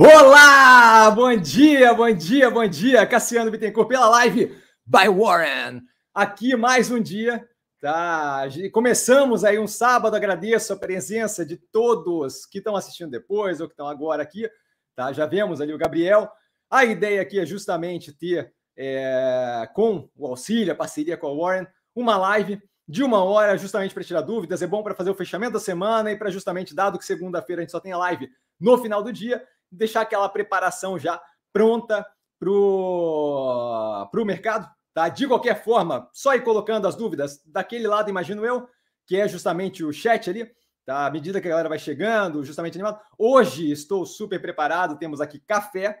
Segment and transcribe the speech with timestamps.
[0.00, 1.10] Olá!
[1.10, 3.04] Bom dia, bom dia, bom dia!
[3.04, 5.82] Cassiano Bittencourt pela live by Warren.
[6.14, 7.44] Aqui mais um dia,
[7.80, 8.44] tá?
[8.70, 13.72] Começamos aí um sábado, agradeço a presença de todos que estão assistindo depois ou que
[13.72, 14.48] estão agora aqui,
[14.94, 15.12] tá?
[15.12, 16.30] Já vemos ali o Gabriel.
[16.70, 21.66] A ideia aqui é justamente ter, é, com o auxílio, a parceria com a Warren,
[21.92, 24.62] uma live de uma hora justamente para tirar dúvidas.
[24.62, 27.64] É bom para fazer o fechamento da semana e para justamente, dado que segunda-feira a
[27.64, 28.30] gente só tem a live
[28.60, 31.20] no final do dia, deixar aquela preparação já
[31.52, 32.06] pronta
[32.38, 34.68] para o mercado.
[34.94, 35.08] Tá?
[35.08, 38.68] De qualquer forma, só ir colocando as dúvidas daquele lado, imagino eu,
[39.06, 40.50] que é justamente o chat ali,
[40.84, 41.06] tá?
[41.06, 43.00] À medida que a galera vai chegando, justamente animado.
[43.16, 46.00] Hoje estou super preparado, temos aqui café,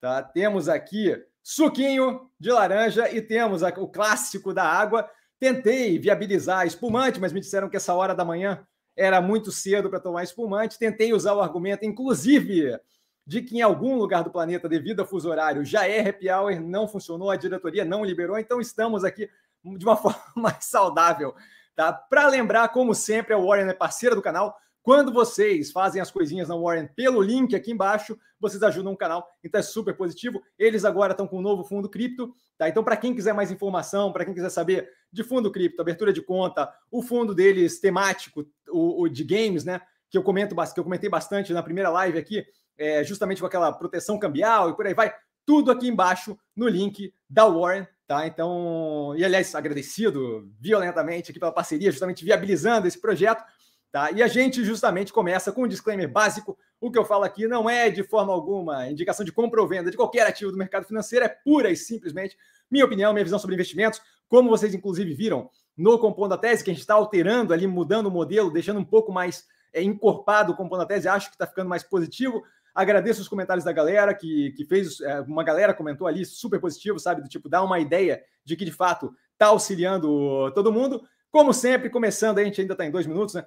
[0.00, 0.22] tá?
[0.22, 5.08] Temos aqui suquinho de laranja e temos o clássico da água.
[5.40, 8.66] Tentei viabilizar espumante, mas me disseram que essa hora da manhã
[8.96, 10.78] era muito cedo para tomar espumante.
[10.78, 12.78] Tentei usar o argumento, inclusive,
[13.28, 16.58] de que em algum lugar do planeta, devido a fuso horário, já é happy hour,
[16.62, 19.28] não funcionou, a diretoria não liberou, então estamos aqui
[19.62, 21.34] de uma forma mais saudável.
[21.76, 21.92] Tá?
[21.92, 24.56] Para lembrar, como sempre, a Warren é parceira do canal.
[24.82, 29.28] Quando vocês fazem as coisinhas na Warren pelo link aqui embaixo, vocês ajudam o canal,
[29.44, 30.40] então é super positivo.
[30.58, 32.66] Eles agora estão com um novo fundo cripto, tá?
[32.66, 36.22] Então, para quem quiser mais informação, para quem quiser saber de fundo cripto, abertura de
[36.22, 39.82] conta, o fundo deles temático, o, o de games, né?
[40.08, 42.46] Que eu comento que eu comentei bastante na primeira live aqui,
[42.78, 45.12] é, justamente com aquela proteção cambial e por aí vai.
[45.44, 48.26] Tudo aqui embaixo no link da Warren, tá?
[48.26, 53.42] Então, e aliás, agradecido violentamente aqui pela parceria, justamente viabilizando esse projeto,
[53.90, 54.10] tá?
[54.10, 56.56] E a gente justamente começa com um disclaimer básico.
[56.80, 59.90] O que eu falo aqui não é de forma alguma indicação de compra ou venda
[59.90, 62.36] de qualquer ativo do mercado financeiro, é pura e simplesmente
[62.70, 64.00] minha opinião, minha visão sobre investimentos.
[64.28, 68.06] Como vocês, inclusive, viram no Compondo a Tese, que a gente está alterando ali, mudando
[68.06, 71.46] o modelo, deixando um pouco mais é, encorpado o Compondo a Tese, acho que está
[71.46, 72.42] ficando mais positivo.
[72.78, 76.96] Agradeço os comentários da galera que, que fez, é, uma galera comentou ali, super positivo,
[76.96, 77.20] sabe?
[77.20, 81.02] Do tipo, dá uma ideia de que de fato está auxiliando todo mundo.
[81.28, 83.44] Como sempre, começando, a gente ainda está em dois minutos, né?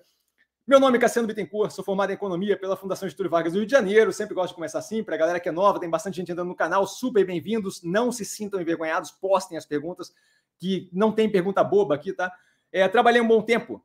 [0.68, 3.66] Meu nome é Cassiano Bittencourt, sou formado em Economia pela Fundação Getúlio Vargas do Rio
[3.66, 4.12] de Janeiro.
[4.12, 6.50] Sempre gosto de começar assim, para a galera que é nova, tem bastante gente entrando
[6.50, 7.82] no canal, super bem-vindos.
[7.82, 10.14] Não se sintam envergonhados, postem as perguntas,
[10.60, 12.30] que não tem pergunta boba aqui, tá?
[12.70, 13.82] É, trabalhei um bom tempo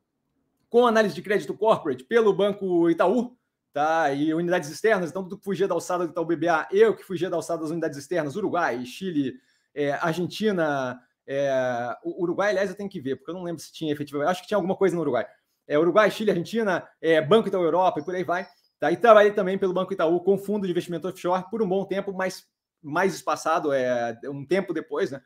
[0.69, 3.37] com análise de crédito corporate pelo Banco Itaú,
[3.77, 4.11] tá?
[4.11, 7.35] E unidades externas, então que fugia da alçada do Itaú BBA, eu que fugia da
[7.35, 9.35] alçada das unidades externas, Uruguai, Chile,
[9.71, 13.93] é, Argentina, é, Uruguai, aliás, eu tenho que ver, porque eu não lembro se tinha
[13.93, 15.27] efetivamente, acho que tinha alguma coisa no Uruguai.
[15.67, 18.47] É, Uruguai, Chile, Argentina, é, Banco Itaú Europa e por aí vai.
[18.79, 18.91] Tá?
[18.91, 22.11] E trabalhei também pelo Banco Itaú com fundo de investimento offshore por um bom tempo,
[22.11, 22.47] mas
[22.81, 25.21] mais espaçado, é, um tempo depois, né?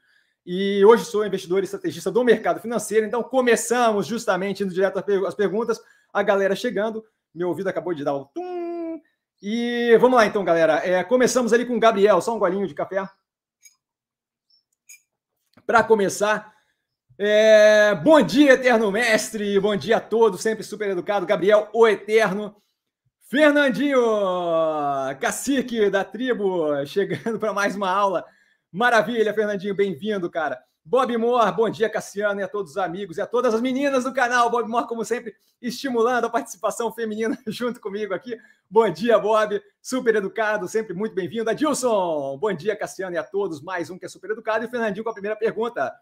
[0.45, 5.35] E hoje sou investidor e estrategista do mercado financeiro, então começamos justamente indo direto às
[5.35, 5.79] perguntas,
[6.11, 7.01] a galera chegando.
[7.34, 9.02] Meu ouvido acabou de dar o tum.
[9.42, 10.86] E vamos lá então, galera.
[10.86, 13.08] É, começamos ali com o Gabriel, só um golinho de café.
[15.66, 16.53] Para começar,
[17.18, 19.59] é, bom dia, Eterno Mestre.
[19.59, 21.25] Bom dia a todos, sempre super educado.
[21.25, 22.56] Gabriel, o Eterno.
[23.30, 24.02] Fernandinho,
[25.22, 28.25] cacique da tribo, chegando para mais uma aula.
[28.72, 30.62] Maravilha, Fernandinho, bem-vindo, cara.
[30.84, 34.03] Bob Moore, bom dia, Cassiano, e a todos os amigos e a todas as meninas
[34.03, 34.50] do canal.
[34.50, 38.36] Bob Moore, como sempre, estimulando a participação feminina junto comigo aqui.
[38.69, 41.50] Bom dia, Bob, super educado, sempre muito bem-vindo.
[41.50, 43.62] Adilson, bom dia, Cassiano, e a todos.
[43.62, 44.66] Mais um que é super educado.
[44.66, 45.94] E o Fernandinho com a primeira pergunta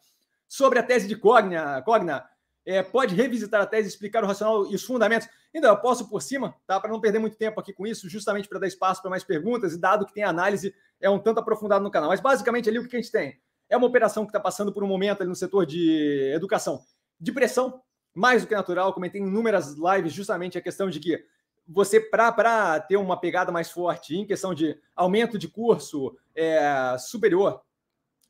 [0.48, 1.82] sobre a tese de Cogna.
[1.82, 2.26] Cogna,
[2.66, 5.28] é, pode revisitar a tese, explicar o racional e os fundamentos.
[5.54, 6.80] Ainda eu posso por cima, tá?
[6.80, 9.74] Para não perder muito tempo aqui com isso, justamente para dar espaço para mais perguntas,
[9.74, 12.10] e dado que tem análise, é um tanto aprofundado no canal.
[12.10, 13.40] Mas basicamente ali o que a gente tem?
[13.70, 16.82] É uma operação que está passando por um momento ali no setor de educação
[17.20, 17.82] de pressão,
[18.14, 18.94] mais do que natural.
[18.94, 21.24] Comentei em inúmeras lives justamente a questão de que
[21.68, 27.62] você, para ter uma pegada mais forte em questão de aumento de curso é, superior,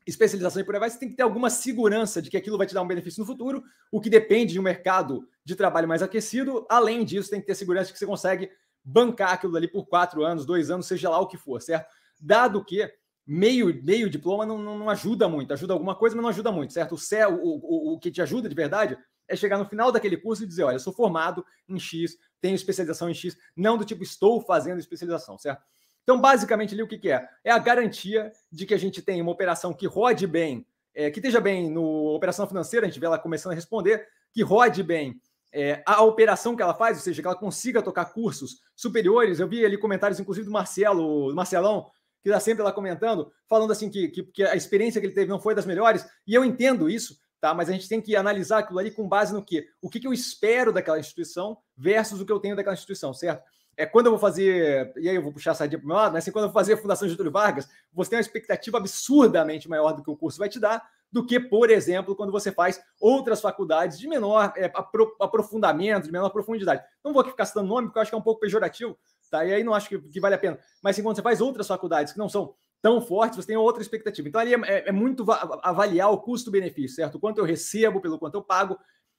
[0.06, 2.66] especialização e por aí vai, você tem que ter alguma segurança de que aquilo vai
[2.66, 6.02] te dar um benefício no futuro, o que depende de um mercado de trabalho mais
[6.02, 6.66] aquecido.
[6.68, 8.50] Além disso, tem que ter segurança de que você consegue
[8.84, 11.88] bancar aquilo ali por quatro anos, dois anos, seja lá o que for, certo?
[12.20, 12.92] Dado que
[13.26, 16.72] meio, meio diploma não, não, não, ajuda muito, ajuda alguma coisa, mas não ajuda muito,
[16.72, 16.94] certo?
[16.94, 20.16] O, céu, o, o, o que te ajuda de verdade é chegar no final daquele
[20.16, 24.02] curso e dizer: olha, sou formado em X, tenho especialização em X, não do tipo
[24.02, 25.62] estou fazendo especialização, certo?
[26.02, 27.28] Então, basicamente, ali o que, que é?
[27.44, 31.20] É a garantia de que a gente tem uma operação que rode bem, é, que
[31.20, 35.20] esteja bem no operação financeira, a gente vê ela começando a responder, que rode bem
[35.52, 39.40] é, a operação que ela faz, ou seja, que ela consiga tocar cursos superiores.
[39.40, 41.90] Eu vi ali comentários, inclusive, do Marcelo, do Marcelão,
[42.22, 45.30] que está sempre lá comentando, falando assim que, que, que, a experiência que ele teve
[45.30, 47.54] não foi das melhores, e eu entendo isso, tá?
[47.54, 49.66] Mas a gente tem que analisar aquilo ali com base no quê?
[49.80, 53.42] O que, que eu espero daquela instituição versus o que eu tenho daquela instituição, certo?
[53.80, 55.96] é, quando eu vou fazer, e aí eu vou puxar a sardinha para o meu
[55.96, 58.76] lado, mas assim, quando eu vou fazer a Fundação Getúlio Vargas, você tem uma expectativa
[58.76, 62.52] absurdamente maior do que o curso vai te dar, do que, por exemplo, quando você
[62.52, 64.70] faz outras faculdades de menor é,
[65.18, 66.84] aprofundamento, de menor profundidade.
[67.02, 68.98] Não vou aqui ficar citando nome, porque eu acho que é um pouco pejorativo,
[69.30, 69.44] tá?
[69.44, 70.58] E aí não acho que, que vale a pena.
[70.82, 73.82] Mas assim, quando você faz outras faculdades que não são tão fortes, você tem outra
[73.82, 74.28] expectativa.
[74.28, 75.24] Então, ali é, é, é muito
[75.62, 77.18] avaliar o custo-benefício, certo?
[77.18, 78.78] Quanto eu recebo, pelo quanto eu pago.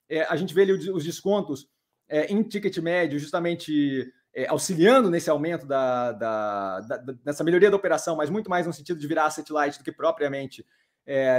[0.10, 1.68] É, a gente vê ali os descontos
[2.10, 7.78] é, em ticket médio, justamente é, auxiliando nesse aumento da, da, da, dessa melhoria da
[7.78, 10.66] operação, mas muito mais no sentido de virar asset light do que propriamente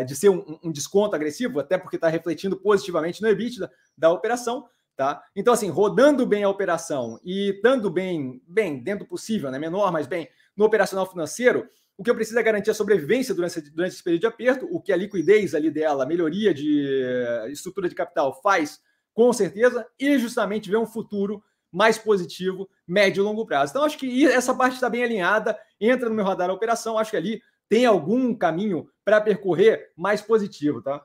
[0.07, 4.69] de ser um, um, desconto agressivo, até porque está refletindo positivamente no EBITDA da operação.
[4.97, 5.23] Tá?
[5.35, 9.59] Então, assim, rodando bem a operação e estando bem, bem, dentro do possível, né?
[9.59, 11.67] menor, mas bem, no operacional financeiro,
[11.97, 14.81] o que eu preciso é garantir a sobrevivência durante, durante esse período de aperto, o
[14.81, 18.81] que a liquidez ali dela, a melhoria de estrutura de capital faz
[19.15, 23.73] com certeza, e justamente ver um futuro mais positivo, médio e longo prazo.
[23.73, 27.11] Então, acho que essa parte está bem alinhada, entra no meu radar a operação, acho
[27.11, 31.03] que ali tem algum caminho para percorrer mais positivo, tá?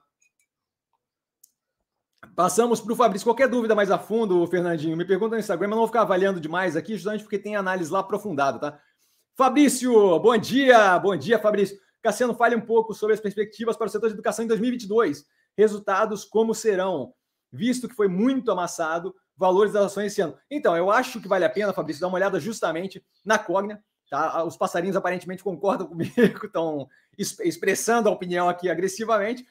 [2.38, 3.26] Passamos para o Fabrício.
[3.26, 6.40] Qualquer dúvida mais a fundo, Fernandinho, me pergunta no Instagram, eu não vou ficar avaliando
[6.40, 8.80] demais aqui, justamente porque tem análise lá aprofundada, tá?
[9.36, 11.78] Fabrício, bom dia, bom dia, Fabrício.
[12.02, 15.26] Cassiano, fale um pouco sobre as perspectivas para o setor de educação em 2022.
[15.58, 17.12] Resultados como serão?
[17.52, 20.38] visto que foi muito amassado valores das ações esse ano.
[20.50, 23.84] Então, eu acho que vale a pena, Fabrício, dar uma olhada justamente na Cogna.
[24.10, 24.44] Tá?
[24.44, 26.88] Os passarinhos aparentemente concordam comigo, estão
[27.18, 29.46] expressando a opinião aqui agressivamente.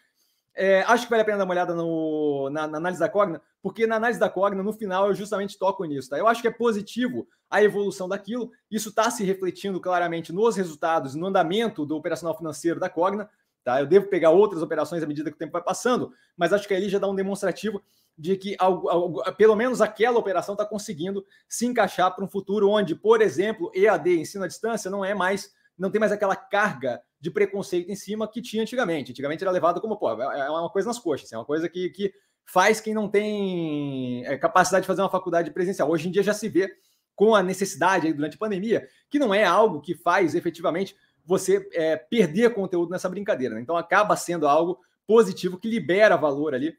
[0.58, 3.43] É, acho que vale a pena dar uma olhada no, na, na, análise da Cogna,
[3.62, 6.08] porque na análise da Cogna, no final, eu justamente toco nisso.
[6.08, 6.17] Tá?
[6.17, 11.14] Eu acho que é positivo a evolução daquilo, isso está se refletindo claramente nos resultados,
[11.14, 13.29] no andamento do operacional financeiro da Cogna.
[13.62, 13.81] Tá?
[13.81, 16.73] Eu devo pegar outras operações à medida que o tempo vai passando, mas acho que
[16.73, 17.82] ali já dá um demonstrativo
[18.17, 22.70] de que algo, algo, pelo menos aquela operação está conseguindo se encaixar para um futuro
[22.70, 27.00] onde, por exemplo, EAD, ensino à distância, não é mais, não tem mais aquela carga
[27.20, 29.12] de preconceito em cima que tinha antigamente.
[29.12, 31.90] Antigamente era levado como, pô, é, é uma coisa nas coxas, é uma coisa que,
[31.90, 32.12] que
[32.44, 35.90] faz quem não tem é, capacidade de fazer uma faculdade presencial.
[35.90, 36.73] Hoje em dia já se vê
[37.14, 40.94] com a necessidade aí, durante a pandemia, que não é algo que faz efetivamente
[41.25, 43.55] você é, perder conteúdo nessa brincadeira.
[43.55, 43.61] Né?
[43.61, 46.76] Então acaba sendo algo positivo que libera valor ali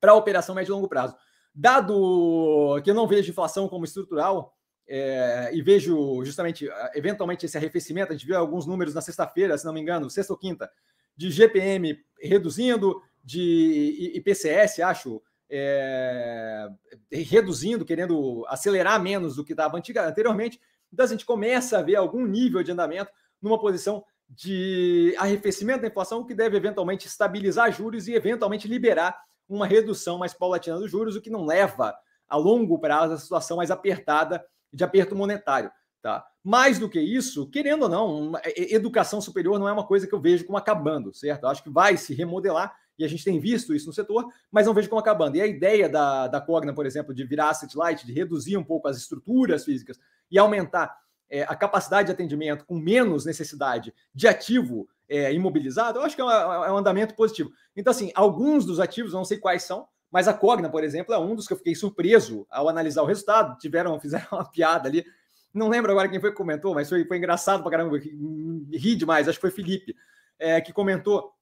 [0.00, 1.14] para a operação médio e longo prazo.
[1.54, 4.56] Dado que eu não vejo inflação como estrutural
[4.88, 9.64] é, e vejo justamente, eventualmente, esse arrefecimento, a gente viu alguns números na sexta-feira, se
[9.64, 10.70] não me engano, sexta ou quinta,
[11.16, 16.68] de GPM reduzindo, de IPCS, acho, é,
[17.12, 20.60] reduzindo, querendo acelerar menos do que estava anteriormente.
[20.92, 23.10] Então, a gente começa a ver algum nível de andamento
[23.40, 29.66] numa posição de arrefecimento da inflação, que deve eventualmente estabilizar juros e eventualmente liberar uma
[29.66, 31.94] redução mais paulatina dos juros, o que não leva
[32.28, 35.70] a longo prazo a situação mais apertada de aperto monetário.
[36.02, 36.24] Tá?
[36.42, 40.20] Mais do que isso, querendo ou não, educação superior não é uma coisa que eu
[40.20, 41.44] vejo como acabando, certo?
[41.44, 44.66] Eu acho que vai se remodelar e a gente tem visto isso no setor, mas
[44.66, 45.36] não vejo como acabando.
[45.36, 48.64] E a ideia da, da Cogna, por exemplo, de virar asset light, de reduzir um
[48.64, 49.98] pouco as estruturas físicas
[50.30, 50.94] e aumentar
[51.30, 56.20] é, a capacidade de atendimento com menos necessidade de ativo é, imobilizado, eu acho que
[56.20, 57.50] é, uma, é, um andamento positivo.
[57.76, 61.18] Então, assim, alguns dos ativos, não sei quais são, mas a Cogna, por exemplo, é
[61.18, 63.56] um dos que eu fiquei surpreso ao analisar o resultado.
[63.58, 65.04] Tiveram, fizeram uma piada ali.
[65.52, 67.98] Não lembro agora quem foi que comentou, mas foi, foi engraçado pra caramba.
[67.98, 69.96] Ri demais, acho que foi Felipe,
[70.38, 71.32] é, que comentou.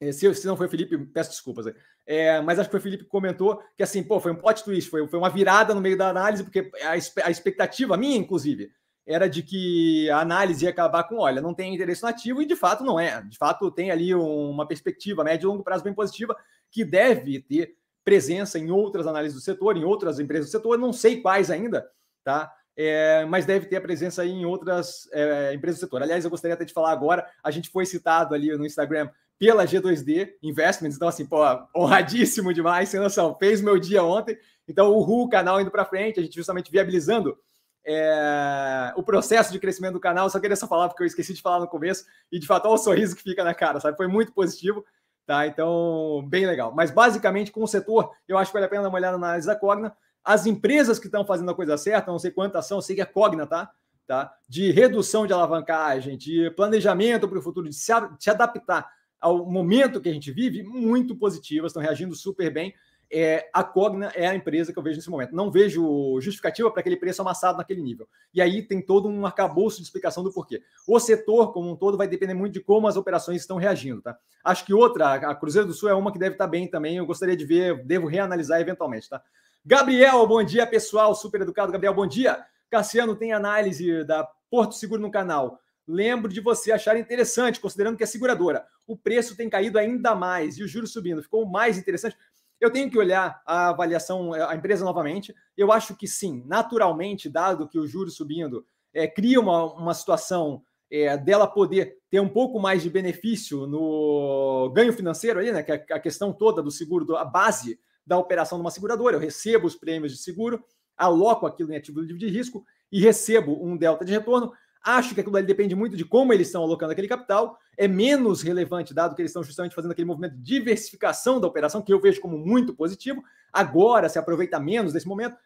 [0.00, 1.66] É, se, se, não foi Felipe, peço desculpas.
[2.06, 4.88] É, mas acho que foi Felipe que comentou que assim, pô, foi um plot twist,
[4.88, 8.70] foi, foi uma virada no meio da análise, porque a, a expectativa, minha, inclusive,
[9.08, 12.54] era de que a análise ia acabar com, olha, não tem interesse nativo, e de
[12.54, 13.22] fato não é.
[13.22, 16.36] De fato, tem ali uma perspectiva médio e longo prazo bem positiva,
[16.70, 17.77] que deve ter
[18.08, 21.86] presença em outras análises do setor, em outras empresas do setor, não sei quais ainda,
[22.24, 22.50] tá?
[22.74, 26.02] É, mas deve ter a presença em outras é, empresas do setor.
[26.02, 29.66] Aliás, eu gostaria até de falar agora, a gente foi citado ali no Instagram pela
[29.66, 31.42] G2D Investments, então assim, pô,
[31.76, 36.22] honradíssimo demais, sem noção, fez meu dia ontem, então o canal indo para frente, a
[36.22, 37.36] gente justamente viabilizando
[37.84, 40.30] é, o processo de crescimento do canal.
[40.30, 42.74] Só queria só falar porque eu esqueci de falar no começo e de fato olha
[42.74, 43.98] o sorriso que fica na cara, sabe?
[43.98, 44.82] Foi muito positivo,
[45.28, 45.46] tá?
[45.46, 46.72] Então, bem legal.
[46.74, 49.26] Mas basicamente com o setor, eu acho que vale a pena dar uma olhada na
[49.26, 49.94] análise da Cogna.
[50.24, 53.04] As empresas que estão fazendo a coisa certa, não sei quantas são, sei que é
[53.04, 53.70] Cogna, tá?
[54.06, 54.32] tá?
[54.48, 57.92] De redução de alavancagem, de planejamento para o futuro, de se
[58.30, 62.72] adaptar ao momento que a gente vive, muito positivas, estão reagindo super bem
[63.10, 65.34] é, a Cogna é a empresa que eu vejo nesse momento.
[65.34, 68.08] Não vejo justificativa para aquele preço amassado naquele nível.
[68.34, 70.62] E aí tem todo um arcabouço de explicação do porquê.
[70.86, 74.02] O setor, como um todo, vai depender muito de como as operações estão reagindo.
[74.02, 74.18] Tá?
[74.44, 76.96] Acho que outra, a Cruzeiro do Sul é uma que deve estar bem também.
[76.96, 79.08] Eu gostaria de ver, devo reanalisar eventualmente.
[79.08, 79.22] Tá?
[79.64, 81.14] Gabriel, bom dia, pessoal.
[81.14, 82.44] Super educado, Gabriel, bom dia.
[82.70, 85.60] Cassiano, tem análise da Porto Seguro no canal.
[85.86, 88.66] Lembro de você achar interessante, considerando que é seguradora.
[88.86, 91.22] O preço tem caído ainda mais e o juros subindo.
[91.22, 92.14] Ficou mais interessante.
[92.60, 95.34] Eu tenho que olhar a avaliação, a empresa novamente.
[95.56, 100.62] Eu acho que sim, naturalmente, dado que o juros subindo é, cria uma, uma situação
[100.90, 105.62] é, dela poder ter um pouco mais de benefício no ganho financeiro ali, né?
[105.62, 109.16] Que é a questão toda do seguro, a base da operação de uma seguradora.
[109.16, 110.64] Eu recebo os prêmios de seguro,
[110.96, 114.52] aloco aquilo em ativo livre de risco e recebo um delta de retorno.
[114.84, 117.58] Acho que aquilo ali depende muito de como eles estão alocando aquele capital.
[117.76, 121.82] É menos relevante, dado que eles estão justamente fazendo aquele movimento de diversificação da operação,
[121.82, 123.22] que eu vejo como muito positivo.
[123.52, 125.36] Agora se aproveita menos desse momento.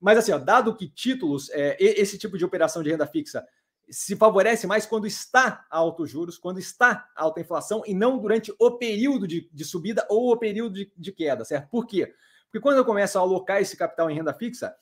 [0.00, 3.44] Mas, assim, ó, dado que títulos, é, esse tipo de operação de renda fixa
[3.88, 8.70] se favorece mais quando está alto juros, quando está alta inflação, e não durante o
[8.72, 11.68] período de, de subida ou o período de, de queda, certo?
[11.68, 12.14] Por quê?
[12.44, 14.74] Porque quando eu começo a alocar esse capital em renda fixa,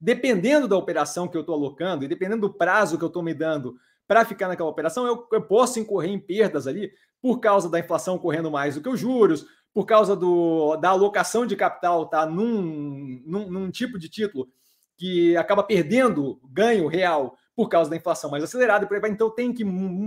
[0.00, 3.34] dependendo da operação que eu estou alocando e dependendo do prazo que eu estou me
[3.34, 3.76] dando
[4.06, 8.18] para ficar naquela operação, eu, eu, posso incorrer em perdas ali por causa da inflação
[8.18, 13.20] correndo mais do que os juros, por causa do, da alocação de capital tá num,
[13.26, 14.48] num, num tipo de título
[14.96, 18.88] que acaba perdendo ganho real por causa da inflação mais acelerada.
[19.08, 19.64] Então tem que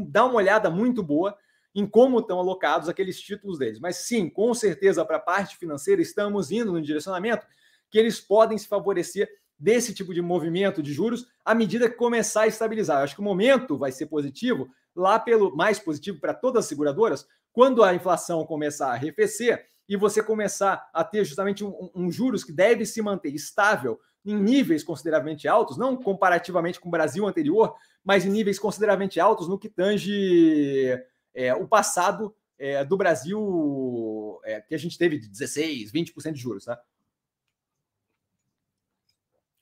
[0.08, 1.36] dar uma olhada muito boa
[1.76, 3.80] em como estão alocados aqueles títulos deles.
[3.80, 7.46] Mas sim, com certeza, para a parte financeira, estamos indo no direcionamento
[7.90, 9.30] que eles podem se favorecer
[9.60, 13.00] desse tipo de movimento de juros à medida que começar a estabilizar.
[13.00, 16.70] Eu acho que o momento vai ser positivo, lá pelo mais positivo para todas as
[16.70, 22.12] seguradoras, quando a inflação começar a arrefecer e você começar a ter justamente um, um
[22.12, 27.28] juros que deve se manter estável em níveis consideravelmente altos, não comparativamente com o Brasil
[27.28, 31.02] anterior, mas em níveis consideravelmente altos no que tange
[31.34, 36.40] é, o passado é, do Brasil, é, que a gente teve de 16%, 20% de
[36.40, 36.66] juros.
[36.66, 36.80] Tá?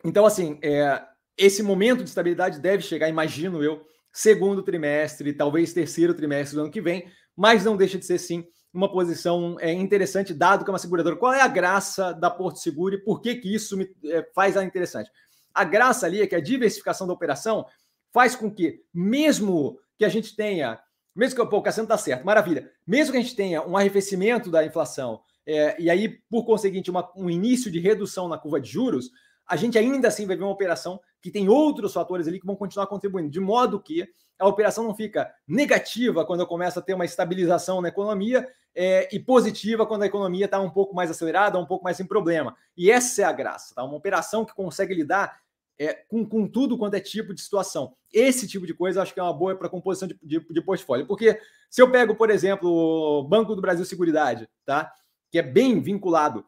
[0.08, 1.04] Então, assim, é,
[1.38, 6.72] esse momento de estabilidade deve chegar, imagino eu, segundo trimestre, talvez terceiro trimestre do ano
[6.72, 10.74] que vem, mas não deixa de ser, sim, uma posição é, interessante, dado que é
[10.74, 11.18] uma seguradora.
[11.18, 14.56] Qual é a graça da Porto Seguro e por que, que isso me, é, faz
[14.56, 15.12] ela interessante?
[15.54, 17.66] A graça ali é que a diversificação da operação
[18.14, 20.80] faz com que, mesmo que a gente tenha,
[21.14, 24.50] mesmo que pô, o Cassiano está certo, maravilha, mesmo que a gente tenha um arrefecimento
[24.50, 28.70] da inflação é, e aí, por conseguinte, uma, um início de redução na curva de
[28.70, 29.10] juros,
[29.48, 32.56] a gente ainda assim vai ver uma operação que tem outros fatores ali que vão
[32.56, 36.94] continuar contribuindo, de modo que a operação não fica negativa quando eu começo a ter
[36.94, 41.58] uma estabilização na economia é, e positiva quando a economia está um pouco mais acelerada,
[41.58, 42.56] um pouco mais sem problema.
[42.76, 43.84] E essa é a graça, tá?
[43.84, 45.40] Uma operação que consegue lidar
[45.80, 47.96] é, com, com, tudo quanto é tipo de situação.
[48.14, 51.08] Esse tipo de coisa acho que é uma boa para composição de, de, de, portfólio.
[51.08, 51.40] Porque
[51.70, 54.92] se eu pego, por exemplo, o Banco do Brasil Seguridade, tá?
[55.32, 56.46] Que é bem vinculado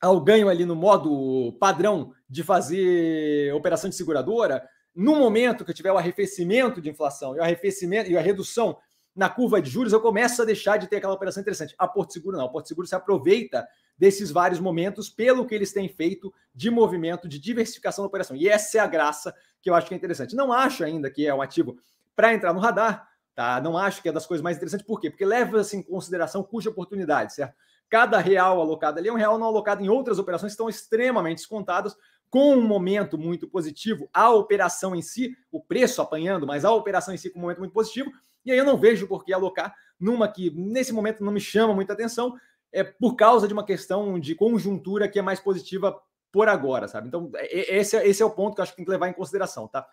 [0.00, 5.74] ao ganho ali no modo padrão de fazer operação de seguradora, no momento que eu
[5.74, 8.76] tiver o arrefecimento de inflação e o arrefecimento e a redução
[9.14, 11.74] na curva de juros, eu começo a deixar de ter aquela operação interessante.
[11.78, 12.44] A Porto Seguro não.
[12.44, 13.66] A Porto Seguro se aproveita
[13.98, 18.36] desses vários momentos pelo que eles têm feito de movimento, de diversificação da operação.
[18.36, 20.36] E essa é a graça que eu acho que é interessante.
[20.36, 21.78] Não acho ainda que é um ativo
[22.14, 23.58] para entrar no radar, tá?
[23.60, 24.86] Não acho que é das coisas mais interessantes.
[24.86, 25.08] Por quê?
[25.08, 27.54] Porque leva-se em consideração custo oportunidade, certo?
[27.88, 31.38] Cada real alocado ali é um real não alocado em outras operações que estão extremamente
[31.38, 31.96] descontadas,
[32.28, 37.14] com um momento muito positivo, a operação em si, o preço apanhando, mas a operação
[37.14, 38.10] em si com um momento muito positivo.
[38.44, 41.72] E aí eu não vejo por que alocar numa que nesse momento não me chama
[41.72, 42.36] muita atenção,
[42.72, 45.98] é por causa de uma questão de conjuntura que é mais positiva
[46.32, 47.08] por agora, sabe?
[47.08, 49.14] Então, esse, é, esse é o ponto que eu acho que tem que levar em
[49.14, 49.86] consideração, tá?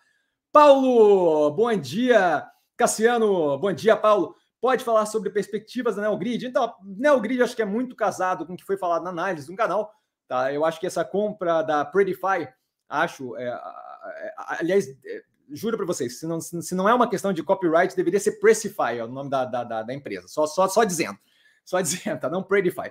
[0.52, 2.46] Paulo, bom dia.
[2.76, 6.46] Cassiano, bom dia, Paulo pode falar sobre perspectivas da Neogrid.
[6.46, 9.46] Então, a Neogrid acho que é muito casado com o que foi falado na análise
[9.46, 9.92] do canal.
[10.26, 10.50] Tá?
[10.54, 12.48] Eu acho que essa compra da Predify,
[12.88, 17.30] acho, é, é, aliás, é, juro para vocês, se não, se não é uma questão
[17.30, 20.28] de copyright, deveria ser Precify, é o nome da, da, da, empresa.
[20.28, 21.18] Só, só, só dizendo.
[21.62, 22.30] Só dizendo, tá?
[22.30, 22.90] Não Predify.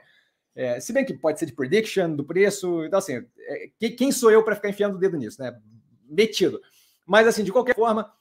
[0.55, 4.29] É, se bem que pode ser de prediction do preço, então assim, é, quem sou
[4.29, 5.59] eu para ficar enfiando o dedo nisso, né?
[6.07, 6.61] Metido.
[7.03, 8.13] Mas assim, de qualquer forma,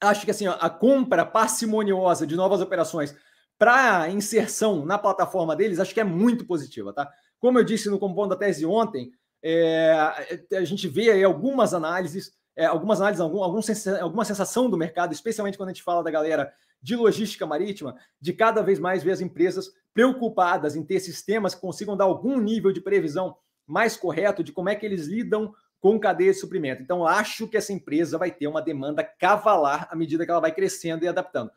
[0.00, 3.14] acho que assim, a compra parcimoniosa de novas operações
[3.58, 7.10] para inserção na plataforma deles, acho que é muito positiva, tá?
[7.38, 9.10] Como eu disse no compondo da tese ontem,
[9.42, 9.92] é,
[10.52, 13.60] a gente vê aí algumas análises, é, algumas análises, algum, algum,
[14.00, 18.32] alguma sensação do mercado, especialmente quando a gente fala da galera de logística marítima, de
[18.32, 22.72] cada vez mais ver as empresas preocupadas em ter sistemas que consigam dar algum nível
[22.72, 23.36] de previsão
[23.66, 26.82] mais correto de como é que eles lidam com cadeia de suprimento.
[26.82, 30.52] Então, acho que essa empresa vai ter uma demanda cavalar à medida que ela vai
[30.52, 31.50] crescendo e adaptando.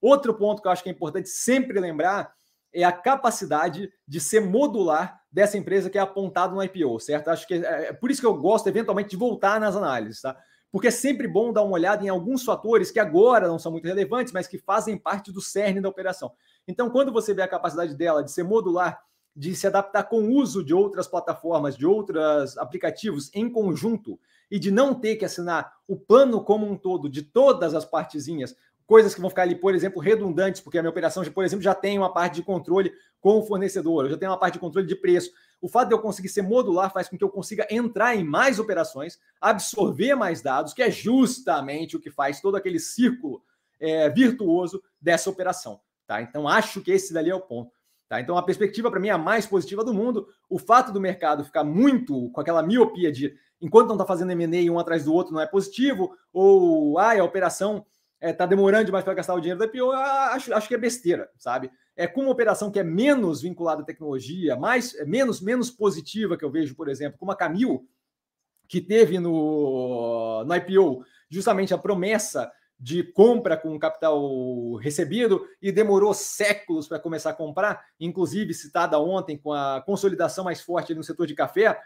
[0.00, 2.32] Outro ponto que eu acho que é importante sempre lembrar
[2.72, 7.28] é a capacidade de ser modular dessa empresa que é apontado no IPO, certo?
[7.28, 10.36] Acho que é, é por isso que eu gosto eventualmente de voltar nas análises, tá?
[10.76, 13.86] porque é sempre bom dar uma olhada em alguns fatores que agora não são muito
[13.86, 16.32] relevantes, mas que fazem parte do cerne da operação.
[16.68, 19.00] Então, quando você vê a capacidade dela de ser modular,
[19.36, 24.18] de se adaptar com o uso de outras plataformas, de outros aplicativos em conjunto,
[24.50, 28.56] e de não ter que assinar o plano como um todo de todas as partezinhas,
[28.86, 31.74] coisas que vão ficar ali, por exemplo, redundantes, porque a minha operação, por exemplo, já
[31.74, 34.86] tem uma parte de controle com o fornecedor, eu já tenho uma parte de controle
[34.86, 35.32] de preço.
[35.60, 38.60] O fato de eu conseguir ser modular faz com que eu consiga entrar em mais
[38.60, 43.42] operações, absorver mais dados, que é justamente o que faz todo aquele círculo
[43.80, 45.80] é, virtuoso dessa operação.
[46.06, 46.22] Tá?
[46.22, 47.75] Então, acho que esse dali é o ponto.
[48.08, 48.20] Tá?
[48.20, 50.28] Então, a perspectiva para mim é a mais positiva do mundo.
[50.48, 54.70] O fato do mercado ficar muito com aquela miopia de enquanto não está fazendo M&A
[54.70, 57.84] um atrás do outro não é positivo, ou ah, a operação
[58.16, 60.78] está é, tá demorando demais para gastar o dinheiro da IPO, acho, acho que é
[60.78, 61.70] besteira, sabe?
[61.96, 66.36] É com uma operação que é menos vinculada à tecnologia, mais é menos menos positiva
[66.36, 67.88] que eu vejo, por exemplo, como a Camil,
[68.68, 76.12] que teve no, no IPO justamente a promessa de compra com capital recebido e demorou
[76.12, 81.26] séculos para começar a comprar, inclusive citada ontem com a consolidação mais forte no setor
[81.26, 81.80] de café,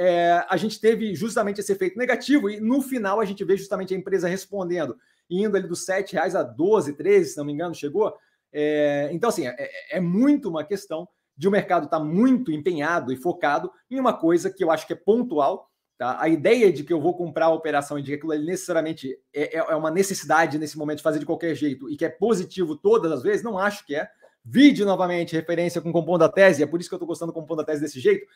[0.00, 3.92] é, a gente teve justamente esse efeito negativo e no final a gente vê justamente
[3.92, 4.96] a empresa respondendo,
[5.28, 8.14] indo ali dos R$ reais a 12, 13, se não me engano, chegou.
[8.52, 13.12] É, então, assim, é, é, muito uma questão de o mercado estar tá muito empenhado
[13.12, 15.68] e focado em uma coisa que eu acho que é pontual.
[15.98, 16.16] Tá?
[16.20, 19.58] A ideia de que eu vou comprar a operação e de que aquilo necessariamente é,
[19.58, 22.76] é, é uma necessidade nesse momento de fazer de qualquer jeito e que é positivo
[22.76, 24.08] todas as vezes, não acho que é.
[24.44, 27.32] Vide novamente referência com o compondo da tese, é por isso que eu estou gostando
[27.32, 28.26] do compondo da tese desse jeito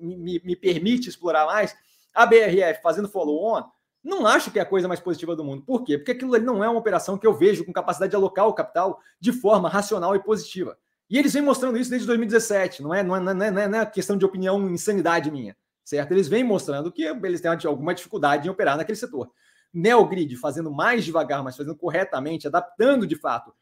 [0.00, 1.76] me, me permite explorar mais,
[2.14, 3.64] a BRF fazendo follow-on,
[4.02, 5.62] não acho que é a coisa mais positiva do mundo.
[5.62, 5.98] Por quê?
[5.98, 8.54] Porque aquilo ali não é uma operação que eu vejo com capacidade de alocar o
[8.54, 10.78] capital de forma racional e positiva.
[11.08, 13.86] E eles vêm mostrando isso desde 2017, não é, não é, não é, não é
[13.86, 15.56] questão de opinião insanidade minha,
[15.90, 16.12] certo?
[16.12, 19.28] Eles vêm mostrando que eles têm alguma dificuldade em operar naquele setor.
[19.74, 23.52] Neogrid fazendo mais devagar, mas fazendo corretamente, adaptando de fato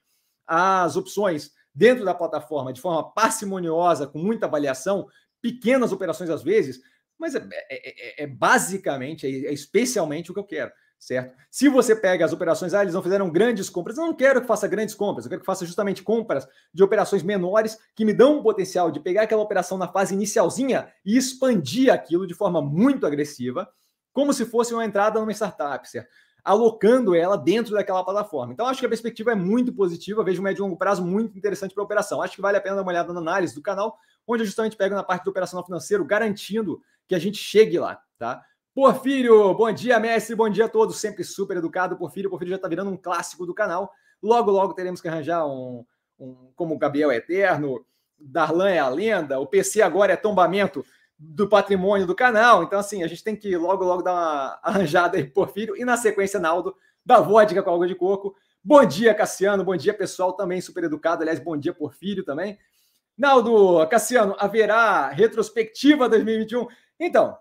[0.46, 5.06] as opções dentro da plataforma de forma parcimoniosa, com muita avaliação,
[5.40, 6.80] pequenas operações às vezes,
[7.18, 11.36] mas é, é, é, é basicamente, é, é, especialmente o que eu quero, certo?
[11.50, 14.46] Se você pega as operações, ah, eles não fizeram grandes compras, eu não quero que
[14.46, 18.38] faça grandes compras, eu quero que faça justamente compras de operações menores que me dão
[18.38, 23.06] um potencial de pegar aquela operação na fase inicialzinha e expandir aquilo de forma muito
[23.06, 23.68] agressiva,
[24.12, 26.08] como se fosse uma entrada numa startup, certo?
[26.48, 28.54] alocando ela dentro daquela plataforma.
[28.54, 31.36] Então, acho que a perspectiva é muito positiva, vejo um médio e longo prazo muito
[31.36, 32.22] interessante para a operação.
[32.22, 34.74] Acho que vale a pena dar uma olhada na análise do canal, onde eu justamente
[34.74, 38.42] pego na parte do operacional financeiro, garantindo que a gente chegue lá, tá?
[38.74, 41.96] Porfírio, bom dia, mestre, bom dia a todos, sempre super educado.
[41.96, 43.90] Porfírio, Porfírio já está virando um clássico do canal.
[44.22, 45.84] Logo, logo teremos que arranjar um,
[46.18, 47.84] um como o Gabriel é eterno,
[48.18, 50.84] Darlan é a lenda, o PC agora é tombamento
[51.18, 52.62] do patrimônio do canal.
[52.62, 55.76] Então, assim, a gente tem que logo, logo dar uma arranjada aí, Porfírio.
[55.76, 58.36] E na sequência, Naldo, da vodka com água de coco.
[58.62, 59.64] Bom dia, Cassiano.
[59.64, 61.22] Bom dia, pessoal, também super educado.
[61.22, 62.58] Aliás, bom dia, Porfírio também.
[63.16, 66.68] Naldo, Cassiano, haverá retrospectiva 2021?
[67.00, 67.36] Então,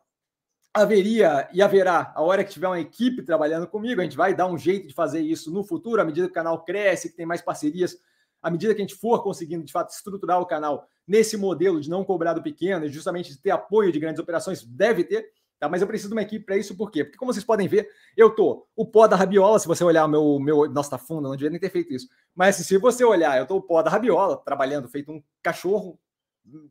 [0.82, 4.48] haveria e haverá, a hora que tiver uma equipe trabalhando comigo, a gente vai dar
[4.48, 7.26] um jeito de fazer isso no futuro, à medida que o canal cresce, que tem
[7.26, 7.98] mais parcerias,
[8.42, 11.90] à medida que a gente for conseguindo, de fato, estruturar o canal nesse modelo de
[11.90, 15.30] não cobrar do pequeno e justamente de ter apoio de grandes operações, deve ter.
[15.60, 15.68] Tá?
[15.68, 17.04] Mas eu preciso de uma equipe para isso, por quê?
[17.04, 19.58] Porque, como vocês podem ver, eu tô o pó da rabiola.
[19.58, 20.70] Se você olhar o meu, meu.
[20.70, 22.08] Nossa, tá fundo, não devia nem ter feito isso.
[22.36, 26.00] Mas assim, se você olhar, eu tô o pó da rabiola, trabalhando feito um cachorro,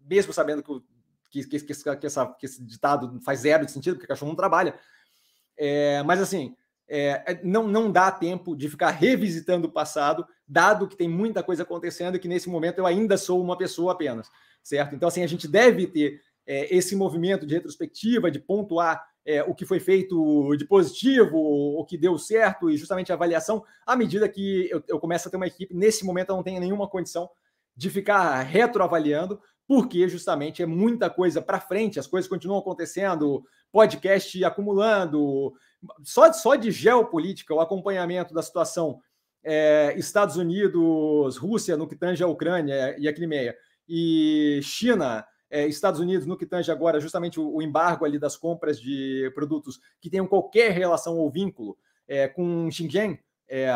[0.08, 0.70] mesmo sabendo que,
[1.44, 4.78] que, que, que, essa, que esse ditado faz zero de sentido, porque cachorro não trabalha.
[5.56, 6.54] É, mas assim,
[6.88, 11.42] é, é, não, não dá tempo de ficar revisitando o passado, dado que tem muita
[11.42, 14.28] coisa acontecendo e que nesse momento eu ainda sou uma pessoa apenas,
[14.62, 14.94] certo?
[14.94, 19.54] Então, assim, a gente deve ter é, esse movimento de retrospectiva, de pontuar é, o
[19.54, 24.28] que foi feito de positivo, o que deu certo e justamente a avaliação, à medida
[24.28, 27.28] que eu, eu começo a ter uma equipe, nesse momento eu não tenho nenhuma condição
[27.76, 34.44] de ficar retroavaliando, porque justamente é muita coisa para frente, as coisas continuam acontecendo, podcast
[34.44, 35.52] acumulando,
[36.02, 39.00] só, só de geopolítica, o acompanhamento da situação
[39.44, 43.56] é, Estados Unidos, Rússia no que tange a Ucrânia e a Crimeia,
[43.88, 48.36] e China é, Estados Unidos, no que tange agora justamente o, o, embargo ali das
[48.36, 51.76] compras de produtos que tenham qualquer relação ou vínculo
[52.08, 53.18] é, com Xinjiang,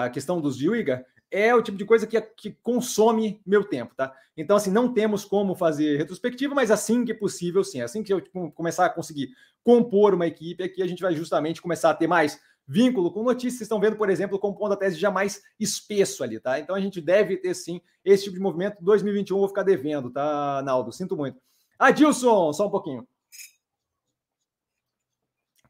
[0.03, 4.15] a questão dos Uyghur, é o tipo de coisa que, que consome meu tempo, tá?
[4.37, 7.81] Então, assim, não temos como fazer retrospectiva, mas assim que possível, sim.
[7.81, 8.23] Assim que eu
[8.55, 9.31] começar a conseguir
[9.63, 13.55] compor uma equipe aqui, a gente vai justamente começar a ter mais vínculo com notícias.
[13.55, 16.59] Vocês estão vendo, por exemplo, compondo a tese já mais espesso ali, tá?
[16.59, 18.79] Então a gente deve ter sim esse tipo de movimento.
[18.81, 20.93] 2021 eu vou ficar devendo, tá, Naldo?
[20.93, 21.41] Sinto muito.
[21.79, 23.07] Adilson, só um pouquinho.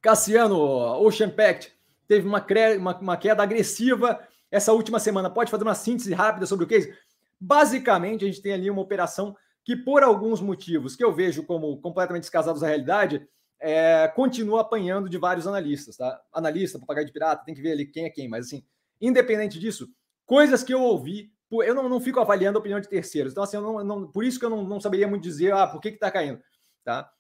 [0.01, 0.59] Cassiano,
[1.03, 1.73] Ocean Pact.
[2.07, 2.45] teve uma,
[2.79, 5.31] uma, uma queda agressiva essa última semana.
[5.31, 6.95] Pode fazer uma síntese rápida sobre o case?
[7.41, 9.35] Basicamente, a gente tem ali uma operação
[9.65, 13.27] que, por alguns motivos que eu vejo como completamente descasados da realidade,
[13.61, 16.21] é, continua apanhando de vários analistas, tá?
[16.33, 18.65] Analista, papagaio de pirata, tem que ver ali quem é quem, mas assim,
[19.01, 19.89] independente disso,
[20.25, 23.59] coisas que eu ouvi, eu não, não fico avaliando a opinião de terceiros, então assim,
[23.59, 25.99] não, não, por isso que eu não, não saberia muito dizer, ah, por que que
[25.99, 26.41] tá caindo,
[26.85, 27.11] tá?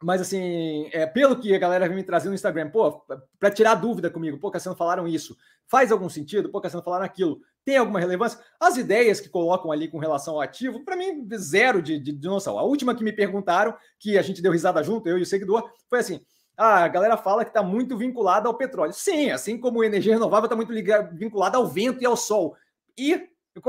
[0.00, 3.02] Mas assim, é, pelo que a galera vem me trazer no Instagram, pô,
[3.38, 6.48] para tirar dúvida comigo, pô, Cassiano falaram isso, faz algum sentido?
[6.50, 8.38] Pô, Cassiano falaram aquilo, tem alguma relevância?
[8.60, 12.28] As ideias que colocam ali com relação ao ativo, para mim, zero de, de, de,
[12.28, 12.58] noção.
[12.58, 15.68] A última que me perguntaram, que a gente deu risada junto, eu e o seguidor,
[15.90, 16.24] foi assim:
[16.56, 18.92] ah, a galera fala que está muito vinculada ao petróleo.
[18.92, 22.56] Sim, assim como a energia renovável está muito ligada, vinculada ao vento e ao sol.
[22.96, 23.28] E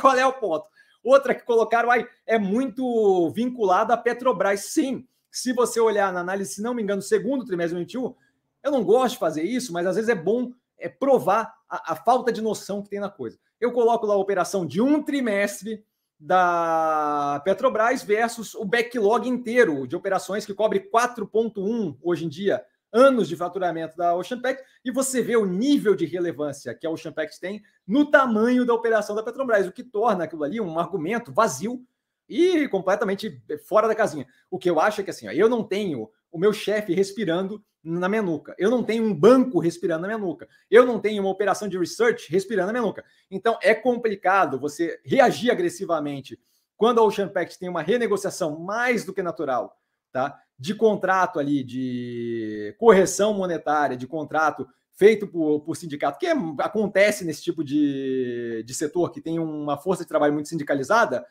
[0.00, 0.68] qual é o ponto?
[1.02, 4.66] Outra que colocaram aí é muito vinculada à Petrobras.
[4.66, 8.14] Sim, se você olhar na análise, se não me engano, segundo trimestre de 2021,
[8.62, 11.94] eu não gosto de fazer isso, mas às vezes é bom é, provar a, a,
[11.94, 13.38] falta de noção que tem na coisa.
[13.60, 15.84] Eu coloco lá a operação de um trimestre
[16.18, 23.28] da Petrobras versus o backlog inteiro de operações que cobre 4,1 hoje em dia anos
[23.28, 27.12] de faturamento da Ocean Pact e você vê o nível de relevância que a Ocean
[27.12, 31.30] Pact tem no tamanho da operação da Petrobras, o que torna aquilo ali um argumento
[31.30, 31.84] vazio
[32.28, 34.26] e completamente fora da casinha.
[34.50, 37.62] O que eu acho é que assim, ó, eu não tenho o meu chefe respirando
[37.82, 38.54] na minha nuca.
[38.58, 40.48] Eu não tenho um banco respirando na minha nuca.
[40.70, 43.04] Eu não tenho uma operação de research respirando na minha nuca.
[43.30, 46.38] Então é complicado você reagir agressivamente
[46.76, 49.80] quando a Ocean Pact tem uma renegociação mais do que natural,
[50.12, 50.38] tá?
[50.58, 57.24] De contrato ali, de correção monetária, de contrato feito por, por sindicato, que é, acontece
[57.24, 61.24] nesse tipo de, de setor que tem uma força de trabalho muito sindicalizada,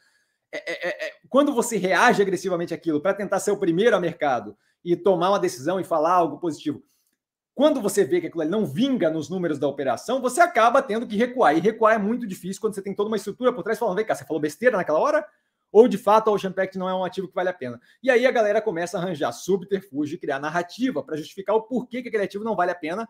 [0.56, 4.00] é, é, é, é, quando você reage agressivamente àquilo para tentar ser o primeiro a
[4.00, 6.84] mercado e tomar uma decisão e falar algo positivo,
[7.54, 11.16] quando você vê que aquilo não vinga nos números da operação, você acaba tendo que
[11.16, 11.56] recuar.
[11.56, 14.06] E recuar é muito difícil quando você tem toda uma estrutura por trás falando: vem
[14.06, 15.26] cá, você falou besteira naquela hora?
[15.72, 17.80] Ou de fato a Ocean Pact não é um ativo que vale a pena?
[18.02, 22.02] E aí a galera começa a arranjar subterfúgio e criar narrativa para justificar o porquê
[22.02, 23.08] que aquele ativo não vale a pena,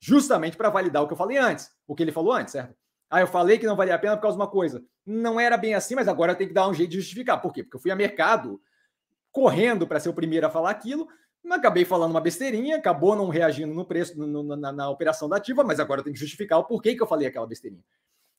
[0.00, 2.74] justamente para validar o que eu falei antes, o que ele falou antes, certo?
[3.12, 4.82] Ah, eu falei que não valia a pena por causa de uma coisa.
[5.04, 7.42] Não era bem assim, mas agora eu tenho que dar um jeito de justificar.
[7.42, 7.62] Por quê?
[7.62, 8.58] Porque eu fui a mercado
[9.30, 11.06] correndo para ser o primeiro a falar aquilo,
[11.50, 15.62] acabei falando uma besteirinha, acabou não reagindo no preço, no, na, na, operação da ativa,
[15.62, 17.84] mas agora eu tenho que justificar o porquê que eu falei aquela besteirinha.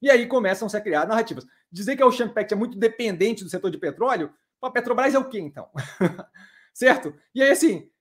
[0.02, 1.46] E aí começam -se a criar narrativas.
[1.72, 5.30] Dizer que o Champact é muito dependente do setor de petróleo, a Petrobras é o
[5.30, 5.70] quê, então?
[6.74, 7.14] certo?
[7.36, 7.92] E aí, assim,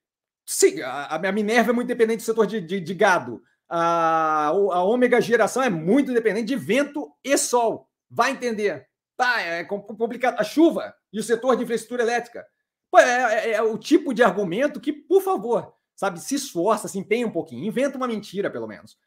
[0.43, 4.83] sim, a, a Minerva é muito dependente do setor de, de, de gado a, a
[4.83, 7.89] ômega geração é muito dependente de vento e sol.
[8.09, 8.87] Vai entender.
[9.17, 10.39] Tá, é complicado.
[10.39, 12.45] A chuva e o setor de infraestrutura elétrica.
[12.91, 16.99] Pô, é, é, é, o tipo de argumento que, por favor, sabe, se esforça, se
[16.99, 18.97] empenha um pouquinho, inventa uma mentira, pelo menos.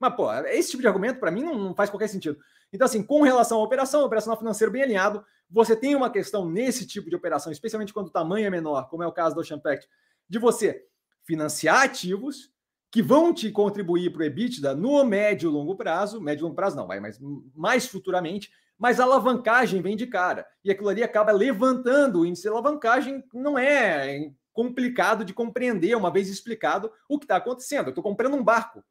[0.00, 2.38] Mas, pô, esse tipo de argumento, para mim, não, não, faz qualquer sentido.
[2.72, 6.86] Então, assim, com relação à operação, operacional financeiro bem alinhado, você tem uma questão nesse
[6.86, 9.60] tipo de operação, especialmente quando o tamanho é menor, como é o caso do Ocean
[9.60, 9.88] Pact,
[10.28, 10.84] de você
[11.24, 12.50] financiar ativos
[12.90, 16.54] que vão te contribuir para o EBITDA no médio e longo prazo, médio e longo
[16.54, 17.18] prazo não, vai, mas
[17.54, 20.46] mais futuramente, mas a alavancagem vem de cara.
[20.64, 26.10] E aquilo ali acaba levantando o índice de alavancagem, não é complicado de compreender, uma
[26.10, 27.86] vez explicado o que está acontecendo.
[27.86, 28.82] Eu estou comprando um barco,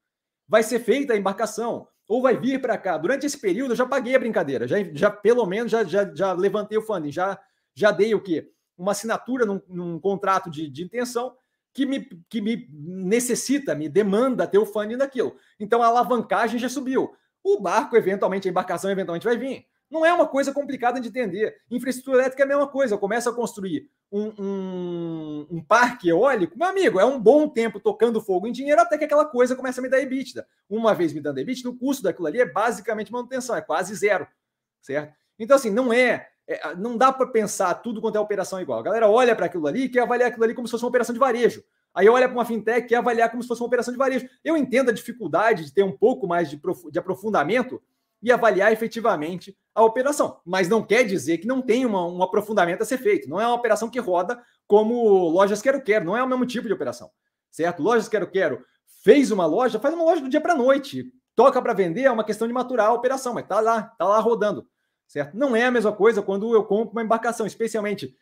[0.48, 2.98] vai ser feita a embarcação, ou vai vir para cá.
[2.98, 6.34] Durante esse período eu já paguei a brincadeira, já, já pelo menos já, já, já
[6.34, 7.40] levantei o funding, já,
[7.74, 8.48] já dei o quê?
[8.78, 11.36] Uma assinatura num, num contrato de, de intenção
[11.76, 15.36] que me, que me necessita, me demanda ter o funding daquilo.
[15.60, 17.14] Então a alavancagem já subiu.
[17.44, 19.66] O barco, eventualmente, a embarcação eventualmente vai vir.
[19.92, 21.58] Não é uma coisa complicada de entender.
[21.70, 22.96] Infraestrutura elétrica é a mesma coisa.
[22.96, 27.78] Eu começo a construir um, um, um, parque eólico, meu amigo, é um bom tempo
[27.78, 30.48] tocando fogo em dinheiro até que aquela coisa começa a me dar EBITDA.
[30.70, 34.26] Uma vez me dando EBITDA, o custo daquilo ali é basicamente manutenção, é quase zero,
[34.82, 35.14] certo?
[35.38, 38.80] Então, assim, não é é, não dá para pensar tudo quanto é operação igual.
[38.80, 40.90] A galera olha para aquilo ali e quer avaliar aquilo ali como se fosse uma
[40.90, 41.64] operação de varejo.
[41.94, 44.28] Aí olha para uma fintech e quer avaliar como se fosse uma operação de varejo.
[44.44, 46.60] Eu entendo a dificuldade de ter um pouco mais de,
[46.92, 47.82] de aprofundamento
[48.22, 50.40] e avaliar efetivamente a operação.
[50.46, 53.30] Mas não quer dizer que não tem uma, um aprofundamento a ser feito.
[53.30, 56.06] Não é uma operação que roda como lojas quero quero.
[56.06, 57.10] Não é o mesmo tipo de operação,
[57.50, 57.82] certo?
[57.82, 58.64] Lojas quero quero
[59.06, 61.06] fez uma loja, faz uma loja do dia para noite.
[61.36, 64.20] Toca para vender, é uma questão de maturar a operação, mas tá lá, tá lá
[64.20, 64.66] rodando
[65.08, 65.36] certo?
[65.36, 68.16] Não é a mesma coisa quando eu compro uma embarcação, especialmente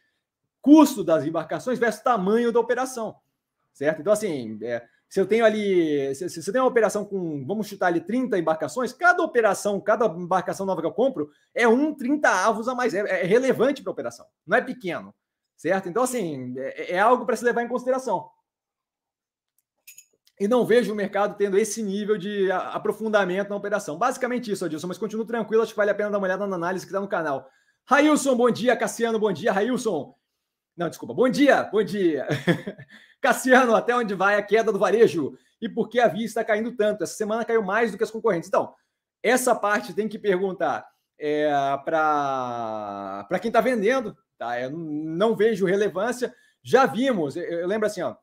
[0.62, 3.16] custo das embarcações versus tamanho da operação,
[3.74, 4.00] certo?
[4.00, 7.68] Então, assim, é, se eu tenho ali, se, se você tem uma operação com, vamos
[7.68, 12.30] chutar ali 30 embarcações, cada operação, cada embarcação nova que eu compro é um 30
[12.30, 15.14] avos a mais, é, é relevante para a operação, não é pequeno,
[15.58, 15.90] certo?
[15.90, 18.30] Então, assim, é, é algo para se levar em consideração.
[20.44, 23.98] E não vejo o mercado tendo esse nível de aprofundamento na operação.
[23.98, 26.58] Basicamente isso, Adilson, mas continuo tranquilo, acho que vale a pena dar uma olhada na
[26.58, 27.50] análise que está no canal.
[27.86, 28.76] Railson, bom dia.
[28.76, 29.54] Cassiano, bom dia.
[29.54, 30.14] Railson.
[30.76, 31.14] Não, desculpa.
[31.14, 32.28] Bom dia, bom dia.
[33.22, 35.34] Cassiano, até onde vai a queda do varejo?
[35.62, 37.06] E por que a Via está caindo tanto?
[37.06, 38.50] Essa semana caiu mais do que as concorrentes.
[38.50, 38.74] Então,
[39.24, 40.86] essa parte tem que perguntar
[41.18, 41.50] é,
[41.86, 44.14] para quem está vendendo.
[44.38, 44.60] Tá?
[44.60, 46.36] Eu não vejo relevância.
[46.62, 48.18] Já vimos, eu, eu lembro assim, ó,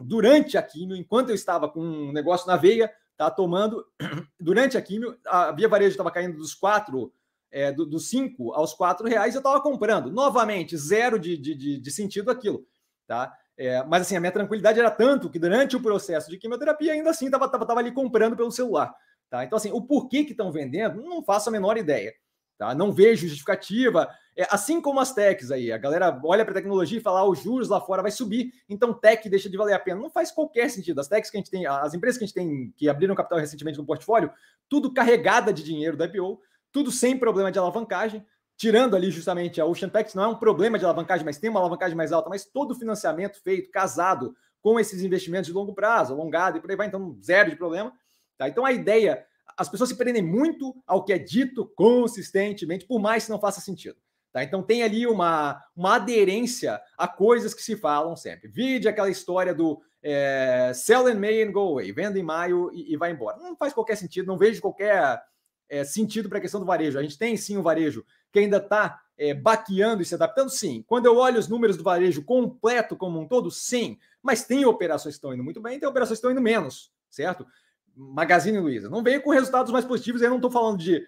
[0.00, 3.86] durante a químio, enquanto eu estava com um negócio na veia, tá tomando,
[4.40, 7.12] durante a químio, a Via Varejo estava caindo dos quatro,
[7.50, 10.10] é, dos do cinco aos quatro reais, eu estava comprando.
[10.10, 12.66] Novamente, zero de, de, de sentido aquilo,
[13.06, 13.32] tá?
[13.56, 17.10] É, mas assim, a minha tranquilidade era tanto que durante o processo de quimioterapia, ainda
[17.10, 18.92] assim, estava tava, tava ali comprando pelo celular.
[19.30, 19.44] Tá?
[19.44, 22.12] Então, assim, o porquê que estão vendendo, não faço a menor ideia.
[22.58, 22.74] Tá?
[22.74, 24.08] Não vejo justificativa.
[24.36, 27.40] É, assim como as techs aí, a galera olha para tecnologia e fala, ah, os
[27.40, 30.00] juros lá fora vai subir, então tech deixa de valer a pena.
[30.00, 31.00] Não faz qualquer sentido.
[31.00, 33.38] As techs que a gente tem, as empresas que a gente tem que abriram capital
[33.38, 34.30] recentemente no portfólio,
[34.68, 36.40] tudo carregada de dinheiro da IPO,
[36.72, 38.24] tudo sem problema de alavancagem,
[38.56, 41.60] tirando ali justamente a Ocean Tex, não é um problema de alavancagem, mas tem uma
[41.60, 46.12] alavancagem mais alta, mas todo o financiamento feito, casado com esses investimentos de longo prazo,
[46.12, 47.92] alongado e por aí vai, então zero de problema.
[48.36, 48.48] Tá?
[48.48, 49.24] Então a ideia
[49.56, 53.60] as pessoas se prendem muito ao que é dito consistentemente, por mais que não faça
[53.60, 53.96] sentido.
[54.34, 54.42] Tá?
[54.42, 58.48] Então tem ali uma, uma aderência a coisas que se falam sempre.
[58.48, 62.92] Vide aquela história do é, sell in May and go away, venda em maio e,
[62.92, 63.36] e vai embora.
[63.36, 65.22] Não faz qualquer sentido, não vejo qualquer
[65.68, 66.98] é, sentido para a questão do varejo.
[66.98, 70.82] A gente tem sim um varejo que ainda está é, baqueando e se adaptando, sim.
[70.88, 73.96] Quando eu olho os números do varejo completo como um todo, sim.
[74.20, 77.46] Mas tem operações que estão indo muito bem, tem operações que estão indo menos, certo?
[77.94, 78.90] Magazine Luiza.
[78.90, 81.06] Não veio com resultados mais positivos, eu não estou falando de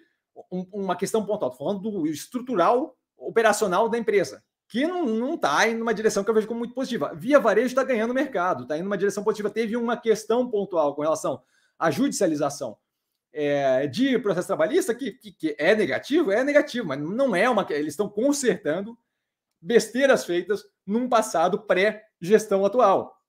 [0.49, 5.79] um, uma questão pontual, estou falando do estrutural operacional da empresa, que não está indo
[5.79, 7.13] numa direção que eu vejo como muito positiva.
[7.15, 9.49] Via Varejo está ganhando mercado, está indo numa direção positiva.
[9.49, 11.41] Teve uma questão pontual com relação
[11.79, 12.77] à judicialização
[13.33, 17.65] é, de processo trabalhista que, que, que, é negativo, é negativo, mas não é uma.
[17.69, 18.97] Eles estão consertando
[19.61, 23.21] besteiras feitas num passado pré-gestão atual.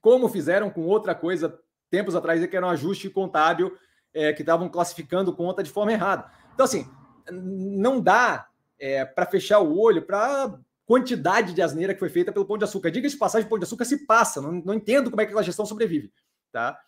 [0.00, 1.58] Como fizeram com outra coisa
[1.90, 3.76] tempos atrás que era um ajuste contábil
[4.12, 6.30] é, que estavam classificando conta de forma errada.
[6.52, 6.88] Então, assim,
[7.30, 8.48] não dá
[8.84, 12.64] é, para fechar o olho para quantidade de asneira que foi feita pelo Pão de
[12.64, 12.90] Açúcar.
[12.90, 15.30] Diga de passagem, o Pão de Açúcar se passa, não, não entendo como é que
[15.30, 16.12] aquela gestão sobrevive,
[16.52, 16.78] tá?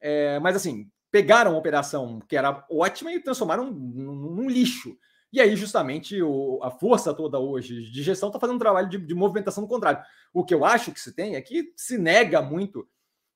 [0.00, 4.98] É, mas, assim, pegaram uma operação que era ótima e transformaram num, num lixo.
[5.32, 8.98] E aí, justamente, o, a força toda hoje de gestão está fazendo um trabalho de,
[8.98, 10.02] de movimentação do contrário.
[10.32, 12.84] O que eu acho que se tem é que se nega muito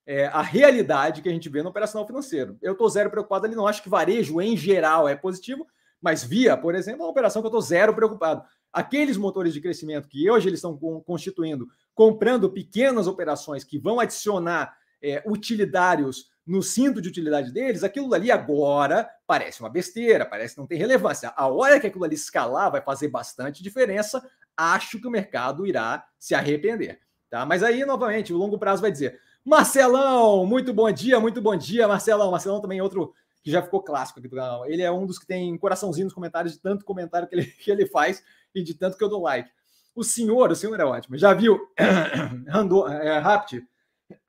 [0.05, 2.57] é, a realidade que a gente vê no operacional financeiro.
[2.61, 5.65] Eu estou zero preocupado ali, não acho que varejo em geral é positivo,
[6.01, 8.43] mas via, por exemplo, é uma operação que eu estou zero preocupado.
[8.71, 14.77] Aqueles motores de crescimento que hoje eles estão constituindo, comprando pequenas operações que vão adicionar
[15.01, 20.65] é, utilitários no cinto de utilidade deles, aquilo ali agora parece uma besteira, parece não
[20.65, 21.31] ter relevância.
[21.35, 26.05] A hora que aquilo ali escalar vai fazer bastante diferença, acho que o mercado irá
[26.17, 26.99] se arrepender.
[27.29, 27.45] Tá?
[27.45, 31.87] Mas aí, novamente, o longo prazo vai dizer: Marcelão, muito bom dia, muito bom dia,
[31.87, 32.31] Marcelão.
[32.31, 34.65] Marcelão também é outro que já ficou clássico aqui do canal.
[34.65, 37.71] Ele é um dos que tem coraçãozinho nos comentários, de tanto comentário que ele, que
[37.71, 38.23] ele faz
[38.53, 39.49] e de tanto que eu dou like.
[39.95, 41.17] O senhor, o senhor é ótimo.
[41.17, 41.59] Já viu
[42.47, 43.61] Randon, é, Rapt,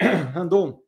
[0.33, 0.81] Randon,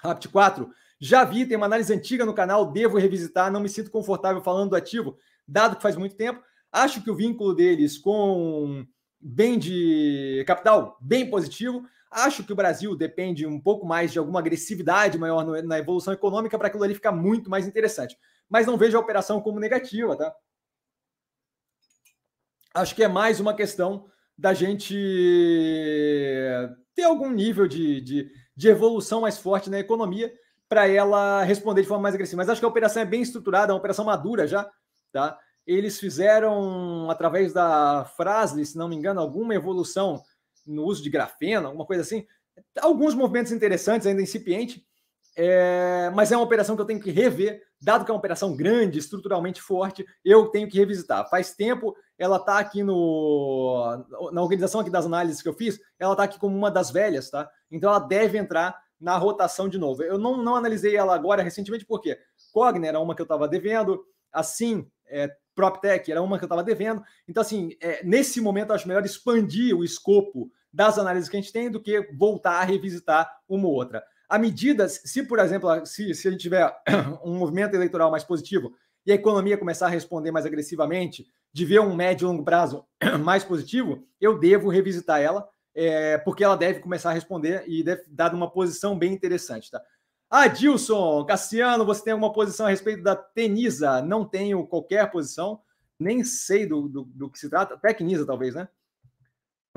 [0.00, 0.70] Rapt 4?
[1.00, 4.70] Já vi, tem uma análise antiga no canal, devo revisitar, não me sinto confortável falando
[4.70, 5.16] do ativo,
[5.46, 6.42] dado que faz muito tempo.
[6.72, 8.84] Acho que o vínculo deles com
[9.20, 11.84] bem de capital, bem positivo.
[12.10, 16.58] Acho que o Brasil depende um pouco mais de alguma agressividade maior na evolução econômica
[16.58, 18.16] para aquilo ali ficar muito mais interessante.
[18.48, 20.34] Mas não vejo a operação como negativa, tá?
[22.74, 24.94] Acho que é mais uma questão da gente
[26.94, 30.32] ter algum nível de, de, de evolução mais forte na economia
[30.68, 32.40] para ela responder de forma mais agressiva.
[32.40, 34.70] Mas acho que a operação é bem estruturada, é uma operação madura já,
[35.12, 35.38] tá?
[35.66, 40.22] Eles fizeram, através da Frasle, se não me engano, alguma evolução
[40.68, 42.26] no uso de grafeno, alguma coisa assim.
[42.80, 44.84] Alguns movimentos interessantes, ainda incipiente,
[45.36, 48.56] é, mas é uma operação que eu tenho que rever, dado que é uma operação
[48.56, 51.28] grande, estruturalmente forte, eu tenho que revisitar.
[51.30, 56.12] Faz tempo, ela está aqui no, na organização aqui das análises que eu fiz, ela
[56.12, 57.48] está aqui como uma das velhas, tá?
[57.70, 60.02] Então ela deve entrar na rotação de novo.
[60.02, 62.18] Eu não, não analisei ela agora recentemente, porque
[62.52, 66.64] Cogner era uma que eu estava devendo, assim, é, PropTech era uma que eu estava
[66.64, 67.02] devendo.
[67.28, 71.40] Então, assim, é, nesse momento, eu acho melhor expandir o escopo das análises que a
[71.40, 74.02] gente tem do que voltar a revisitar uma ou outra.
[74.28, 76.70] À medida, se, por exemplo, se, se a gente tiver
[77.24, 78.74] um movimento eleitoral mais positivo
[79.06, 82.84] e a economia começar a responder mais agressivamente, de ver um médio e longo prazo
[83.24, 88.04] mais positivo, eu devo revisitar ela, é, porque ela deve começar a responder e deve
[88.08, 89.70] dar uma posição bem interessante.
[89.70, 89.82] Tá?
[90.30, 94.02] Adilson, Cassiano, você tem alguma posição a respeito da Tenisa?
[94.02, 95.60] Não tenho qualquer posição,
[95.98, 97.78] nem sei do, do, do que se trata.
[97.78, 98.68] Tecnisa, talvez, né?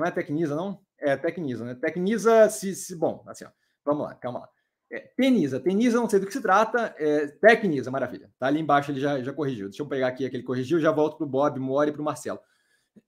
[0.02, 0.80] Não é Tecnisa, não?
[0.98, 1.76] É Tecnisa, né?
[1.76, 3.50] Tecnisa, se, se bom, assim, ó,
[3.84, 4.48] vamos lá, calma lá.
[4.90, 6.92] É, Tenisa, Tenisa, não sei do que se trata.
[6.98, 8.28] É, Tecnisa, maravilha.
[8.36, 9.68] Tá ali embaixo, ele já, já corrigiu.
[9.68, 12.04] Deixa eu pegar aqui aquele corrigiu, já volto para o Bob, Mori e para o
[12.04, 12.40] Marcelo.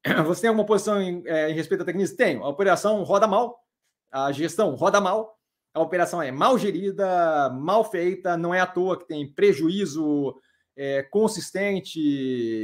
[0.25, 2.17] Você tem alguma posição em, é, em respeito à Tecnisa?
[2.17, 2.45] Tenho.
[2.45, 3.59] A operação roda mal,
[4.13, 5.37] a gestão roda mal,
[5.75, 10.41] a operação é mal gerida, mal feita, não é à toa que tem prejuízo
[10.77, 11.99] é, consistente,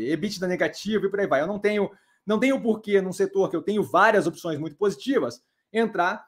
[0.08, 1.40] EBITDA negativo e por aí vai.
[1.40, 1.90] Eu não tenho,
[2.30, 6.24] não tenho porquê num setor que eu tenho várias opções muito positivas entrar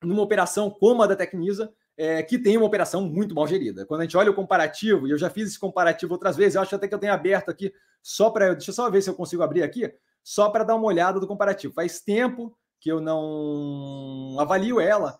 [0.00, 3.84] numa operação como a da Tecnisa, é, que tem uma operação muito mal gerida.
[3.84, 6.62] Quando a gente olha o comparativo, e eu já fiz esse comparativo outras vezes, eu
[6.62, 8.54] acho até que eu tenho aberto aqui só para.
[8.54, 9.92] Deixa eu só ver se eu consigo abrir aqui,
[10.22, 11.74] só para dar uma olhada do comparativo.
[11.74, 15.18] Faz tempo que eu não avalio ela,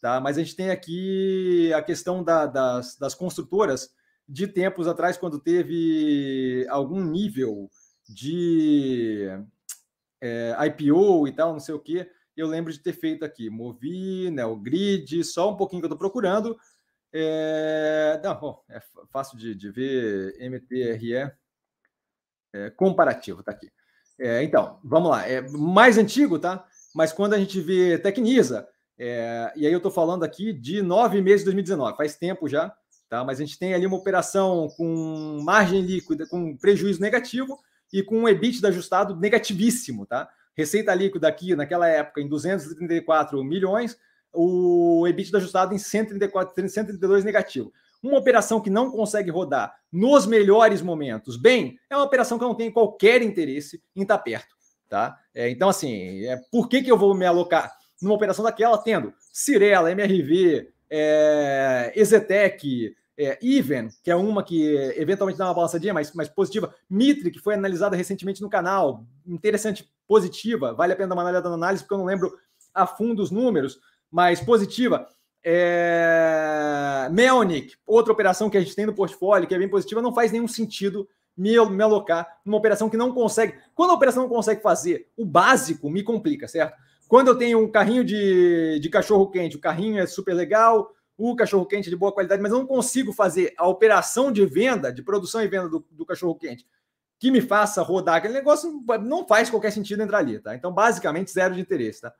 [0.00, 0.20] tá?
[0.20, 3.90] Mas a gente tem aqui a questão da, das, das construtoras
[4.28, 7.68] de tempos atrás, quando teve algum nível
[8.08, 9.28] de
[10.20, 14.30] é, IPO e tal, não sei o que, eu lembro de ter feito aqui, Movi,
[14.30, 16.56] Neogrid, só um pouquinho que eu estou procurando.
[17.12, 21.32] É, não, bom, é fácil de, de ver, MTRE
[22.52, 23.70] é, comparativo, tá aqui.
[24.18, 26.66] É, então, vamos lá, é mais antigo, tá?
[26.94, 31.20] Mas quando a gente vê Tecnisa, é, e aí eu estou falando aqui de nove
[31.22, 32.74] meses de 2019, faz tempo já,
[33.08, 33.24] tá?
[33.24, 37.58] Mas a gente tem ali uma operação com margem líquida, com prejuízo negativo
[37.96, 40.28] e com um EBITDA ajustado negativíssimo, tá?
[40.54, 43.98] Receita líquida aqui, naquela época, em 234 milhões,
[44.34, 47.72] o EBITDA ajustado em 134, 132 negativo.
[48.02, 52.48] Uma operação que não consegue rodar nos melhores momentos bem, é uma operação que eu
[52.48, 54.54] não tenho qualquer interesse em estar perto.
[54.90, 55.18] Tá?
[55.34, 59.14] É, então, assim, é, por que, que eu vou me alocar numa operação daquela, tendo
[59.32, 66.12] Cirela, MRV, é, Exetec, é, Even, que é uma que eventualmente dá uma balançadinha, mas,
[66.12, 66.74] mas positiva.
[66.88, 70.74] Mitre, que foi analisada recentemente no canal, interessante, positiva.
[70.74, 72.36] Vale a pena dar uma olhada na análise, porque eu não lembro
[72.74, 75.08] a fundo os números, mas positiva.
[75.42, 77.08] É...
[77.86, 80.48] Outra operação que a gente tem no portfólio, que é bem positiva, não faz nenhum
[80.48, 83.54] sentido me, me alocar numa operação que não consegue.
[83.74, 86.76] Quando a operação não consegue fazer o básico, me complica, certo?
[87.08, 91.34] Quando eu tenho um carrinho de, de cachorro quente, o carrinho é super legal, o
[91.34, 95.02] cachorro quente de boa qualidade, mas eu não consigo fazer a operação de venda, de
[95.02, 96.66] produção e venda do, do cachorro quente,
[97.18, 100.54] que me faça rodar aquele negócio, não faz qualquer sentido entrar ali, tá?
[100.54, 102.12] Então, basicamente, zero de interesse, tá?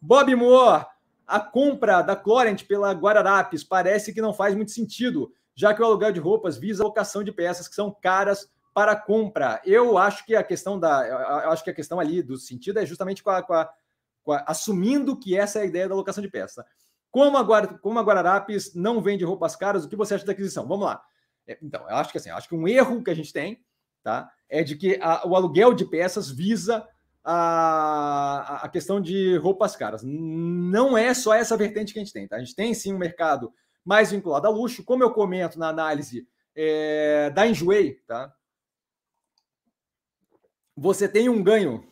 [0.00, 0.86] Bob Moore,
[1.26, 5.84] a compra da Clorent pela Guararapes parece que não faz muito sentido, já que o
[5.84, 9.60] aluguel de roupas visa a locação de peças que são caras para compra.
[9.64, 12.86] Eu acho que a questão da, eu acho que a questão ali do sentido é
[12.86, 13.70] justamente com a, com a,
[14.24, 16.64] com a assumindo que essa é a ideia da locação de peças.
[17.12, 20.66] Como a, como a Guararapes não vende roupas caras, o que você acha da aquisição?
[20.66, 21.04] Vamos lá.
[21.46, 23.62] É, então, eu acho que assim, acho que um erro que a gente tem,
[24.02, 24.32] tá?
[24.48, 26.88] É de que a, o aluguel de peças visa
[27.22, 30.02] a, a questão de roupas caras.
[30.02, 32.36] Não é só essa vertente que a gente tem, tá?
[32.36, 33.52] A gente tem sim um mercado
[33.84, 38.32] mais vinculado a luxo, como eu comento na análise é, da Enjoei, tá?
[40.74, 41.86] Você tem um ganho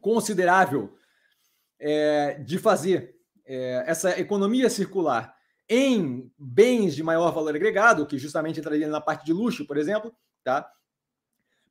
[0.00, 0.96] considerável
[1.78, 3.15] é, de fazer
[3.46, 5.34] é, essa economia circular
[5.68, 10.14] em bens de maior valor agregado, que justamente entraria na parte de luxo, por exemplo,
[10.44, 10.70] tá?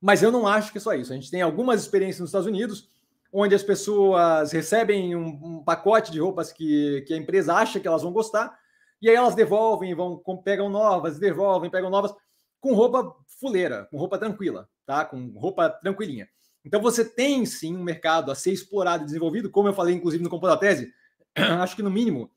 [0.02, 1.12] Mas eu não acho que é só isso.
[1.12, 2.90] A gente tem algumas experiências nos Estados Unidos,
[3.32, 7.88] onde as pessoas recebem um, um pacote de roupas que, que a empresa acha que
[7.88, 8.58] elas vão gostar,
[9.02, 12.14] e aí elas devolvem, vão pegam novas, devolvem, pegam novas,
[12.60, 15.06] com roupa fuleira, com roupa tranquila, tá?
[15.06, 16.28] Com roupa tranquilinha.
[16.64, 20.24] Então você tem sim um mercado a ser explorado e desenvolvido, como eu falei, inclusive,
[20.24, 20.92] no Compo da Tese,
[21.62, 22.32] acho que no mínimo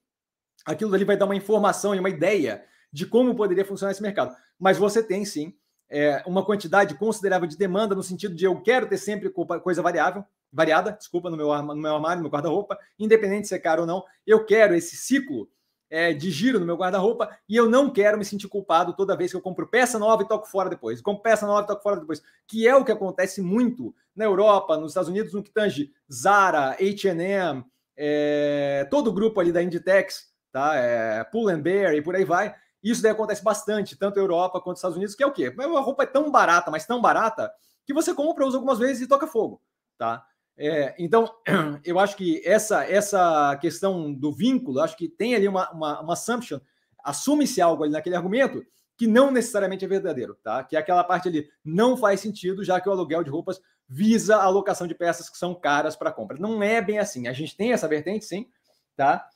[0.64, 4.34] aquilo ali vai dar uma informação e uma ideia de como poderia funcionar esse mercado.
[4.58, 5.54] Mas você tem sim
[5.88, 10.24] é, uma quantidade considerável de demanda no sentido de eu quero ter sempre coisa variável,
[10.52, 13.86] variada, desculpa, no meu, no meu armário, no meu guarda-roupa, independente se é caro ou
[13.86, 15.48] não, eu quero esse ciclo
[15.90, 19.30] é, de giro no meu guarda-roupa e eu não quero me sentir culpado toda vez
[19.30, 21.00] que eu compro peça nova e toco fora depois.
[21.00, 22.22] compro peça nova e toco fora depois.
[22.46, 26.76] Que é o que acontece muito na Europa, nos Estados Unidos, no que tange Zara,
[26.78, 27.64] H&M,
[27.98, 30.76] é, todo o grupo ali da Inditex, tá?
[30.76, 32.54] É, Pull and Bear e por aí vai.
[32.82, 35.52] Isso daí acontece bastante, tanto na Europa quanto nos Estados Unidos, que é o quê?
[35.58, 37.50] A roupa é tão barata, mas tão barata,
[37.84, 39.60] que você compra, usa algumas vezes e toca fogo,
[39.98, 40.24] tá?
[40.56, 41.28] É, então,
[41.84, 46.12] eu acho que essa essa questão do vínculo, acho que tem ali uma, uma, uma
[46.12, 46.60] assumption,
[47.02, 48.64] assume-se algo ali naquele argumento
[48.96, 50.62] que não necessariamente é verdadeiro, tá?
[50.64, 54.36] Que é aquela parte ali não faz sentido, já que o aluguel de roupas visa
[54.36, 56.36] a alocação de peças que são caras para compra.
[56.38, 57.26] Não é bem assim.
[57.26, 58.46] A gente tem essa vertente, sim,
[58.94, 59.26] tá?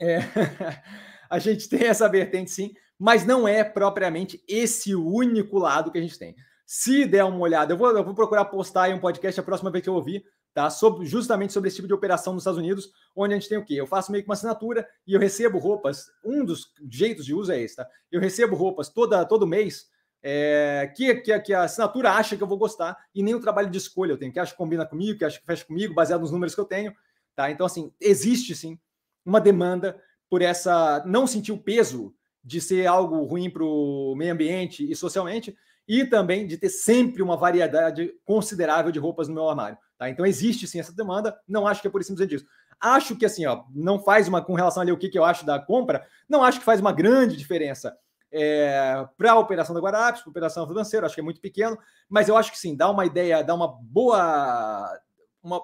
[0.00, 0.18] É...
[1.28, 6.02] a gente tem essa vertente sim, mas não é propriamente esse único lado que a
[6.02, 6.36] gente tem.
[6.64, 9.70] Se der uma olhada, eu vou, eu vou procurar postar aí um podcast a próxima
[9.70, 10.70] vez que eu ouvir, tá?
[10.70, 13.64] Sobre, justamente sobre esse tipo de operação nos Estados Unidos, onde a gente tem o
[13.64, 13.74] quê?
[13.74, 16.06] Eu faço meio que uma assinatura e eu recebo roupas.
[16.24, 17.86] Um dos jeitos de uso é esse, tá?
[18.10, 19.86] Eu recebo roupas toda, todo mês
[20.28, 23.70] é, que, que, que, a assinatura acha que eu vou gostar e nem o trabalho
[23.70, 26.22] de escolha eu tenho, que acha que combina comigo, que acha que fecha comigo, baseado
[26.22, 26.92] nos números que eu tenho,
[27.36, 27.48] tá?
[27.48, 28.76] Então, assim, existe sim
[29.24, 29.96] uma demanda
[30.28, 32.12] por essa não sentir o peso
[32.42, 35.56] de ser algo ruim para o meio ambiente e socialmente,
[35.86, 39.78] e também de ter sempre uma variedade considerável de roupas no meu armário.
[39.96, 40.10] Tá?
[40.10, 42.46] Então existe sim essa demanda, não acho que é por isso dizer disso.
[42.80, 45.46] Acho que assim, ó, não faz uma com relação ali o que, que eu acho
[45.46, 47.96] da compra, não acho que faz uma grande diferença
[48.38, 51.78] é, para a operação da Guarapes, para a operação financeira, acho que é muito pequeno,
[52.06, 55.00] mas eu acho que sim, dá uma ideia, dá uma boa.
[55.42, 55.62] Uma,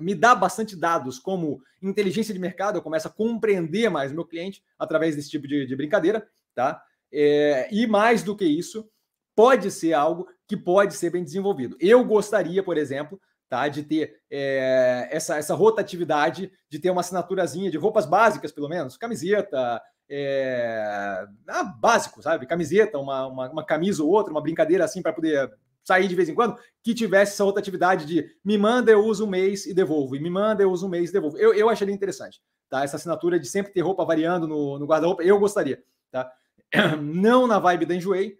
[0.00, 4.24] me dá bastante dados como inteligência de mercado, eu começo a compreender mais o meu
[4.24, 6.82] cliente através desse tipo de, de brincadeira, tá?
[7.12, 8.90] É, e mais do que isso,
[9.36, 11.76] pode ser algo que pode ser bem desenvolvido.
[11.80, 17.70] Eu gostaria, por exemplo, tá, de ter é, essa, essa rotatividade, de ter uma assinaturazinha
[17.70, 22.46] de roupas básicas, pelo menos, camiseta, é, ah, básico, sabe?
[22.46, 25.52] Camiseta, uma, uma, uma, camisa ou outra, uma brincadeira assim para poder
[25.84, 29.28] sair de vez em quando, que tivesse essa rotatividade de me manda, eu uso um
[29.28, 31.38] mês e devolvo, e me manda, eu uso um mês e devolvo.
[31.38, 32.82] Eu, eu acharia interessante, tá?
[32.82, 36.30] Essa assinatura de sempre ter roupa variando no, no guarda-roupa, eu gostaria, tá?
[37.02, 38.38] Não na vibe da Enjoei,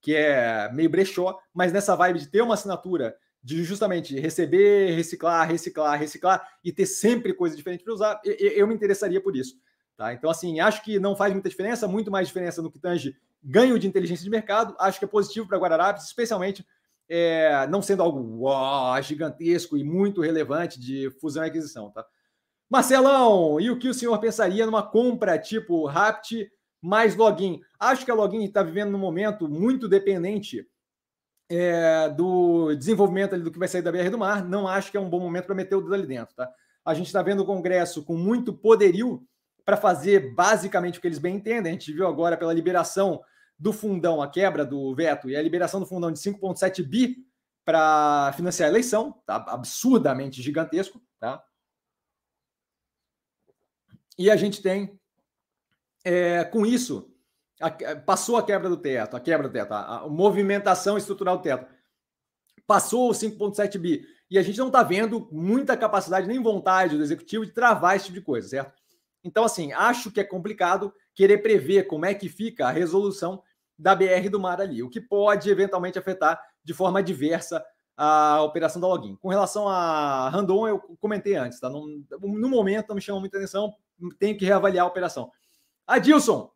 [0.00, 5.48] que é meio brechó, mas nessa vibe de ter uma assinatura de justamente receber, reciclar,
[5.48, 9.56] reciclar, reciclar e ter sempre coisa diferente para usar, eu, eu me interessaria por isso.
[9.98, 10.14] Tá?
[10.14, 13.76] Então, assim, acho que não faz muita diferença, muito mais diferença no que tange ganho
[13.80, 14.76] de inteligência de mercado.
[14.78, 16.64] Acho que é positivo para Guararapes, especialmente
[17.08, 18.48] é, não sendo algo
[19.02, 21.90] gigantesco e muito relevante de fusão e aquisição.
[21.90, 22.06] Tá?
[22.70, 26.48] Marcelão, e o que o senhor pensaria numa compra tipo Rapt
[26.80, 27.60] mais login?
[27.80, 30.64] Acho que a login está vivendo num momento muito dependente
[31.50, 34.44] é, do desenvolvimento ali do que vai sair da BR do Mar.
[34.44, 36.36] Não acho que é um bom momento para meter o dedo ali dentro.
[36.36, 36.48] Tá?
[36.84, 39.26] A gente está vendo o Congresso com muito poderio
[39.68, 41.68] para fazer basicamente o que eles bem entendem.
[41.68, 43.22] A gente viu agora pela liberação
[43.58, 47.18] do fundão, a quebra do veto e a liberação do fundão de 5,7 bi
[47.66, 49.36] para financiar a eleição, tá?
[49.46, 51.02] absurdamente gigantesco.
[51.20, 51.44] Tá?
[54.16, 54.98] E a gente tem,
[56.02, 57.14] é, com isso,
[57.60, 61.42] a, passou a quebra do teto, a quebra do teto, a, a movimentação estrutural do
[61.42, 61.70] teto,
[62.66, 64.02] passou o 5,7 bi.
[64.30, 68.06] E a gente não está vendo muita capacidade nem vontade do executivo de travar esse
[68.06, 68.77] tipo de coisa, certo?
[69.28, 73.42] Então, assim, acho que é complicado querer prever como é que fica a resolução
[73.78, 77.62] da BR do mar ali, o que pode eventualmente afetar de forma diversa
[77.94, 79.16] a operação da login.
[79.16, 81.68] Com relação a Randon, eu comentei antes, tá?
[81.68, 83.74] No, no momento não me chama muita atenção,
[84.18, 85.30] tenho que reavaliar a operação.
[85.86, 86.50] Adilson,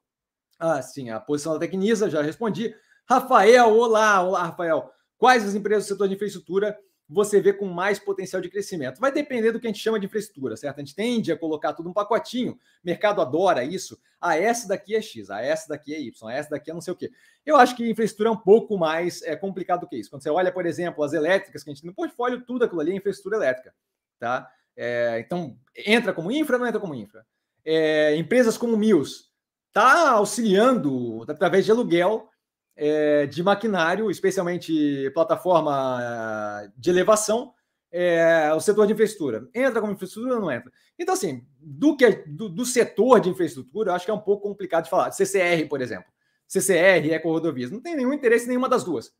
[0.58, 2.74] ah, sim, a posição da Tecnisa, já respondi.
[3.04, 4.90] Rafael, olá, olá, Rafael.
[5.18, 6.74] Quais as empresas do setor de infraestrutura
[7.12, 8.98] você vê com mais potencial de crescimento.
[8.98, 10.78] Vai depender do que a gente chama de infraestrutura, certo?
[10.78, 12.52] A gente tende a colocar tudo um pacotinho.
[12.52, 14.00] O mercado adora isso.
[14.20, 16.92] Ah, essa daqui é X, ah, essa daqui é Y, essa daqui é não sei
[16.92, 17.10] o quê.
[17.44, 20.08] Eu acho que infraestrutura é um pouco mais é, complicado do que isso.
[20.08, 22.80] Quando você olha, por exemplo, as elétricas que a gente tem no portfólio, tudo aquilo
[22.80, 23.74] ali é infraestrutura elétrica,
[24.18, 24.50] tá?
[24.74, 27.26] É, então, entra como infra, não entra como infra.
[27.64, 29.26] É, empresas como Mills
[29.72, 32.28] tá auxiliando através de aluguel
[32.76, 37.52] é, de maquinário, especialmente plataforma de elevação,
[37.90, 39.46] é, o setor de infraestrutura.
[39.54, 40.72] Entra como infraestrutura ou não entra?
[40.98, 44.48] Então, assim, do, que, do, do, setor de infraestrutura, eu acho que é um pouco
[44.48, 45.12] complicado de falar.
[45.12, 46.10] CCR, por exemplo.
[46.48, 47.70] CCR, Eco-Rodovias.
[47.70, 49.12] Não tem nenhum interesse em nenhuma das duas.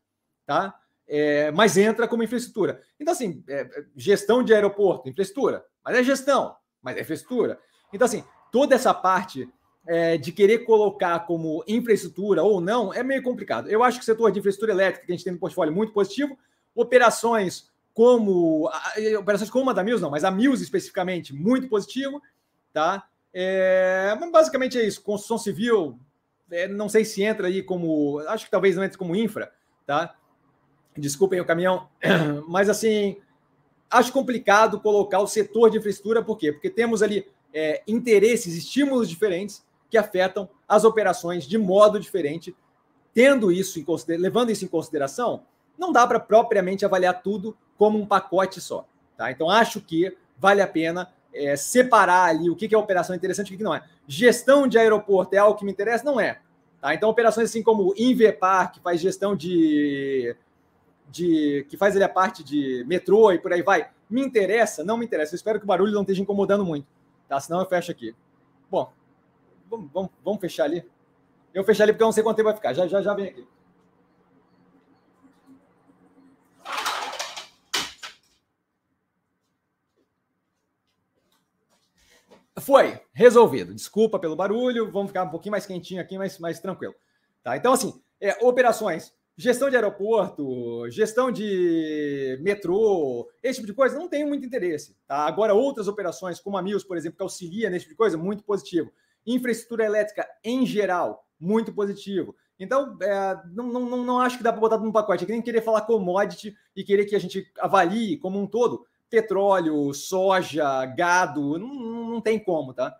[0.45, 0.75] Tá?
[1.07, 2.81] É, mas entra como infraestrutura.
[2.99, 5.63] Então, assim, é, gestão de aeroporto, infraestrutura.
[5.85, 7.59] Mas é gestão, mas é infraestrutura.
[7.91, 9.47] Então, assim, toda essa parte
[9.85, 13.69] é, de querer colocar como infraestrutura ou não é meio complicado.
[13.69, 15.75] Eu acho que o setor de infraestrutura elétrica que a gente tem no portfólio é
[15.75, 16.37] muito positivo.
[16.75, 18.69] Operações como
[19.19, 22.21] operações como a da Mills, não, mas a Mills especificamente, muito positivo,
[22.71, 23.07] tá?
[23.33, 25.01] É, basicamente é isso.
[25.01, 25.99] Construção civil,
[26.49, 28.19] é, não sei se entra aí como.
[28.27, 29.51] Acho que talvez não entre como infra,
[29.85, 30.15] tá?
[30.95, 31.87] Desculpem o caminhão,
[32.47, 33.17] mas assim,
[33.89, 36.51] acho complicado colocar o setor de infraestrutura, por quê?
[36.51, 39.63] Porque temos ali é, interesses, estímulos diferentes
[39.93, 42.55] que afetam as operações de modo diferente.
[43.13, 43.85] Tendo isso em
[44.17, 45.43] levando isso em consideração,
[45.77, 48.87] não dá para propriamente avaliar tudo como um pacote só.
[49.15, 49.29] Tá?
[49.29, 53.53] Então, acho que vale a pena é, separar ali o que, é operação interessante e
[53.53, 53.83] o que, não é.
[54.07, 56.03] Gestão de aeroporto é algo que me interessa?
[56.03, 56.39] Não é.
[56.81, 56.95] Tá?
[56.95, 60.35] Então, operações assim como Invepar, que faz gestão de,
[61.07, 61.67] de.
[61.69, 64.83] que faz ele a parte de metrô e por aí vai, me interessa?
[64.83, 65.35] Não me interessa.
[65.35, 66.87] Eu espero que o barulho não esteja incomodando muito.
[67.29, 67.39] Tá?
[67.39, 68.15] Senão eu fecho aqui.
[68.71, 68.91] Bom,
[69.69, 70.83] vamos, vamos, vamos fechar ali.
[71.53, 72.73] Eu fechar ali porque eu não sei quanto tempo vai ficar.
[72.73, 73.47] Já, já, já vem aqui.
[82.59, 83.73] Foi, resolvido.
[83.73, 86.95] Desculpa pelo barulho, vamos ficar um pouquinho mais quentinho aqui, mais, mais tranquilo.
[87.43, 87.57] Tá?
[87.57, 94.07] Então, assim, é, operações, gestão de aeroporto, gestão de metrô, esse tipo de coisa, não
[94.07, 94.95] tenho muito interesse.
[95.07, 95.25] Tá?
[95.25, 98.43] Agora, outras operações, como a Mills, por exemplo, que auxilia nesse tipo de coisa, muito
[98.43, 98.91] positivo.
[99.25, 102.35] Infraestrutura elétrica em geral, muito positivo.
[102.59, 105.23] Então, é, não, não, não acho que dá para botar num pacote.
[105.23, 108.85] É que nem querer falar commodity e querer que a gente avalie como um todo
[109.09, 111.73] petróleo, soja, gado, não,
[112.09, 112.99] não tem como, tá?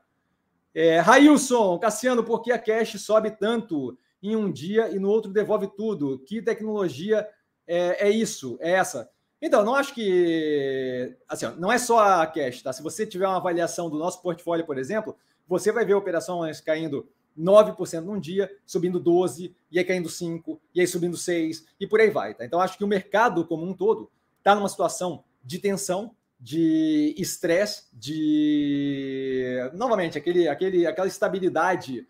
[0.76, 5.32] É, Railson, Cassiano, por que a cash sobe tanto em um dia e no outro
[5.32, 6.20] devolve tudo?
[6.20, 7.28] Que tecnologia
[7.68, 8.58] é, é isso?
[8.60, 9.10] É essa?
[9.42, 11.16] Então, não acho que.
[11.28, 12.72] Assim, não é só a cash, tá?
[12.72, 15.18] Se você tiver uma avaliação do nosso portfólio, por exemplo,
[15.48, 20.82] você vai ver operações caindo 9% num dia, subindo 12%, e aí caindo 5%, e
[20.82, 22.34] aí subindo 6%, e por aí vai.
[22.34, 22.46] Tá?
[22.46, 27.86] Então, acho que o mercado como um todo está numa situação de tensão, de estresse,
[27.94, 32.06] de novamente aquele, aquele, aquela estabilidade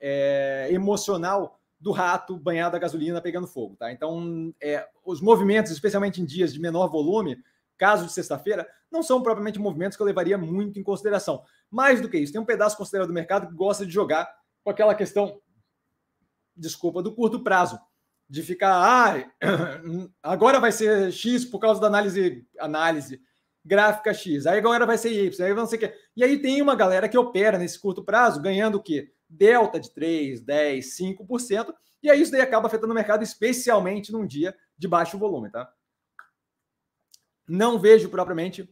[0.00, 3.90] é, emocional do rato banhado a gasolina pegando fogo, tá?
[3.90, 7.42] Então, é, os movimentos, especialmente em dias de menor volume,
[7.76, 11.42] caso de sexta-feira, não são propriamente movimentos que eu levaria muito em consideração.
[11.72, 14.30] Mais do que isso, tem um pedaço considerado do mercado que gosta de jogar
[14.62, 15.40] com aquela questão,
[16.54, 17.80] desculpa, do curto prazo
[18.28, 19.30] de ficar, ah,
[20.22, 23.22] agora vai ser X por causa da análise, análise
[23.64, 25.94] gráfica X, aí agora vai ser Y, aí não sei o quê.
[26.14, 29.10] E aí tem uma galera que opera nesse curto prazo, ganhando o quê?
[29.26, 34.26] Delta de 3, 10, 5%, e aí isso daí acaba afetando o mercado, especialmente num
[34.26, 35.72] dia de baixo volume, tá?
[37.48, 38.68] Não vejo propriamente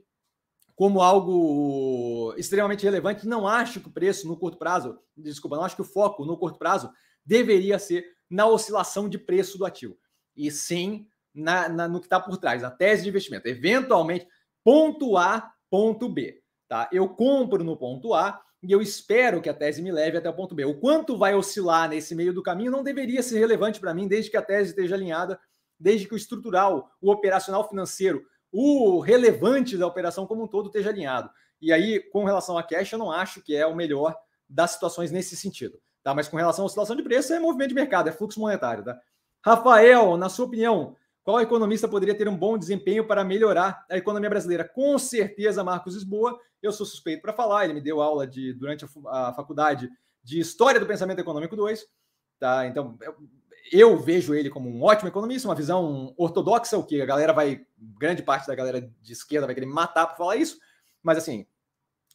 [0.80, 5.76] como algo extremamente relevante, não acho que o preço no curto prazo, desculpa, não acho
[5.76, 6.90] que o foco no curto prazo
[7.22, 9.98] deveria ser na oscilação de preço do ativo,
[10.34, 13.46] e sim na, na no que está por trás, na tese de investimento.
[13.46, 14.26] Eventualmente,
[14.64, 16.42] ponto A, ponto B.
[16.66, 16.88] Tá?
[16.90, 20.34] Eu compro no ponto A e eu espero que a tese me leve até o
[20.34, 20.64] ponto B.
[20.64, 24.30] O quanto vai oscilar nesse meio do caminho não deveria ser relevante para mim, desde
[24.30, 25.38] que a tese esteja alinhada,
[25.78, 30.90] desde que o estrutural, o operacional financeiro, o relevante da operação como um todo esteja
[30.90, 31.30] alinhado.
[31.60, 34.16] E aí, com relação a cash, eu não acho que é o melhor
[34.48, 35.80] das situações nesse sentido.
[36.02, 36.14] Tá?
[36.14, 38.84] Mas com relação à oscilação de preço, é movimento de mercado, é fluxo monetário.
[38.84, 38.98] Tá?
[39.44, 44.30] Rafael, na sua opinião, qual economista poderia ter um bom desempenho para melhorar a economia
[44.30, 44.64] brasileira?
[44.64, 46.38] Com certeza, Marcos Lisboa.
[46.62, 49.88] Eu sou suspeito para falar, ele me deu aula de, durante a, a faculdade
[50.22, 51.86] de História do Pensamento Econômico 2.
[52.38, 52.66] Tá?
[52.66, 53.14] Então, eu,
[53.72, 57.64] eu, vejo ele como um ótimo economista, uma visão ortodoxa, o que a galera vai,
[57.78, 60.58] grande parte da galera de esquerda vai querer matar para falar isso,
[61.02, 61.46] mas assim,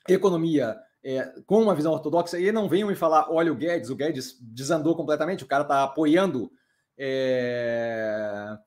[0.07, 3.95] economia é, com uma visão ortodoxa, e não venham me falar, olha o Guedes, o
[3.95, 6.51] Guedes desandou completamente, o cara está apoiando
[6.97, 8.57] é,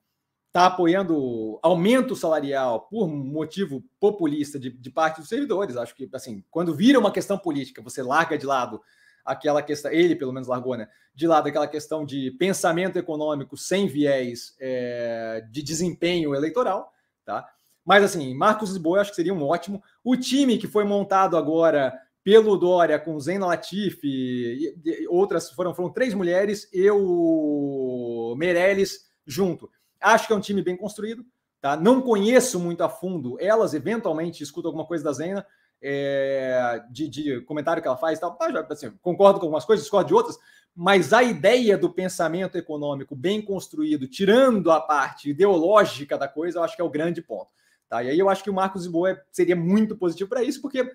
[0.51, 5.77] tá apoiando aumento salarial por motivo populista de, de parte dos servidores.
[5.77, 8.81] Acho que assim, quando vira uma questão política, você larga de lado
[9.25, 10.87] aquela questão, ele pelo menos largou, né?
[11.13, 16.93] De lado aquela questão de pensamento econômico sem viés é, de desempenho eleitoral,
[17.25, 17.47] tá?
[17.85, 19.81] Mas assim, Marcos Lisboa eu acho que seria um ótimo.
[20.03, 21.93] O time que foi montado agora
[22.23, 29.69] pelo Dória com Zena Latifi, e, e, outras foram, foram três mulheres, eu, Meirelles junto.
[29.99, 31.25] Acho que é um time bem construído,
[31.61, 31.75] tá?
[31.75, 35.45] Não conheço muito a fundo elas, eventualmente escuto alguma coisa da Zena,
[35.81, 38.37] é, de, de, comentário que ela faz tal.
[38.69, 40.37] Assim, concordo com algumas coisas, discordo de outras,
[40.75, 46.63] mas a ideia do pensamento econômico bem construído, tirando a parte ideológica da coisa, eu
[46.63, 47.51] acho que é o grande ponto.
[47.87, 48.03] Tá?
[48.03, 50.89] E aí eu acho que o Marcos Lisboa seria muito positivo para isso, porque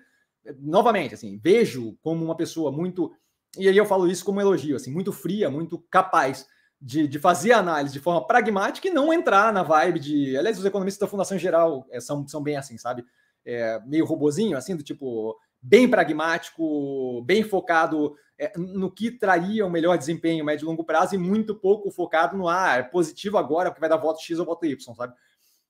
[0.59, 3.11] novamente, assim, vejo como uma pessoa muito,
[3.57, 6.47] e aí eu falo isso como elogio, assim, muito fria, muito capaz
[6.79, 10.37] de, de fazer análise de forma pragmática e não entrar na vibe de.
[10.37, 13.05] Aliás, os economistas da Fundação Geral é, são, são bem assim, sabe?
[13.45, 19.69] É, meio robozinho, assim, do tipo, bem pragmático, bem focado é, no que traria um
[19.69, 23.69] melhor desempenho médio e longo prazo e muito pouco focado no ah, é positivo agora
[23.69, 25.13] porque vai dar voto X ou voto Y, sabe?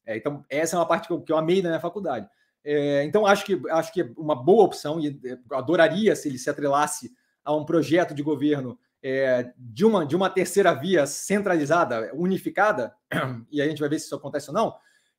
[0.06, 2.28] É, então, essa é uma parte que eu, que eu amei na minha faculdade.
[2.64, 6.38] É, então, acho que, acho que é uma boa opção e é, adoraria se ele
[6.38, 12.12] se atrelasse a um projeto de governo é, de, uma, de uma terceira via centralizada,
[12.16, 12.96] unificada,
[13.52, 14.76] e a gente vai ver se isso acontece ou não.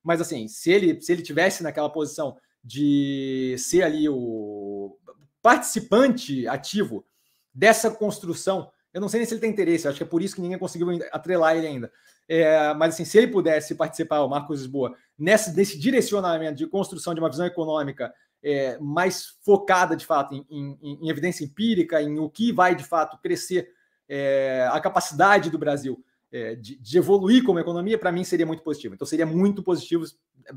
[0.06, 4.96] Mas, assim, se ele, se ele tivesse naquela posição de ser ali o
[5.42, 7.04] participante ativo
[7.52, 10.36] dessa construção, eu não sei nem se ele tem interesse, acho que é por isso
[10.36, 11.92] que ninguém conseguiu atrelar ele ainda.
[12.28, 17.12] É, mas assim, se ele pudesse participar, o Marcos Lisboa, nesse, nesse direcionamento de construção
[17.12, 22.16] de uma visão econômica é, mais focada, de fato, em, em, em, evidência empírica, em
[22.20, 23.68] o que vai, de fato, crescer
[24.08, 26.00] é, a capacidade do Brasil
[26.32, 28.94] é, de, de, evoluir como economia, para mim seria muito positivo.
[28.94, 30.04] Então, seria muito positivo,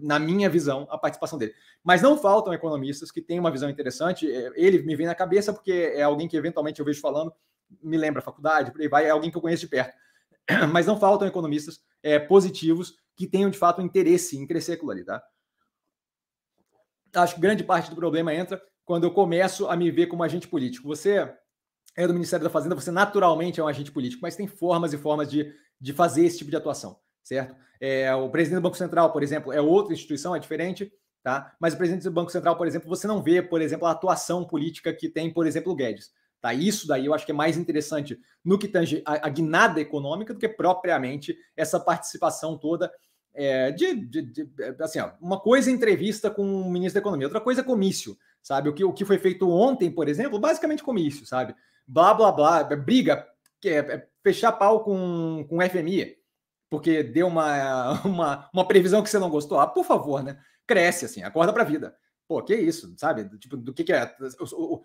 [0.01, 1.53] na minha visão, a participação dele.
[1.83, 4.29] Mas não faltam economistas que têm uma visão interessante.
[4.29, 7.33] É, ele me vem na cabeça porque é alguém que, eventualmente, eu vejo falando,
[7.81, 9.95] me lembra a faculdade, por aí vai, é alguém que eu conheço de perto.
[10.71, 15.03] Mas não faltam economistas é, positivos que tenham, de fato, interesse em crescer aquilo ali,
[15.03, 15.21] tá?
[17.15, 20.47] acho que grande parte do problema entra quando eu começo a me ver como agente
[20.47, 20.87] político.
[20.87, 21.31] Você
[21.95, 24.97] é do Ministério da Fazenda, você naturalmente é um agente político, mas tem formas e
[24.97, 27.55] formas de, de fazer esse tipo de atuação, certo?
[27.79, 30.91] É, o presidente do Banco Central, por exemplo, é outra instituição, é diferente,
[31.23, 31.53] tá?
[31.59, 34.45] Mas o presidente do Banco Central, por exemplo, você não vê, por exemplo, a atuação
[34.45, 36.11] política que tem, por exemplo, o Guedes.
[36.41, 36.53] Tá?
[36.53, 40.39] Isso daí eu acho que é mais interessante no que tange a, guinada econômica do
[40.39, 42.89] que propriamente essa participação toda
[43.33, 47.27] é, de, de, de, assim, ó, uma coisa é entrevista com o ministro da Economia,
[47.27, 48.69] outra coisa é comício, sabe?
[48.69, 51.53] O que, o que foi feito ontem, por exemplo, basicamente comício, sabe?
[51.91, 53.27] Blá, blá, blá, briga,
[53.59, 56.15] que é, é fechar pau com, com o FMI,
[56.69, 59.59] porque deu uma, uma, uma previsão que você não gostou.
[59.59, 60.39] Ah, por favor, né?
[60.67, 61.95] Cresce, assim, acorda pra vida.
[62.27, 63.27] Pô, que isso, sabe?
[63.39, 64.15] Tipo, do que, que é?
[64.39, 64.83] O, o,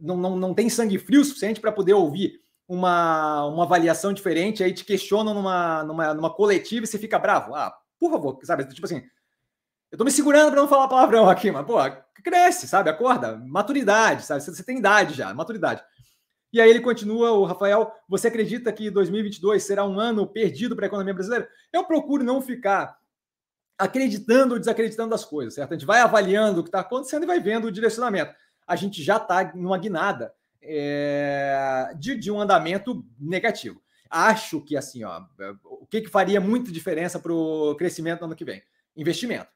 [0.00, 4.72] não, não, não tem sangue frio suficiente para poder ouvir uma, uma avaliação diferente, aí
[4.72, 7.54] te questionam numa, numa, numa coletiva e você fica bravo.
[7.54, 8.64] Ah, por favor, sabe?
[8.66, 9.04] Tipo assim,
[9.92, 11.76] eu tô me segurando para não falar palavrão aqui, mas, pô,
[12.24, 12.90] cresce, sabe?
[12.90, 14.42] Acorda, maturidade, sabe?
[14.42, 15.80] Você, você tem idade já, maturidade.
[16.54, 20.84] E aí ele continua, o Rafael, você acredita que 2022 será um ano perdido para
[20.84, 21.48] a economia brasileira?
[21.72, 22.96] Eu procuro não ficar
[23.76, 25.72] acreditando ou desacreditando das coisas, certo?
[25.72, 28.32] A gente vai avaliando o que está acontecendo e vai vendo o direcionamento.
[28.64, 30.32] A gente já está numa guinada
[30.62, 33.82] é, de, de um andamento negativo.
[34.08, 35.24] Acho que assim, ó,
[35.64, 38.62] o que, que faria muita diferença para o crescimento no ano que vem?
[38.96, 39.50] Investimento,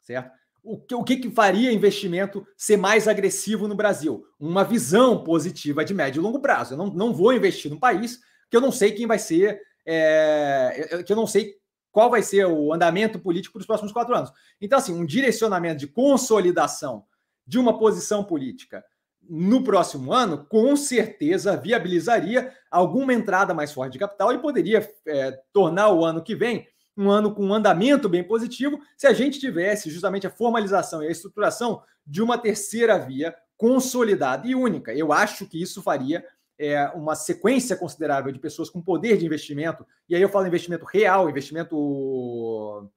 [0.00, 0.30] certo?
[0.64, 4.24] O que, o que, que faria investimento ser mais agressivo no Brasil?
[4.40, 6.72] Uma visão positiva de médio e longo prazo.
[6.72, 8.18] Eu não, não vou investir num país
[8.50, 11.54] que eu não sei quem vai ser, é, que eu não sei
[11.92, 14.32] qual vai ser o andamento político para os próximos quatro anos.
[14.60, 17.04] Então, assim, um direcionamento de consolidação
[17.46, 18.82] de uma posição política
[19.28, 25.32] no próximo ano, com certeza viabilizaria alguma entrada mais forte de capital e poderia é,
[25.52, 29.40] tornar o ano que vem um ano com um andamento bem positivo se a gente
[29.40, 34.94] tivesse justamente a formalização e a estruturação de uma terceira via consolidada e única.
[34.94, 36.24] Eu acho que isso faria
[36.58, 40.84] é, uma sequência considerável de pessoas com poder de investimento, e aí eu falo investimento
[40.84, 42.90] real, investimento.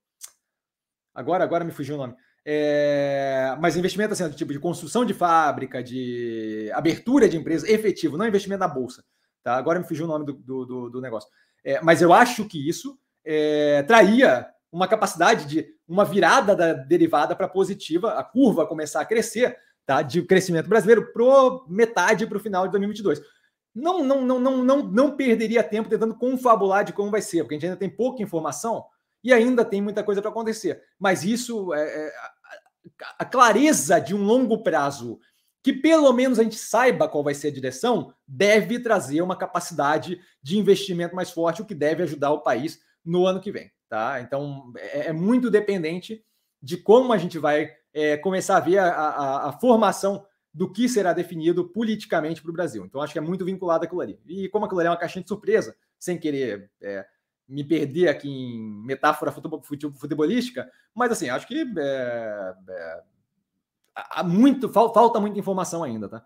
[1.14, 2.16] Agora, agora me fugiu o nome
[2.50, 8.16] é, mas investimento assim, do tipo de construção de fábrica, de abertura de empresa efetivo,
[8.16, 9.04] não investimento na bolsa.
[9.44, 9.58] Tá?
[9.58, 11.30] Agora me fugiu o nome do, do, do negócio.
[11.62, 12.98] É, mas eu acho que isso
[13.30, 19.06] é, traria uma capacidade de uma virada da derivada para positiva, a curva começar a
[19.06, 20.02] crescer, tá?
[20.02, 23.22] De crescimento brasileiro pro metade para o final de 2022.
[23.76, 27.56] Não, não, não, não, não, não perderia tempo tentando confabular de como vai ser, porque
[27.56, 28.86] a gente ainda tem pouca informação
[29.24, 30.82] e ainda tem muita coisa para acontecer.
[30.98, 32.12] Mas isso é, é
[33.20, 35.20] a clareza de um longo prazo,
[35.62, 40.20] que pelo menos a gente saiba qual vai ser a direção, deve trazer uma capacidade
[40.42, 43.72] de investimento mais forte, o que deve ajudar o país no ano que vem.
[43.90, 44.20] Tá?
[44.22, 46.24] Então é, é muito dependente
[46.62, 50.90] de como a gente vai é, começar a ver a, a, a, formação do que
[50.90, 52.86] será definido politicamente para o Brasil.
[52.86, 54.20] Então acho que é muito vinculado àquilo ali.
[54.28, 57.06] E como aquilo ali é uma caixinha de surpresa, sem querer é,
[57.48, 63.04] me perder aqui em metáfora futebolística, mas assim, acho que é, é,
[63.96, 66.26] há muito, falta muita informação ainda, tá?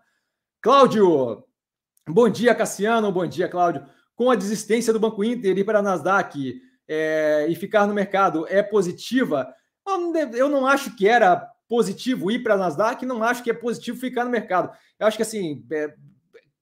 [0.60, 1.44] Cláudio,
[2.08, 3.86] bom dia, Cassiano, bom dia, Cláudio.
[4.16, 6.60] Com a desistência do Banco Inter ir para a Nasdaq
[6.92, 9.54] é, e ficar no mercado é positiva?
[10.34, 11.36] Eu não acho que era
[11.68, 14.70] positivo ir para a Nasdaq, não acho que é positivo ficar no mercado.
[14.98, 15.94] Eu acho que assim, é,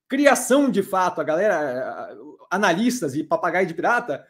[0.09, 2.16] criação de fato, a galera,
[2.49, 4.24] analistas e papagaio de pirata,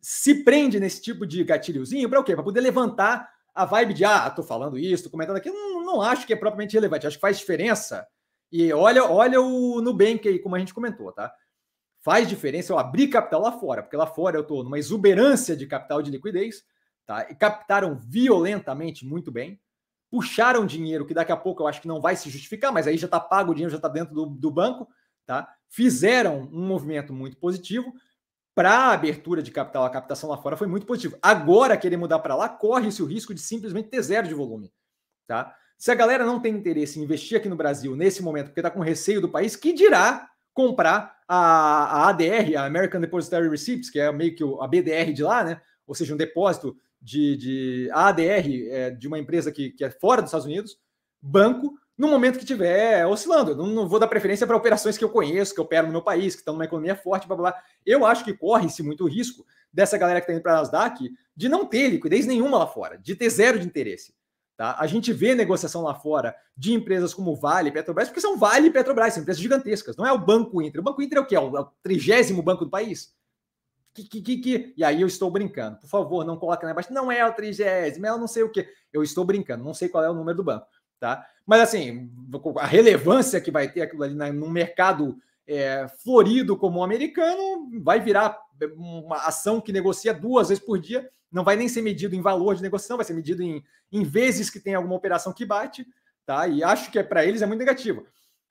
[0.00, 2.34] se prende nesse tipo de gatilhozinho para o quê?
[2.34, 5.50] Para poder levantar a vibe de, ah, tô falando isso, tô comentando aqui.
[5.50, 8.06] Não, não acho que é propriamente relevante, acho que faz diferença.
[8.50, 11.32] E olha, olha o Nubank aí, como a gente comentou, tá?
[12.06, 15.66] Faz diferença eu abrir capital lá fora, porque lá fora eu tô numa exuberância de
[15.66, 16.64] capital de liquidez,
[17.04, 17.26] tá?
[17.28, 19.60] E captaram violentamente muito bem,
[20.08, 22.96] puxaram dinheiro que daqui a pouco eu acho que não vai se justificar, mas aí
[22.96, 24.86] já tá pago o dinheiro, já tá dentro do, do banco,
[25.26, 25.52] tá?
[25.68, 27.92] Fizeram um movimento muito positivo,
[28.54, 31.18] para a abertura de capital, a captação lá fora foi muito positivo.
[31.20, 34.72] Agora, querer mudar para lá, corre-se o risco de simplesmente ter zero de volume.
[35.26, 35.52] Tá?
[35.76, 38.70] Se a galera não tem interesse em investir aqui no Brasil nesse momento, porque está
[38.70, 43.98] com receio do país, que dirá comprar a, a, ADR, a American Depositary Receipts, que
[43.98, 45.60] é meio que a BDR de lá, né?
[45.86, 50.20] ou seja, um depósito de, de ADR é, de uma empresa que, que é fora
[50.20, 50.78] dos Estados Unidos,
[51.22, 53.52] banco no momento que estiver oscilando.
[53.52, 56.02] Eu não, não, vou dar preferência para operações que eu conheço, que opero no meu
[56.02, 57.62] país, que estão numa economia forte, blá, blá, blá.
[57.84, 61.48] Eu acho que corre-se muito risco dessa galera que está indo para a Nasdaq de
[61.48, 64.14] não ter liquidez nenhuma lá fora, de ter zero de interesse.
[64.56, 64.76] Tá?
[64.78, 68.70] A gente vê negociação lá fora de empresas como Vale, Petrobras, porque são Vale e
[68.70, 69.96] Petrobras, são empresas gigantescas.
[69.96, 70.80] Não é o Banco Inter.
[70.80, 71.36] O Banco Inter é o quê?
[71.36, 73.14] É o é trigésimo banco do país.
[73.92, 75.78] Que, que, que, que, E aí eu estou brincando.
[75.78, 76.92] Por favor, não coloque na embaixo.
[76.92, 78.68] Não é o trigésimo, é eu não sei o quê.
[78.92, 80.66] Eu estou brincando, não sei qual é o número do banco.
[80.98, 81.26] Tá?
[81.44, 82.10] Mas assim,
[82.58, 88.00] a relevância que vai ter aquilo ali no mercado é, florido como o americano vai
[88.00, 88.38] virar
[88.76, 92.54] uma ação que negocia duas vezes por dia, não vai nem ser medido em valor
[92.54, 95.86] de negociação, vai ser medido em, em vezes que tem alguma operação que bate,
[96.24, 96.46] tá?
[96.48, 98.06] E acho que é, para eles é muito negativo.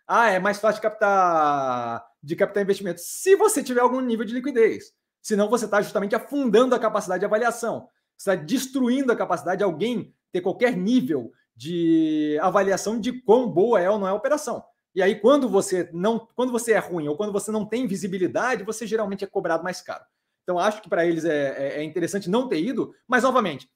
[0.08, 4.34] Ah, é mais fácil de captar de captar investimento se você tiver algum nível de
[4.34, 4.92] liquidez.
[5.22, 7.88] Senão você está justamente afundando a capacidade de avaliação.
[8.18, 13.80] Você está destruindo a capacidade de alguém ter qualquer nível de avaliação de quão boa
[13.80, 14.64] é ou não é a operação.
[14.96, 18.64] E aí, quando você não, quando você é ruim ou quando você não tem visibilidade,
[18.64, 20.06] você geralmente é cobrado mais caro.
[20.44, 23.70] Então, acho que para eles é, é, é, interessante não ter ido, mas novamente,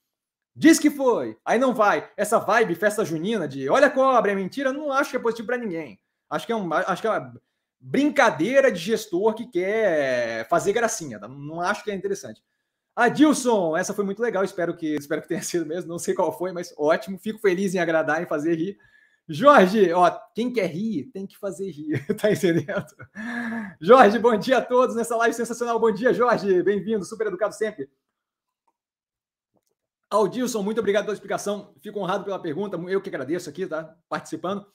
[0.55, 2.09] diz que foi, aí não vai.
[2.15, 5.47] Essa vibe, festa junina de olha a cobra, é mentira, não acho que é positivo
[5.47, 5.99] para ninguém.
[6.29, 7.33] Acho que é um, acho que é uma
[7.81, 11.19] brincadeira de gestor que quer fazer gracinha.
[11.19, 11.27] Tá?
[11.27, 12.41] Não acho que é interessante.
[12.95, 16.37] Adilson, essa foi muito legal, espero que, espero que tenha sido mesmo, não sei qual
[16.37, 18.77] foi, mas ótimo, fico feliz em agradar, em fazer rir.
[19.31, 22.87] Jorge, ó, quem quer rir tem que fazer rir, tá entendendo?
[23.79, 25.79] Jorge, bom dia a todos nessa live sensacional.
[25.79, 27.87] Bom dia, Jorge, bem-vindo, super educado sempre.
[30.09, 31.75] Aldilson, muito obrigado pela explicação.
[31.79, 32.75] Fico honrado pela pergunta.
[32.87, 33.95] Eu que agradeço aqui, tá?
[34.09, 34.65] Participando.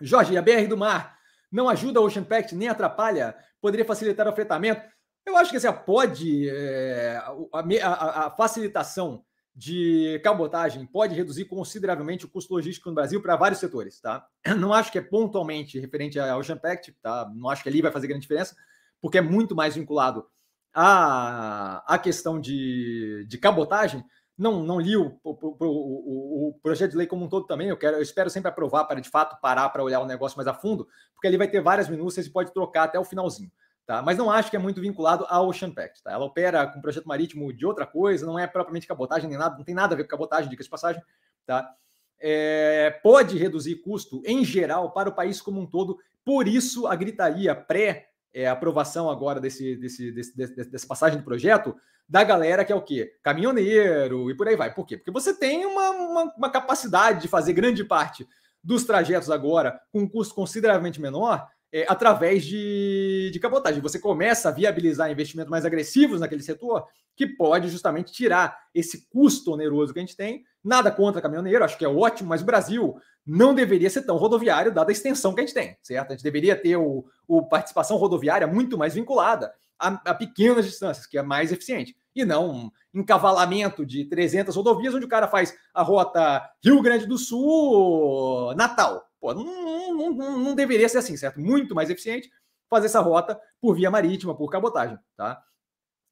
[0.00, 1.18] Jorge, a BR do Mar
[1.52, 3.36] não ajuda o Ocean Pact, nem atrapalha?
[3.60, 4.80] Poderia facilitar o fretamento?
[5.26, 6.48] Eu acho que assim, pode.
[6.48, 7.22] É,
[7.52, 9.22] a, a, a facilitação
[9.54, 14.26] de cabotagem pode reduzir consideravelmente o custo logístico no Brasil para vários setores, tá?
[14.58, 17.30] Não acho que é pontualmente referente ao Ocean Pact, tá?
[17.34, 18.56] Não acho que ali vai fazer grande diferença,
[19.00, 20.26] porque é muito mais vinculado
[20.72, 24.04] à, à questão de, de cabotagem.
[24.36, 27.68] Não, não li o, o, o, o, projeto de lei como um todo também.
[27.68, 30.48] Eu quero, eu espero sempre aprovar para de fato parar para olhar o negócio mais
[30.48, 33.52] a fundo, porque ali vai ter várias minúcias e pode trocar até o finalzinho.
[33.86, 34.00] Tá?
[34.00, 36.02] Mas não acho que é muito vinculado ao Ocean Pact.
[36.02, 36.12] Tá?
[36.12, 39.64] Ela opera com projeto marítimo de outra coisa, não é propriamente cabotagem nem nada, não
[39.64, 41.02] tem nada a ver com cabotagem, dicas de passagem.
[41.46, 41.70] Tá?
[42.18, 46.96] É, pode reduzir custo em geral para o país como um todo, por isso a
[46.96, 51.76] gritaria pré-aprovação agora desse, desse, desse, desse, dessa passagem do projeto
[52.08, 53.16] da galera que é o quê?
[53.22, 54.72] Caminhoneiro e por aí vai.
[54.74, 54.96] Por quê?
[54.96, 58.26] Porque você tem uma, uma, uma capacidade de fazer grande parte
[58.62, 63.80] dos trajetos agora com um custo consideravelmente menor é, através de, de cabotagem.
[63.80, 69.54] Você começa a viabilizar investimentos mais agressivos naquele setor, que pode justamente tirar esse custo
[69.54, 70.44] oneroso que a gente tem.
[70.62, 72.94] Nada contra caminhoneiro, acho que é ótimo, mas o Brasil
[73.26, 76.12] não deveria ser tão rodoviário, dada a extensão que a gente tem, certo?
[76.12, 81.06] A gente deveria ter o, o participação rodoviária muito mais vinculada a, a pequenas distâncias,
[81.06, 85.56] que é mais eficiente e não um encavalamento de 300 rodovias, onde o cara faz
[85.74, 89.04] a rota Rio Grande do Sul, Natal.
[89.24, 91.40] Pô, não, não, não, não deveria ser assim, certo?
[91.40, 92.30] Muito mais eficiente
[92.68, 95.42] fazer essa rota por via marítima, por cabotagem, tá?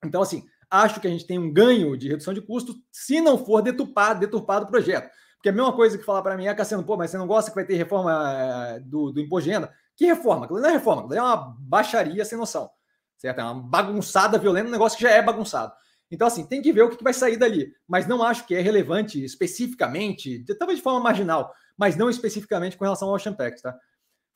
[0.03, 3.37] Então, assim, acho que a gente tem um ganho de redução de custos se não
[3.37, 5.11] for deturpado, deturpado o projeto.
[5.35, 7.51] Porque a mesma coisa que falar para mim é, Cassiano, pô, mas você não gosta
[7.51, 9.71] que vai ter reforma eh, do, do renda?
[9.95, 10.47] Que reforma?
[10.51, 12.71] Não é reforma, é uma baixaria sem noção.
[13.19, 13.41] Certo?
[13.41, 15.71] É uma bagunçada violenta, um negócio que já é bagunçado.
[16.11, 17.75] Então, assim, tem que ver o que vai sair dali.
[17.87, 21.53] Mas não acho que é relevante especificamente, talvez de forma marginal,
[21.83, 23.77] mas não especificamente com relação ao Ocean tá?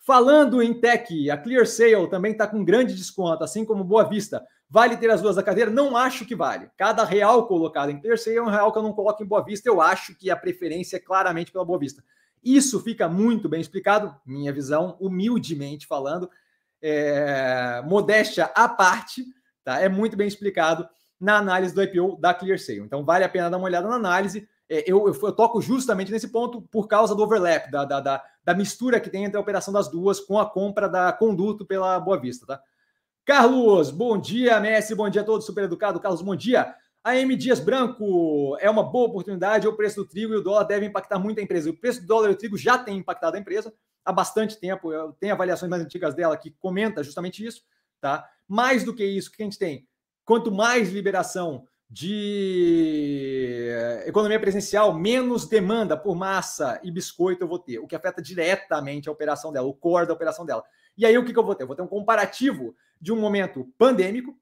[0.00, 4.44] Falando em tech, a Clear Sale também está com grande desconto, assim como Boa Vista.
[4.68, 5.70] Vale ter as duas da cadeira?
[5.70, 6.68] Não acho que vale.
[6.76, 9.44] Cada real colocado em Clear Sale é um real que eu não coloco em Boa
[9.44, 9.68] Vista.
[9.68, 12.02] Eu acho que a preferência é claramente pela Boa Vista.
[12.42, 16.28] Isso fica muito bem explicado, minha visão, humildemente falando,
[16.82, 19.24] é, modéstia à parte,
[19.62, 19.80] tá?
[19.80, 20.88] É muito bem explicado
[21.20, 22.80] na análise do IPO da ClearSale.
[22.80, 24.48] Então, vale a pena dar uma olhada na análise.
[24.68, 28.24] É, eu, eu, eu, toco justamente nesse ponto por causa do overlap, da, da, da,
[28.44, 32.00] da, mistura que tem entre a operação das duas com a compra da Conduto pela
[32.00, 32.60] Boa Vista, tá?
[33.24, 35.98] Carlos, bom dia, Messi, bom dia a todos, super educado.
[35.98, 36.74] Carlos, bom dia.
[37.02, 40.64] A M Dias Branco é uma boa oportunidade, o preço do trigo e o dólar
[40.64, 41.70] devem impactar muito a empresa.
[41.70, 43.72] O preço do dólar e o trigo já tem impactado a empresa
[44.04, 44.92] há bastante tempo.
[44.92, 47.62] Eu tenho avaliações mais antigas dela que comenta justamente isso,
[48.00, 48.28] tá?
[48.46, 49.86] Mais do que isso, o que a gente tem?
[50.24, 53.70] Quanto mais liberação de
[54.06, 59.08] economia presencial, menos demanda por massa e biscoito eu vou ter, o que afeta diretamente
[59.08, 60.64] a operação dela, o core da operação dela.
[60.96, 61.62] E aí o que, que eu vou ter?
[61.62, 64.36] Eu vou ter um comparativo de um momento pandêmico,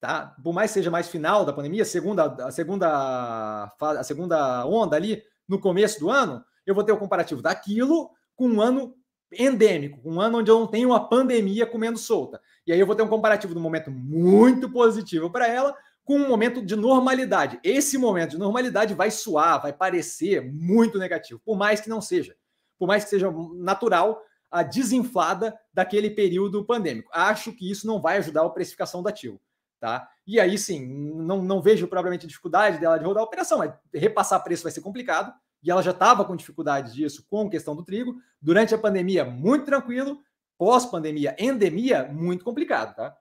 [0.00, 0.34] tá?
[0.42, 5.60] Por mais seja mais final da pandemia, segunda, a segunda a segunda onda ali no
[5.60, 8.94] começo do ano, eu vou ter o comparativo daquilo com um ano
[9.32, 12.40] endêmico, um ano onde eu não tenho uma pandemia comendo solta.
[12.66, 15.74] E aí eu vou ter um comparativo um momento muito positivo para ela
[16.04, 17.60] com um momento de normalidade.
[17.62, 22.36] Esse momento de normalidade vai soar, vai parecer muito negativo, por mais que não seja.
[22.78, 27.10] Por mais que seja natural a desinflada daquele período pandêmico.
[27.12, 29.40] Acho que isso não vai ajudar a precificação do ativo.
[29.80, 30.08] Tá?
[30.26, 34.44] E aí sim, não, não vejo propriamente dificuldade dela de rodar a operação, mas repassar
[34.44, 38.16] preço vai ser complicado, e ela já estava com dificuldade disso com questão do trigo.
[38.40, 40.20] Durante a pandemia, muito tranquilo,
[40.58, 43.16] pós-pandemia, endemia, muito complicado, tá?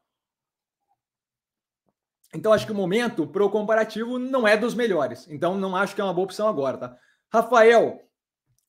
[2.34, 5.28] Então, acho que o momento para o comparativo não é dos melhores.
[5.30, 6.98] Então, não acho que é uma boa opção agora, tá?
[7.30, 8.02] Rafael,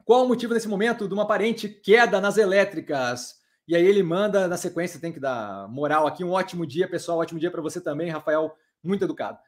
[0.04, 3.36] qual o motivo nesse momento de uma aparente queda nas elétricas?
[3.66, 6.24] E aí ele manda na sequência, tem que dar moral aqui.
[6.24, 7.18] Um ótimo dia, pessoal.
[7.18, 8.52] Ótimo dia para você também, Rafael.
[8.82, 9.38] Muito educado.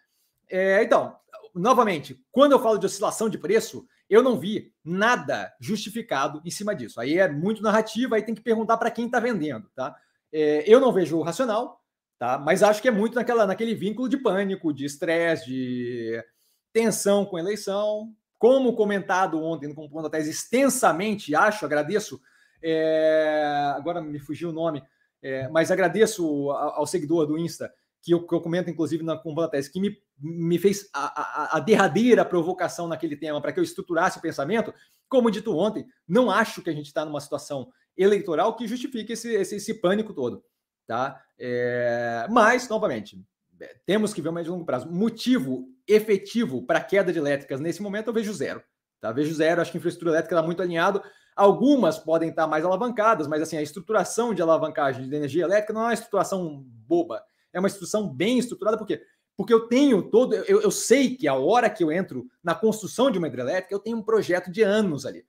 [0.48, 1.16] É, então,
[1.54, 6.74] novamente, quando eu falo de oscilação de preço, eu não vi nada justificado em cima
[6.74, 7.00] disso.
[7.00, 9.96] Aí é muito narrativa, aí tem que perguntar para quem está vendendo, tá?
[10.32, 11.80] É, eu não vejo o racional,
[12.18, 12.38] tá?
[12.38, 16.24] Mas acho que é muito naquela, naquele vínculo de pânico, de estresse, de
[16.72, 18.12] tensão com eleição.
[18.38, 22.20] Como comentado ontem no Compondo Tese extensamente, acho, agradeço.
[22.62, 24.82] É, agora me fugiu o nome,
[25.22, 29.72] é, mas agradeço ao, seguidor do Insta que eu, que eu comento, inclusive, na Combatese,
[29.72, 34.18] que me, me fez a, a, a derradeira provocação naquele tema para que eu estruturasse
[34.18, 34.74] o pensamento.
[35.08, 39.32] Como dito ontem, não acho que a gente está numa situação eleitoral que justifique esse,
[39.32, 40.44] esse, esse pânico todo.
[40.87, 41.20] Tá?
[41.39, 43.22] É, mas, novamente,
[43.61, 44.91] é, temos que ver o médio e longo prazo.
[44.91, 48.62] Motivo efetivo para queda de elétricas nesse momento eu vejo zero.
[49.01, 49.12] Tá?
[49.12, 51.03] Vejo zero, acho que a infraestrutura elétrica está muito alinhado.
[51.37, 55.82] Algumas podem estar mais alavancadas, mas assim, a estruturação de alavancagem de energia elétrica não
[55.82, 57.24] é uma estruturação boba
[57.55, 59.01] é uma instituição bem estruturada, por quê?
[59.37, 63.11] Porque eu tenho todo, eu, eu sei que a hora que eu entro na construção
[63.11, 65.24] de uma hidrelétrica, eu tenho um projeto de anos ali.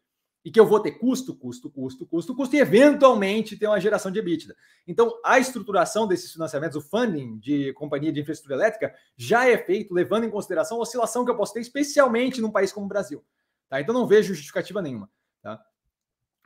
[0.45, 4.11] E que eu vou ter custo, custo, custo, custo, custo, e eventualmente ter uma geração
[4.11, 4.55] de EBITDA.
[4.87, 9.91] Então, a estruturação desses financiamentos, o funding de companhia de infraestrutura elétrica, já é feito
[9.91, 13.25] levando em consideração a oscilação que eu posso ter, especialmente num país como o Brasil.
[13.67, 13.81] Tá?
[13.81, 15.09] Então, não vejo justificativa nenhuma.
[15.41, 15.59] Tá?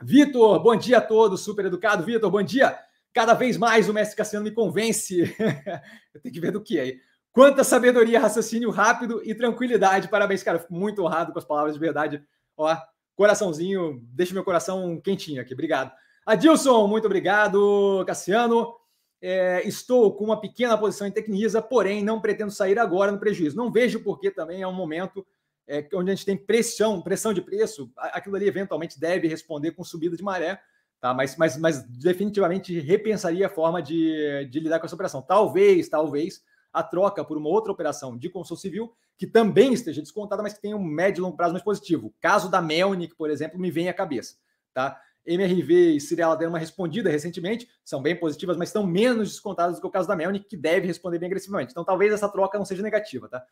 [0.02, 2.06] Vitor, bom dia a todos, super educado.
[2.06, 2.80] Vitor, bom dia.
[3.14, 5.36] Cada vez mais o mestre Cassiano me convence.
[6.14, 7.02] eu tenho que ver do que aí.
[7.34, 10.08] Quanta sabedoria, raciocínio rápido e tranquilidade.
[10.08, 10.60] Parabéns, cara.
[10.60, 12.24] fico muito honrado com as palavras de verdade.
[12.56, 12.76] Ó,
[13.20, 15.54] coraçãozinho, deixa meu coração quentinho aqui.
[15.54, 15.92] Obrigado.
[16.26, 18.02] Adilson, muito obrigado.
[18.08, 18.74] Cassiano,
[19.22, 23.58] é, estou com uma pequena posição em Tecnisa, porém não pretendo sair agora no prejuízo.
[23.58, 25.28] Não vejo porque também é um momento
[25.68, 27.92] é, onde a gente tem pressão, pressão de preço.
[27.98, 30.62] Aquilo ali eventualmente deve responder com subida de maré.
[31.02, 31.14] Tá?
[31.14, 35.22] Mas, mas, mas definitivamente repensaria a forma de, de lidar com essa operação.
[35.22, 36.42] Talvez, talvez,
[36.72, 40.62] a troca por uma outra operação de construção civil que também esteja descontada, mas que
[40.62, 42.12] tenha um médio e longo prazo mais positivo.
[42.20, 44.38] Caso da Melnick, por exemplo, me vem à cabeça.
[44.74, 45.00] Tá?
[45.26, 49.82] MRV e Cirela deram uma respondida recentemente, são bem positivas, mas estão menos descontadas do
[49.82, 51.72] que o caso da Melnick, que deve responder bem agressivamente.
[51.72, 53.30] Então, talvez essa troca não seja negativa.
[53.30, 53.44] Tá?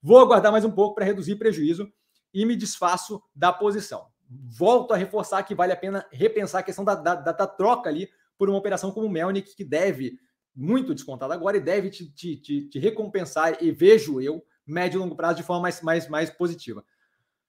[0.00, 1.92] Vou aguardar mais um pouco para reduzir prejuízo
[2.32, 6.84] e me desfaço da posição volto a reforçar que vale a pena repensar a questão
[6.84, 10.18] da, da, da troca ali por uma operação como o Melnick, que deve,
[10.54, 15.00] muito descontado agora, e deve te, te, te, te, recompensar, e vejo eu, médio e
[15.00, 16.84] longo prazo, de forma mais, mais, mais positiva.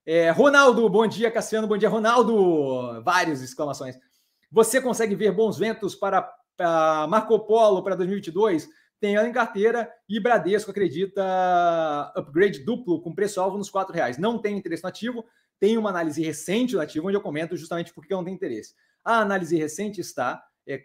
[0.06, 3.02] É, Ronaldo, bom dia, Cassiano, bom dia, Ronaldo.
[3.04, 3.98] Várias exclamações.
[4.52, 6.22] Você consegue ver bons ventos para,
[6.56, 8.70] para Marco Polo para 2022?
[9.00, 14.18] Tem ela em carteira e Bradesco acredita upgrade duplo com preço-alvo nos R$ reais.
[14.18, 15.26] Não tem interesse no ativo,
[15.60, 18.74] tem uma análise recente do ativo, onde eu comento justamente porque eu não tenho interesse.
[19.04, 20.84] A análise recente está é,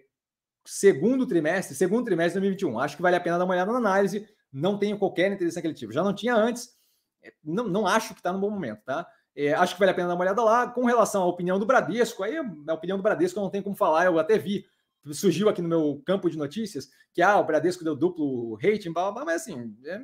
[0.65, 2.79] segundo trimestre, segundo trimestre de 2021.
[2.81, 4.29] Acho que vale a pena dar uma olhada na análise.
[4.53, 5.93] Não tenho qualquer interesse naquele ativo.
[5.93, 6.77] Já não tinha antes.
[7.23, 9.07] É, não, não acho que está no bom momento, tá?
[9.35, 10.69] É, acho que vale a pena dar uma olhada lá.
[10.69, 13.77] Com relação à opinião do Bradesco, aí a opinião do Bradesco eu não tenho como
[13.77, 14.05] falar.
[14.05, 14.67] Eu até vi,
[15.13, 19.11] surgiu aqui no meu campo de notícias que ah, o Bradesco deu duplo rating, blá,
[19.11, 20.01] blá, mas assim, é,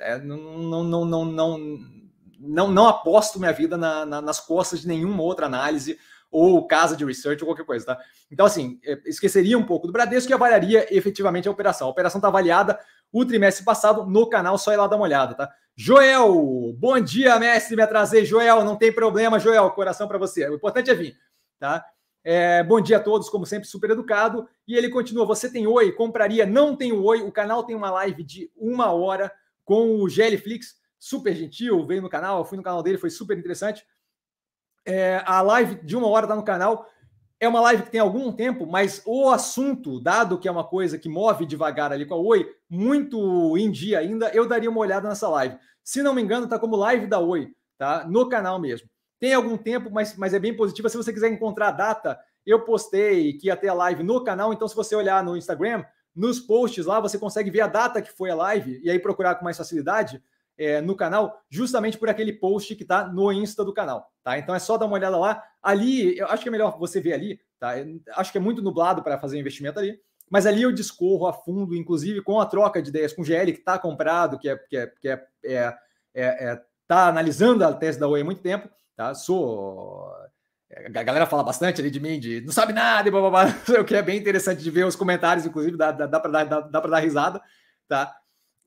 [0.00, 1.78] é, não, não, não, não, não
[2.38, 5.98] não, não aposto minha vida na, na, nas costas de nenhuma outra análise
[6.30, 7.98] ou casa de research ou qualquer coisa, tá?
[8.30, 11.86] Então, assim, é, esqueceria um pouco do Bradesco e avaliaria efetivamente a operação.
[11.86, 12.78] A operação está avaliada
[13.12, 15.50] o trimestre passado no canal, só ir lá dar uma olhada, tá?
[15.74, 18.24] Joel, bom dia, mestre, me atrasei.
[18.24, 20.48] Joel, não tem problema, Joel, coração para você.
[20.48, 21.16] O importante é vir,
[21.58, 21.84] tá?
[22.24, 24.48] É, bom dia a todos, como sempre, super educado.
[24.66, 25.92] E ele continua: você tem oi?
[25.92, 26.44] Compraria?
[26.44, 27.22] Não tem oi.
[27.22, 29.30] O canal tem uma live de uma hora
[29.64, 33.86] com o Geliflix super gentil, veio no canal, fui no canal dele, foi super interessante.
[34.84, 36.88] É, a live de uma hora está no canal.
[37.38, 40.98] É uma live que tem algum tempo, mas o assunto, dado que é uma coisa
[40.98, 45.06] que move devagar ali com a Oi, muito em dia ainda, eu daria uma olhada
[45.08, 45.58] nessa live.
[45.84, 48.06] Se não me engano, tá como live da Oi, tá?
[48.08, 48.88] No canal mesmo.
[49.20, 50.88] Tem algum tempo, mas, mas é bem positiva.
[50.88, 54.52] Se você quiser encontrar a data, eu postei que ia ter a live no canal.
[54.52, 55.84] Então, se você olhar no Instagram,
[56.14, 59.34] nos posts lá, você consegue ver a data que foi a live e aí procurar
[59.34, 60.22] com mais facilidade
[60.58, 64.10] é, no canal, justamente por aquele post que está no Insta do canal.
[64.22, 64.38] Tá?
[64.38, 65.42] Então é só dar uma olhada lá.
[65.62, 67.78] Ali, eu acho que é melhor você ver ali, tá?
[67.78, 69.98] Eu acho que é muito nublado para fazer investimento ali.
[70.28, 73.52] Mas ali eu discorro a fundo, inclusive com a troca de ideias com o GL,
[73.52, 75.76] que está comprado, que é, que é, que é, é,
[76.14, 79.14] é, é tá analisando a tese da Oi há muito tempo, tá?
[79.14, 80.10] Sou
[80.72, 83.54] a galera fala bastante ali de mim, de não sabe nada, e blá, blá, blá,
[83.80, 86.44] o que é bem interessante de ver os comentários, inclusive, dá, dá, dá para dar,
[86.44, 87.40] dá, dá dar risada,
[87.88, 88.12] tá?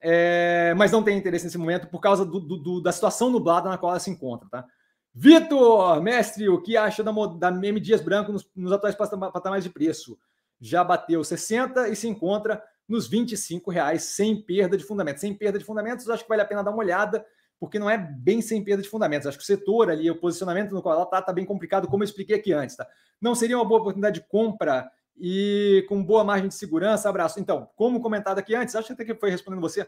[0.01, 3.77] É, mas não tem interesse nesse momento por causa do, do, da situação nublada na
[3.77, 4.65] qual ela se encontra, tá?
[5.13, 9.69] Vitor, mestre, o que acha da, da M Dias Branco nos, nos atuais patamares de
[9.69, 10.17] preço?
[10.61, 15.21] Já bateu 60 e se encontra nos 25 reais sem perda de fundamentos.
[15.21, 17.25] Sem perda de fundamentos, acho que vale a pena dar uma olhada
[17.59, 19.27] porque não é bem sem perda de fundamentos.
[19.27, 22.03] Acho que o setor ali, o posicionamento no qual ela está, está bem complicado, como
[22.03, 22.75] eu expliquei aqui antes.
[22.75, 22.87] Tá?
[23.19, 24.89] Não seria uma boa oportunidade de compra
[25.19, 27.09] e com boa margem de segurança?
[27.09, 27.39] Abraço.
[27.39, 29.87] Então, como comentado aqui antes, acho que até que foi respondendo você.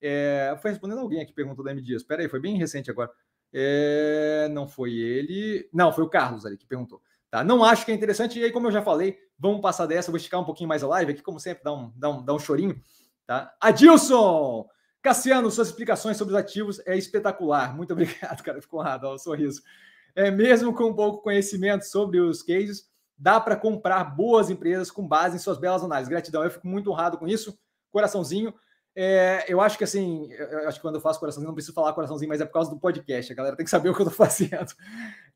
[0.00, 2.02] É, foi respondendo alguém aqui perguntou da M Dias.
[2.02, 3.10] Espera aí, foi bem recente agora.
[3.52, 5.68] É, não foi ele.
[5.72, 7.00] Não, foi o Carlos ali que perguntou.
[7.30, 7.44] Tá?
[7.44, 8.38] Não acho que é interessante.
[8.38, 10.10] E aí, como eu já falei, vamos passar dessa.
[10.10, 12.34] Vou esticar um pouquinho mais a live aqui, como sempre, dá um, dá um, dá
[12.34, 12.80] um chorinho.
[13.26, 13.54] Tá?
[13.60, 14.68] Adilson!
[15.00, 17.74] Cassiano, suas explicações sobre os ativos é espetacular.
[17.74, 18.60] Muito obrigado, cara.
[18.60, 19.62] Ficou honrado, ó, o sorriso.
[20.14, 22.91] É, mesmo com pouco conhecimento sobre os cases,
[23.22, 26.08] dá para comprar boas empresas com base em suas belas análises.
[26.08, 27.56] Gratidão, eu fico muito honrado com isso.
[27.92, 28.52] Coraçãozinho.
[28.96, 31.92] É, eu acho que assim, eu acho que quando eu faço coraçãozinho, não preciso falar
[31.92, 33.32] coraçãozinho, mas é por causa do podcast.
[33.32, 34.72] A galera tem que saber o que eu estou fazendo.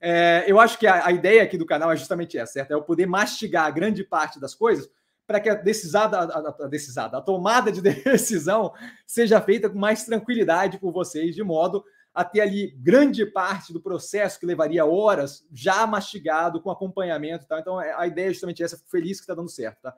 [0.00, 2.72] É, eu acho que a, a, ideia aqui do canal é justamente essa, certo?
[2.72, 4.90] É eu poder mastigar grande parte das coisas
[5.24, 8.72] para que a decisada, a, a, decisada, a tomada de decisão
[9.06, 11.84] seja feita com mais tranquilidade por vocês, de modo
[12.16, 17.60] a ter ali grande parte do processo que levaria horas já mastigado com acompanhamento, tá?
[17.60, 19.94] Então é, a ideia é justamente essa, fico feliz que está dando certo, tá?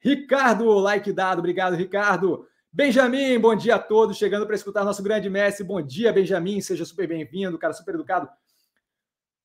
[0.00, 2.48] Ricardo, like dado, obrigado, Ricardo.
[2.72, 5.62] Benjamin, bom dia a todos, chegando para escutar nosso grande mestre.
[5.62, 8.30] Bom dia, Benjamin, seja super bem-vindo, cara, super educado.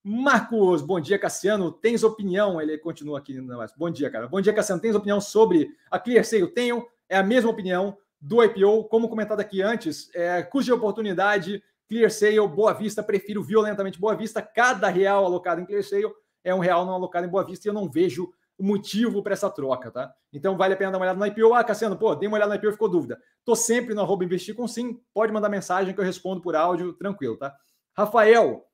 [0.01, 1.74] Marcos, bom dia, Cassiano.
[1.74, 2.61] Tens opinião?
[2.61, 3.38] Ele continua aqui.
[3.76, 4.30] Bom dia, cara.
[4.30, 4.82] Bom dia, Cassiano.
[4.82, 6.47] Tens opinião sobre a ClearSale?
[6.47, 6.86] Tenho.
[7.09, 8.86] É a mesma opinião do IPO.
[8.86, 13.04] Como comentado aqui antes, é, custo de oportunidade, ClearSale, Boa Vista.
[13.04, 14.42] Prefiro violentamente Boa Vista.
[14.42, 16.12] Cada real alocado em ClearSale
[16.44, 19.34] é um real não alocado em Boa Vista e eu não vejo o motivo para
[19.34, 20.14] essa troca, tá?
[20.32, 21.54] Então vale a pena dar uma olhada no IPO.
[21.54, 23.20] Ah, Cassiano, pô, dei uma olhada no IPO ficou dúvida.
[23.44, 25.00] Tô sempre no arroba investir com sim.
[25.14, 27.56] Pode mandar mensagem que eu respondo por áudio, tranquilo, tá?
[27.96, 28.66] Rafael,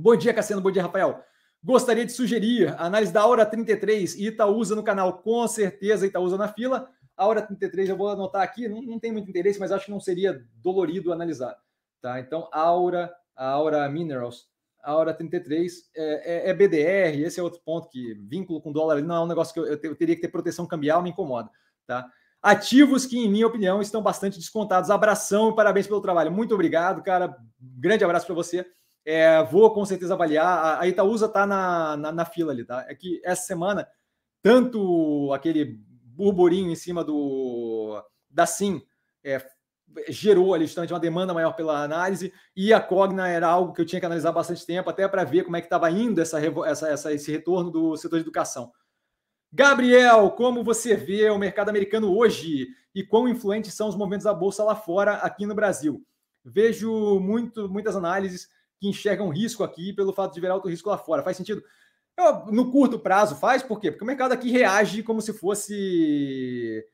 [0.00, 0.62] Bom dia, Cassiano.
[0.62, 1.24] Bom dia, Rafael.
[1.60, 5.18] Gostaria de sugerir a análise da Aura 33 e Itaúsa no canal.
[5.18, 6.88] Com certeza, Itaúsa na fila.
[7.16, 9.90] A Aura 33 eu vou anotar aqui, não, não tem muito interesse, mas acho que
[9.90, 11.58] não seria dolorido analisar.
[12.00, 12.20] Tá?
[12.20, 14.46] Então, Aura, Aura Minerals,
[14.82, 19.16] Aura 33 é, é, é, BDR, esse é outro ponto que vínculo com dólar não
[19.16, 21.50] é um negócio que eu, eu, eu teria que ter proteção cambial, me incomoda.
[21.86, 22.08] Tá?
[22.40, 24.90] Ativos que, em minha opinião, estão bastante descontados.
[24.90, 26.30] Abração e parabéns pelo trabalho.
[26.30, 27.36] Muito obrigado, cara.
[27.58, 28.64] Grande abraço para você.
[29.04, 30.80] É, vou com certeza avaliar.
[30.80, 32.84] A Itaúsa está na, na, na, fila ali, tá?
[32.88, 33.88] É que essa semana,
[34.42, 35.80] tanto aquele
[36.18, 38.82] burburinho em cima do da SIM
[39.24, 39.44] é,
[40.08, 43.86] gerou ali justamente uma demanda maior pela análise, e a Cogna era algo que eu
[43.86, 46.88] tinha que analisar bastante tempo, até para ver como é que estava indo essa, essa,
[46.88, 48.72] essa, esse retorno do setor de educação.
[49.52, 54.34] Gabriel, como você vê o mercado americano hoje e quão influentes são os movimentos da
[54.34, 56.04] bolsa lá fora, aqui no Brasil?
[56.44, 60.98] Vejo muito, muitas análises que enxergam risco aqui pelo fato de ver alto risco lá
[60.98, 61.22] fora.
[61.22, 61.62] Faz sentido?
[62.16, 63.90] Eu, no curto prazo faz, por quê?
[63.90, 66.84] Porque o mercado aqui reage como se fosse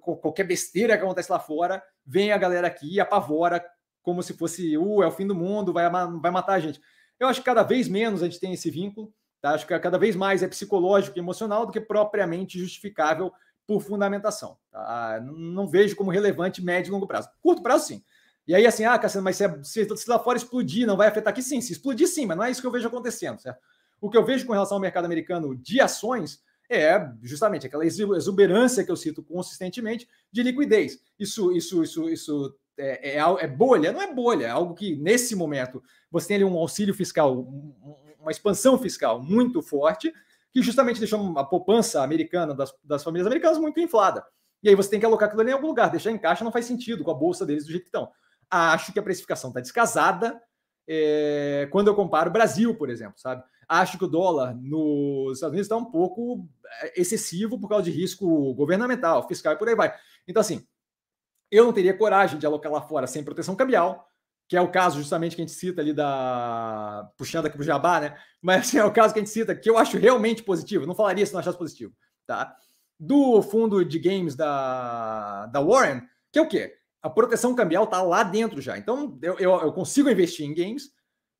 [0.00, 3.62] qualquer besteira que acontece lá fora, vem a galera aqui e apavora
[4.02, 6.80] como se fosse, uh, é o fim do mundo, vai, vai matar a gente.
[7.20, 9.50] Eu acho que cada vez menos a gente tem esse vínculo, tá?
[9.50, 13.30] Acho que cada vez mais é psicológico e emocional do que propriamente justificável
[13.66, 14.56] por fundamentação.
[14.70, 15.20] Tá?
[15.22, 17.28] Não vejo como relevante médio e longo prazo.
[17.42, 18.02] Curto prazo, sim.
[18.46, 21.08] E aí, assim, ah, Cassiano, mas se, é, se, se, lá fora explodir, não vai
[21.08, 21.42] afetar aqui?
[21.42, 23.60] Sim, se explodir, sim, mas não é isso que eu vejo acontecendo, certo?
[24.00, 28.84] O que eu vejo com relação ao mercado americano de ações é justamente aquela exuberância
[28.84, 30.98] que eu cito consistentemente de liquidez.
[31.18, 33.92] Isso, isso, isso, isso é, é, é, bolha?
[33.92, 37.48] Não é bolha, é algo que nesse momento você tem ali um auxílio fiscal,
[38.20, 40.12] uma expansão fiscal muito forte,
[40.52, 44.24] que justamente deixou a poupança americana das, das famílias americanas muito inflada.
[44.62, 46.52] E aí você tem que alocar aquilo ali em algum lugar, deixar em caixa não
[46.52, 48.10] faz sentido com a bolsa deles do jeito que estão
[48.50, 50.40] acho que a precificação está descasada
[50.86, 53.42] é, quando eu comparo o Brasil, por exemplo, sabe?
[53.68, 56.48] Acho que o dólar nos Estados Unidos está um pouco
[56.96, 59.94] excessivo por causa de risco governamental, fiscal e por aí vai.
[60.26, 60.66] Então, assim,
[61.50, 64.06] eu não teria coragem de alocar lá fora sem proteção cambial,
[64.48, 67.10] que é o caso justamente que a gente cita ali da.
[67.16, 68.18] puxando aqui para o Jabá, né?
[68.40, 70.86] Mas assim, é o caso que a gente cita, que eu acho realmente positivo.
[70.86, 71.92] Não falaria se não achasse positivo,
[72.26, 72.56] tá?
[72.98, 76.02] Do fundo de games da, da Warren,
[76.32, 76.74] que é o quê?
[77.02, 78.76] A proteção cambial tá lá dentro já.
[78.76, 80.90] Então, eu, eu, eu consigo investir em games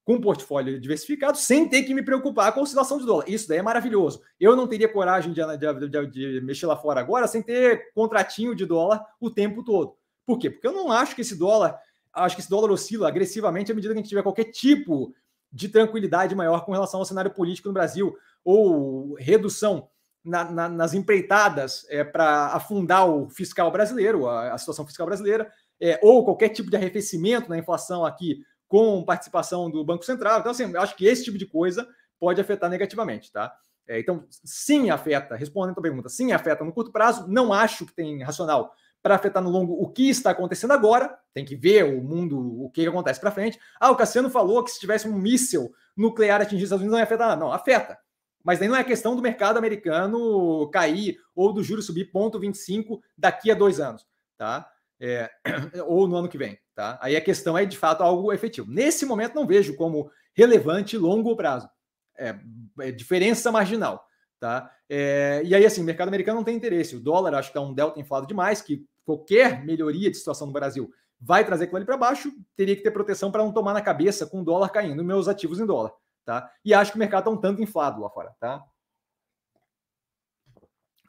[0.08, 3.28] com um portfólio diversificado sem ter que me preocupar com a oscilação de dólar.
[3.28, 4.22] Isso daí é maravilhoso.
[4.40, 8.54] Eu não teria coragem de, de, de, de mexer lá fora agora sem ter contratinho
[8.54, 9.96] de dólar o tempo todo.
[10.24, 10.48] Por quê?
[10.48, 11.78] Porque eu não acho que esse dólar,
[12.14, 15.12] acho que esse dólar oscila agressivamente à medida que a gente tiver qualquer tipo
[15.52, 19.90] de tranquilidade maior com relação ao cenário político no Brasil ou redução
[20.24, 25.52] na, na, nas empreitadas é, para afundar o fiscal brasileiro, a, a situação fiscal brasileira,
[25.78, 30.40] é, ou qualquer tipo de arrefecimento na inflação aqui com participação do Banco Central.
[30.40, 31.88] Então, assim, acho que esse tipo de coisa
[32.20, 33.52] pode afetar negativamente, tá?
[33.88, 35.34] É, então, sim, afeta.
[35.34, 37.26] Respondendo a tua pergunta, sim, afeta no curto prazo.
[37.26, 41.18] Não acho que tem racional para afetar no longo o que está acontecendo agora.
[41.32, 43.58] Tem que ver o mundo, o que acontece para frente.
[43.80, 46.98] Ah, o Cassiano falou que se tivesse um míssil nuclear atingir os Estados Unidos não
[46.98, 47.38] ia afetar.
[47.38, 47.98] Não, afeta.
[48.44, 53.00] Mas daí não é questão do mercado americano cair ou do juro subir ponto 25
[53.16, 54.06] daqui a dois anos,
[54.36, 54.68] tá?
[55.00, 55.30] É,
[55.86, 56.58] ou no ano que vem.
[56.78, 56.96] Tá?
[57.02, 58.70] Aí a questão é de fato algo efetivo.
[58.70, 61.68] Nesse momento não vejo como relevante longo prazo.
[62.16, 62.38] É,
[62.78, 64.06] é diferença marginal.
[64.38, 64.72] Tá?
[64.88, 66.94] É, e aí, assim, o mercado americano não tem interesse.
[66.94, 70.52] O dólar acho que está um delta inflado demais, que qualquer melhoria de situação no
[70.52, 70.88] Brasil
[71.20, 74.24] vai trazer aquilo ali para baixo, teria que ter proteção para não tomar na cabeça
[74.24, 75.92] com o dólar caindo, meus ativos em dólar.
[76.24, 76.48] Tá?
[76.64, 78.36] E acho que o mercado está um tanto inflado lá fora.
[78.38, 78.64] Tá?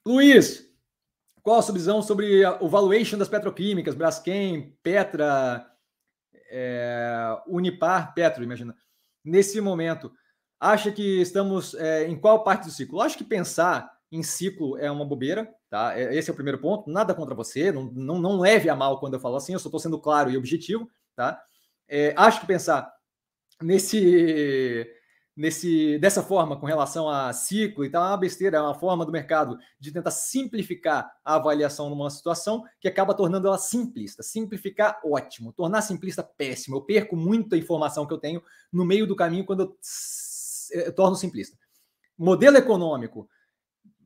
[0.03, 0.68] Luiz,
[1.43, 5.65] qual a sua visão sobre o valuation das petroquímicas, Braskem, Petra,
[6.49, 8.75] é, Unipar, Petro, imagina,
[9.23, 10.11] nesse momento?
[10.59, 13.01] Acha que estamos é, em qual parte do ciclo?
[13.01, 15.97] Acho que pensar em ciclo é uma bobeira, tá?
[15.97, 16.89] É, esse é o primeiro ponto.
[16.89, 19.69] Nada contra você, não, não, não leve a mal quando eu falo assim, eu só
[19.69, 21.41] estou sendo claro e objetivo, tá?
[21.87, 22.91] É, acho que pensar
[23.61, 24.87] nesse
[25.39, 29.05] nesse, dessa forma com relação a ciclo e tal, é uma besteira, é uma forma
[29.05, 34.21] do mercado de tentar simplificar a avaliação numa situação que acaba tornando ela simplista.
[34.21, 35.53] Simplificar, ótimo.
[35.53, 36.75] Tornar simplista, péssimo.
[36.75, 39.77] Eu perco muita informação que eu tenho no meio do caminho quando eu,
[40.73, 41.57] eu torno simplista.
[42.17, 43.29] Modelo econômico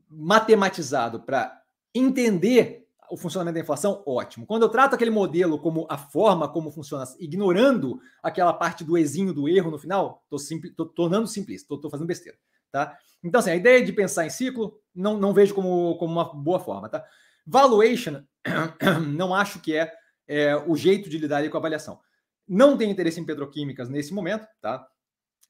[0.07, 1.63] matematizado para
[1.95, 2.82] entender
[3.13, 4.43] o funcionamento da inflação, ótimo.
[4.47, 9.31] Quando eu trato aquele modelo como a forma como funciona, ignorando aquela parte do exinho
[9.31, 12.35] do erro no final, estou tornando simplista, estou fazendo besteira.
[12.71, 12.97] Tá?
[13.23, 16.59] Então, assim, a ideia de pensar em ciclo, não, não vejo como, como uma boa
[16.59, 16.89] forma.
[16.89, 17.05] Tá?
[17.45, 18.23] Valuation,
[19.13, 19.93] não acho que é,
[20.27, 21.99] é o jeito de lidar com a avaliação.
[22.47, 24.83] Não tem interesse em petroquímicas nesse momento, tá?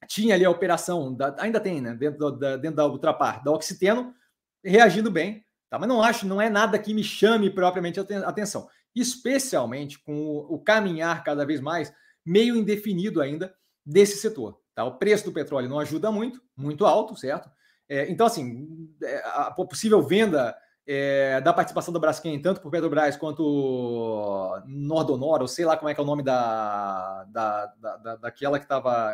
[0.06, 1.94] Tinha ali a operação, da, ainda tem, né?
[1.94, 4.14] Dentro da, dentro da Ultrapar, da Oxiteno,
[4.62, 5.42] reagindo bem,
[5.74, 5.78] Tá?
[5.78, 10.54] Mas não acho, não é nada que me chame propriamente a atenção, especialmente com o,
[10.54, 11.92] o caminhar cada vez mais
[12.24, 13.52] meio indefinido ainda
[13.84, 14.60] desse setor.
[14.72, 14.84] Tá?
[14.84, 17.50] O preço do petróleo não ajuda muito, muito alto, certo?
[17.88, 20.56] É, então, assim, é, a possível venda
[20.86, 25.94] é, da participação da Braskem, tanto por Petrobras quanto Nordonor, ou sei lá como é
[25.94, 29.12] que é o nome da, da, da, daquela que estava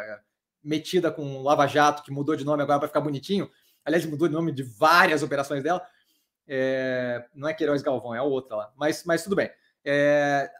[0.62, 3.50] metida com Lava Jato, que mudou de nome agora para ficar bonitinho.
[3.82, 5.82] Aliás, mudou de nome de várias operações dela.
[6.47, 8.72] É, não é Queiroz Galvão, é a outra lá.
[8.76, 9.51] Mas, mas tudo bem.
[9.84, 10.51] É,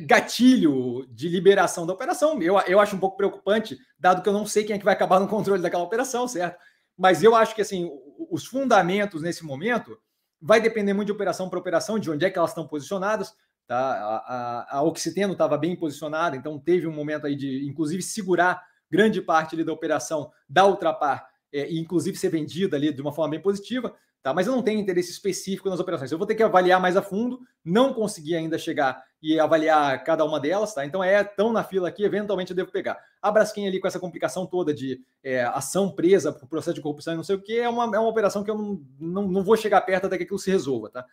[0.00, 4.46] gatilho de liberação da operação, eu, eu acho um pouco preocupante, dado que eu não
[4.46, 6.58] sei quem é que vai acabar no controle daquela operação, certo?
[6.96, 7.90] Mas eu acho que assim,
[8.30, 9.98] os fundamentos nesse momento
[10.40, 13.34] vai depender muito de operação para operação, de onde é que elas estão posicionadas.
[13.66, 13.78] Tá?
[13.78, 14.92] A, a, a
[15.32, 19.72] estava bem posicionada, então teve um momento aí de, inclusive, segurar grande parte ali da
[19.72, 23.94] operação da Ultrapar, é, e inclusive ser vendida ali de uma forma bem positiva.
[24.22, 24.34] Tá?
[24.34, 26.12] Mas eu não tenho interesse específico nas operações.
[26.12, 30.24] Eu vou ter que avaliar mais a fundo, não consegui ainda chegar e avaliar cada
[30.24, 30.84] uma delas, tá?
[30.84, 32.98] Então é tão na fila aqui, eventualmente eu devo pegar.
[33.20, 37.14] A Braskem ali com essa complicação toda de é, ação presa por processo de corrupção
[37.14, 39.42] e não sei o que, é uma, é uma operação que eu não, não, não
[39.42, 41.06] vou chegar perto até que aquilo se resolva, tá?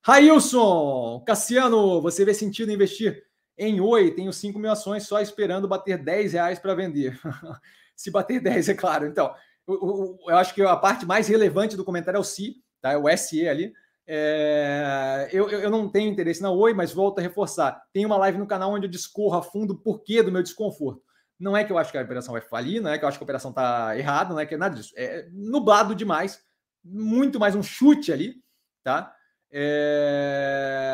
[0.00, 3.24] Railson, Cassiano, você vê sentido em investir
[3.58, 4.12] em Oi?
[4.12, 7.18] Tenho 5 mil ações só esperando bater 10 reais para vender.
[7.94, 9.06] se bater 10, é claro.
[9.06, 9.34] Então,
[9.68, 12.92] eu, acho que a parte mais relevante do comentário é o si, tá?
[12.92, 13.72] É o SE ali.
[14.06, 17.82] É, eu, eu não tenho interesse na Oi, mas volto a reforçar.
[17.92, 21.02] Tem uma live no canal onde eu discorro a fundo o porquê do meu desconforto.
[21.38, 23.18] Não é que eu acho que a operação vai falir, não é que eu acho
[23.18, 24.94] que a operação está errada, não é que é nada disso.
[24.96, 26.40] É nublado demais,
[26.82, 28.34] muito mais um chute ali,
[28.82, 29.14] tá?
[29.50, 30.88] É,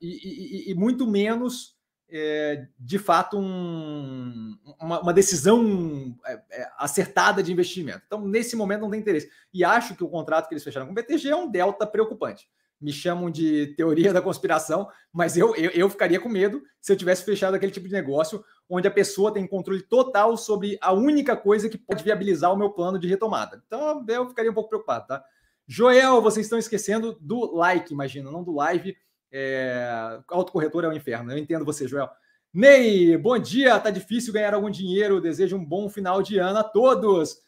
[0.00, 1.78] e, e, e, muito menos
[2.12, 8.02] é, de fato um, uma, uma, decisão é, é, acertada de investimento.
[8.06, 9.30] Então, nesse momento, não tem interesse.
[9.52, 12.48] E acho que o contrato que eles fecharam com o BTG é um delta preocupante.
[12.80, 16.96] me chamam de teoria da conspiração, mas eu, eu, eu, ficaria com medo se eu
[16.96, 21.36] tivesse fechado aquele tipo de negócio onde a pessoa tem controle total sobre a única
[21.36, 23.62] coisa que pode viabilizar o meu plano de retomada.
[23.66, 25.24] Então, eu ficaria um pouco preocupado, tá?
[25.66, 28.96] Joel, vocês estão esquecendo do like, imagina, não do live.
[29.32, 30.20] É...
[30.28, 31.32] Autocorretor é o inferno.
[31.32, 32.10] Eu entendo você, Joel.
[32.52, 33.78] Ney, bom dia.
[33.78, 35.20] Tá difícil ganhar algum dinheiro.
[35.20, 37.40] Desejo um bom final de ano a todos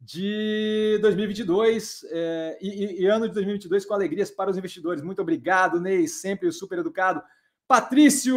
[0.00, 5.02] de 2022 é, e, e, ano de 2022 com alegrias para os investidores.
[5.02, 7.22] Muito obrigado, Ney, sempre super educado.
[7.68, 8.34] Patrício,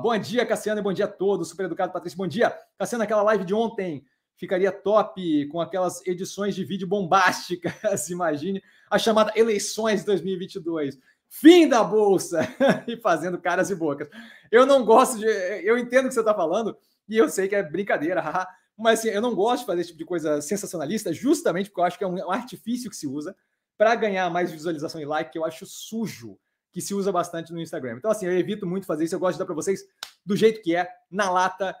[0.00, 1.48] bom dia, Cassiano, e bom dia a todos.
[1.48, 2.56] Super educado, Patrício, bom dia.
[2.78, 4.04] Cassiano, aquela live de ontem
[4.36, 10.98] ficaria top com aquelas edições de vídeo bombásticas, imagine a chamada eleições 2022.
[11.32, 12.40] Fim da bolsa
[12.88, 14.08] e fazendo caras e bocas.
[14.50, 15.26] Eu não gosto de.
[15.26, 16.76] Eu entendo o que você está falando
[17.08, 18.20] e eu sei que é brincadeira,
[18.76, 21.84] mas assim, eu não gosto de fazer esse tipo de coisa sensacionalista, justamente porque eu
[21.84, 23.36] acho que é um, artifício que se usa
[23.78, 26.36] para ganhar mais visualização e like, que eu acho sujo,
[26.72, 27.96] que se usa bastante no Instagram.
[27.98, 29.14] Então, assim, eu evito muito fazer isso.
[29.14, 29.84] Eu gosto de dar para vocês
[30.26, 31.76] do jeito que é, na lata,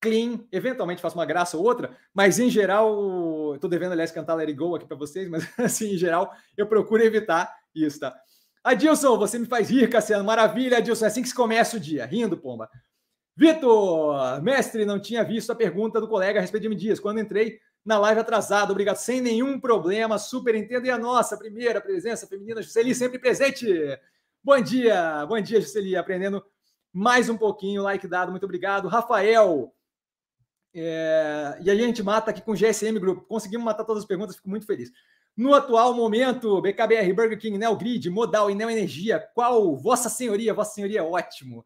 [0.00, 0.44] clean.
[0.52, 4.58] Eventualmente faço uma graça ou outra, mas em geral, estou devendo, aliás, cantar Let It
[4.58, 8.14] Go aqui para vocês, mas assim, em geral, eu procuro evitar isso, tá?
[8.64, 10.24] Adilson, você me faz rir, Cassiano.
[10.24, 11.04] Maravilha, Adilson.
[11.04, 12.06] É assim que se começa o dia.
[12.06, 12.70] Rindo, pomba.
[13.36, 17.00] Vitor, mestre, não tinha visto a pergunta do colega a respeito de Dias.
[17.00, 20.86] Quando entrei na live atrasado, obrigado, sem nenhum problema, super entendo.
[20.86, 23.66] E a nossa primeira presença feminina, Jusceli, sempre presente.
[24.44, 26.44] Bom dia, bom dia, Jusceli, aprendendo
[26.92, 28.86] mais um pouquinho, like dado, muito obrigado.
[28.86, 29.74] Rafael,
[30.74, 31.58] é...
[31.62, 33.26] e aí a gente mata aqui com o GSM Group.
[33.26, 34.92] Conseguimos matar todas as perguntas, fico muito feliz.
[35.36, 40.52] No atual momento, BKBR, Burger King, Neogrid, Modal e Neo Energia, qual Vossa Senhoria?
[40.52, 41.64] Vossa Senhoria é ótimo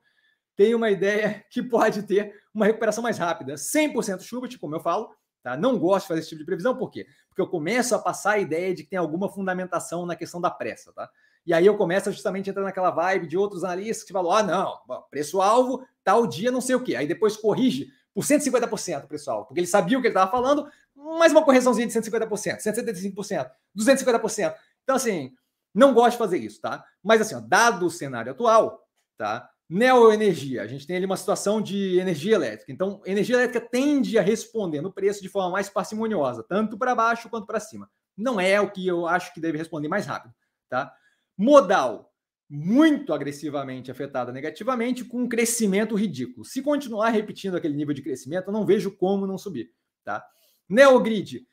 [0.56, 3.54] tem uma ideia que pode ter uma recuperação mais rápida.
[3.54, 5.10] 100% Schubert, como eu falo,
[5.42, 5.56] tá?
[5.56, 7.06] não gosto de fazer esse tipo de previsão, por quê?
[7.28, 10.50] Porque eu começo a passar a ideia de que tem alguma fundamentação na questão da
[10.50, 11.08] pressa, tá?
[11.44, 14.42] E aí eu começo a justamente entrar naquela vibe de outros analistas que falam: ah,
[14.42, 16.96] não, preço-alvo, tal dia, não sei o quê.
[16.96, 20.68] Aí depois corrige por 150% o preço-alvo, porque ele sabia o que ele estava falando,
[20.96, 24.54] mais uma correçãozinha de 150%, 175%, 250%.
[24.82, 25.32] Então, assim,
[25.74, 26.84] não gosto de fazer isso, tá?
[27.02, 28.82] Mas, assim, ó, dado o cenário atual,
[29.16, 29.48] tá?
[29.68, 32.72] Neoenergia, a gente tem ali uma situação de energia elétrica.
[32.72, 37.28] Então, energia elétrica tende a responder no preço de forma mais parcimoniosa, tanto para baixo
[37.28, 37.90] quanto para cima.
[38.16, 40.32] Não é o que eu acho que deve responder mais rápido,
[40.68, 40.94] tá?
[41.36, 42.12] Modal,
[42.48, 46.44] muito agressivamente afetada negativamente, com um crescimento ridículo.
[46.44, 49.72] Se continuar repetindo aquele nível de crescimento, eu não vejo como não subir,
[50.04, 50.24] tá?
[50.68, 51.46] Neogrid,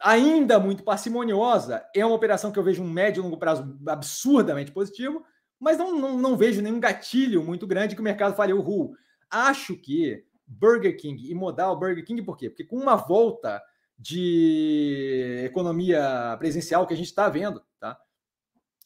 [0.00, 4.72] ainda muito parcimoniosa, é uma operação que eu vejo um médio e longo prazo absurdamente
[4.72, 5.24] positivo,
[5.58, 8.94] mas não, não, não vejo nenhum gatilho muito grande que o mercado fale, uhul.
[9.30, 12.50] Acho que Burger King e modal Burger King, por quê?
[12.50, 13.62] Porque com uma volta
[13.96, 17.96] de economia presencial que a gente está vendo, tá?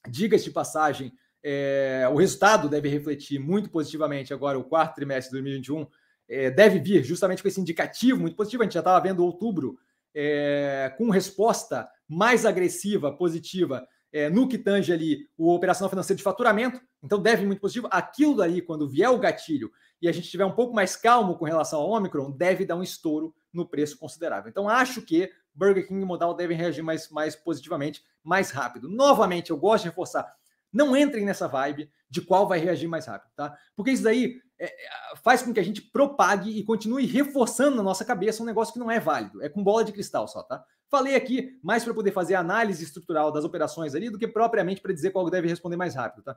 [0.09, 1.13] Diga-se de passagem,
[1.43, 5.87] é, o resultado deve refletir muito positivamente agora, o quarto trimestre de 2021,
[6.29, 8.63] é, deve vir justamente com esse indicativo muito positivo.
[8.63, 9.79] A gente já estava vendo outubro
[10.15, 16.25] é, com resposta mais agressiva, positiva é, no que tange ali o operacional financeiro de
[16.25, 17.89] faturamento, então deve muito positivo.
[17.91, 19.71] Aquilo dali, quando vier o gatilho
[20.01, 22.83] e a gente estiver um pouco mais calmo com relação ao Omicron, deve dar um
[22.83, 24.49] estouro no preço considerável.
[24.49, 28.89] Então acho que Burger King e Modal devem reagir mais, mais positivamente, mais rápido.
[28.89, 30.35] Novamente, eu gosto de reforçar,
[30.73, 33.57] não entrem nessa vibe de qual vai reagir mais rápido, tá?
[33.75, 37.83] Porque isso daí é, é, faz com que a gente propague e continue reforçando na
[37.83, 39.43] nossa cabeça um negócio que não é válido.
[39.43, 40.65] É com bola de cristal só, tá?
[40.91, 44.93] Falei aqui mais para poder fazer análise estrutural das operações ali do que propriamente para
[44.93, 46.37] dizer qual deve responder mais rápido, tá?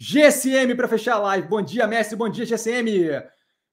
[0.00, 1.48] GSM para fechar a live.
[1.48, 2.16] Bom dia, mestre.
[2.16, 2.86] Bom dia, GSM.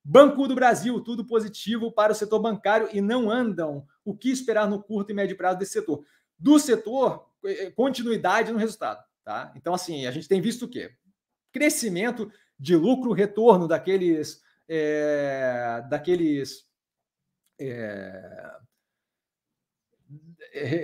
[0.04, 3.86] Banco do Brasil, tudo positivo para o setor bancário e não andam.
[4.04, 6.04] O que esperar no curto e médio prazo desse setor?
[6.38, 9.54] Do setor, é, continuidade no resultado, tá?
[9.56, 10.92] Então, assim, a gente tem visto o quê?
[11.52, 14.42] Crescimento de lucro, retorno daqueles.
[14.68, 16.66] É, daqueles.
[17.60, 18.58] É,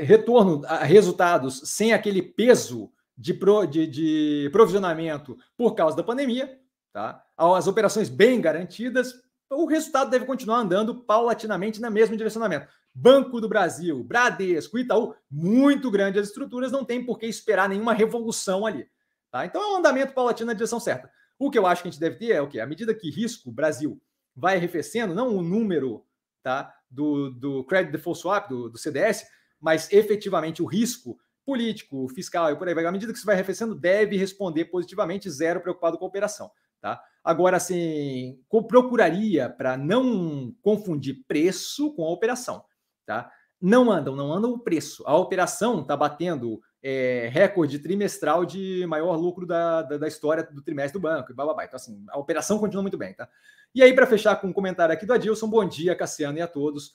[0.03, 6.59] retorno a resultados sem aquele peso de, pro, de, de provisionamento por causa da pandemia,
[6.91, 7.23] tá?
[7.37, 9.13] as operações bem garantidas,
[9.49, 12.67] o resultado deve continuar andando paulatinamente na mesmo direcionamento.
[12.93, 17.93] Banco do Brasil, Bradesco, Itaú, muito grandes as estruturas, não tem por que esperar nenhuma
[17.93, 18.87] revolução ali.
[19.29, 19.45] Tá?
[19.45, 21.09] Então é um andamento paulatino na direção certa.
[21.41, 22.59] O que eu acho que a gente deve ter é o que?
[22.59, 23.99] À medida que risco Brasil
[24.35, 26.05] vai arrefecendo, não o número
[26.43, 29.25] tá, do, do Credit Default Swap, do, do CDS,
[29.59, 33.33] mas efetivamente o risco político, fiscal e por aí vai, à medida que isso vai
[33.33, 36.51] arrefecendo, deve responder positivamente, zero preocupado com a operação.
[36.79, 37.03] Tá?
[37.23, 42.63] Agora, assim, procuraria para não confundir preço com a operação.
[43.03, 43.31] Tá?
[43.59, 45.03] Não andam, não andam o preço.
[45.07, 50.61] A operação está batendo é, recorde trimestral de maior lucro da, da, da, história do
[50.61, 51.53] trimestre do banco e blá.
[51.63, 53.29] Então, assim, a operação continua muito bem, tá?
[53.73, 56.47] E aí, para fechar com um comentário aqui do Adilson, bom dia, Cassiano e a
[56.47, 56.93] todos.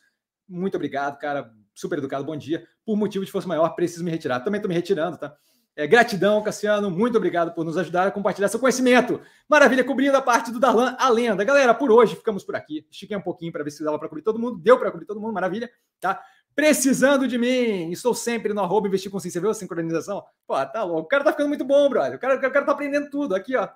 [0.48, 1.50] Muito obrigado, cara.
[1.74, 2.66] Super educado, bom dia.
[2.84, 4.40] Por motivo de força maior, preciso me retirar.
[4.40, 5.36] Também estou me retirando, tá?
[5.76, 6.90] É, gratidão, Cassiano.
[6.90, 9.20] Muito obrigado por nos ajudar a compartilhar seu conhecimento.
[9.46, 11.44] Maravilha, cobrindo a parte do Darlan, a lenda.
[11.44, 12.86] Galera, por hoje ficamos por aqui.
[12.90, 14.58] Estiquei um pouquinho para ver se dava para cobrir todo mundo.
[14.58, 16.22] Deu para cobrir todo mundo, maravilha, tá?
[16.56, 19.20] Precisando de mim, estou sempre no arroba investir com.
[19.20, 20.24] Você viu a sincronização?
[20.46, 21.02] Pô, tá louco.
[21.02, 22.16] O cara tá ficando muito bom, brother.
[22.16, 23.34] O cara, o cara tá aprendendo tudo.
[23.34, 23.68] Aqui, ó.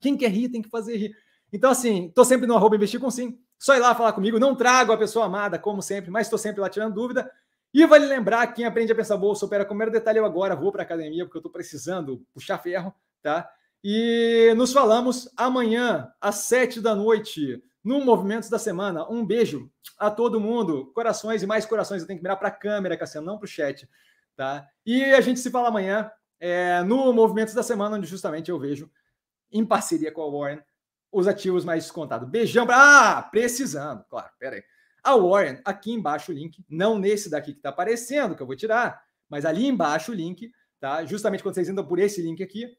[0.00, 1.16] Quem quer rir tem que fazer rir.
[1.52, 3.40] Então, assim, estou sempre no arroba investir com sim.
[3.58, 4.38] Só ir lá falar comigo.
[4.38, 7.28] Não trago a pessoa amada, como sempre, mas estou sempre lá tirando dúvida.
[7.74, 10.20] E vale lembrar, quem aprende a pensar bolsa opera com mero detalhe.
[10.20, 13.50] Eu agora vou para academia porque eu estou precisando puxar ferro, tá?
[13.82, 19.08] E nos falamos amanhã, às sete da noite, no Movimentos da Semana.
[19.08, 20.90] Um beijo a todo mundo.
[20.92, 22.02] Corações e mais corações.
[22.02, 23.88] Eu tenho que mirar para a câmera, Cassiano, não para o chat.
[24.34, 24.66] Tá?
[24.84, 26.10] E a gente se fala amanhã
[26.40, 28.90] é, no Movimentos da Semana, onde justamente eu vejo,
[29.52, 30.60] em parceria com a Warren,
[31.12, 32.28] os ativos mais descontados.
[32.28, 33.18] Beijão para.
[33.18, 34.64] Ah, precisando, claro, peraí.
[35.04, 38.56] A Warren, aqui embaixo o link, não nesse daqui que está aparecendo, que eu vou
[38.56, 40.50] tirar, mas ali embaixo o link,
[40.80, 41.04] tá?
[41.04, 42.76] Justamente quando vocês entram por esse link aqui,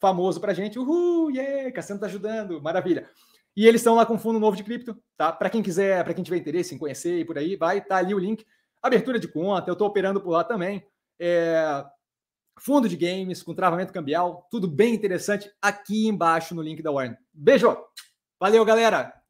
[0.00, 3.10] famoso para gente, uhul, yeah, Cassiano tá ajudando, maravilha.
[3.56, 5.32] E eles estão lá com fundo novo de cripto, tá?
[5.32, 8.14] Para quem quiser, para quem tiver interesse em conhecer e por aí, vai, tá ali
[8.14, 8.44] o link.
[8.82, 10.84] Abertura de conta, eu estou operando por lá também.
[11.18, 11.84] É...
[12.58, 17.16] Fundo de games com travamento cambial, tudo bem interessante aqui embaixo no link da Warren.
[17.32, 17.76] Beijo!
[18.38, 19.23] Valeu, galera!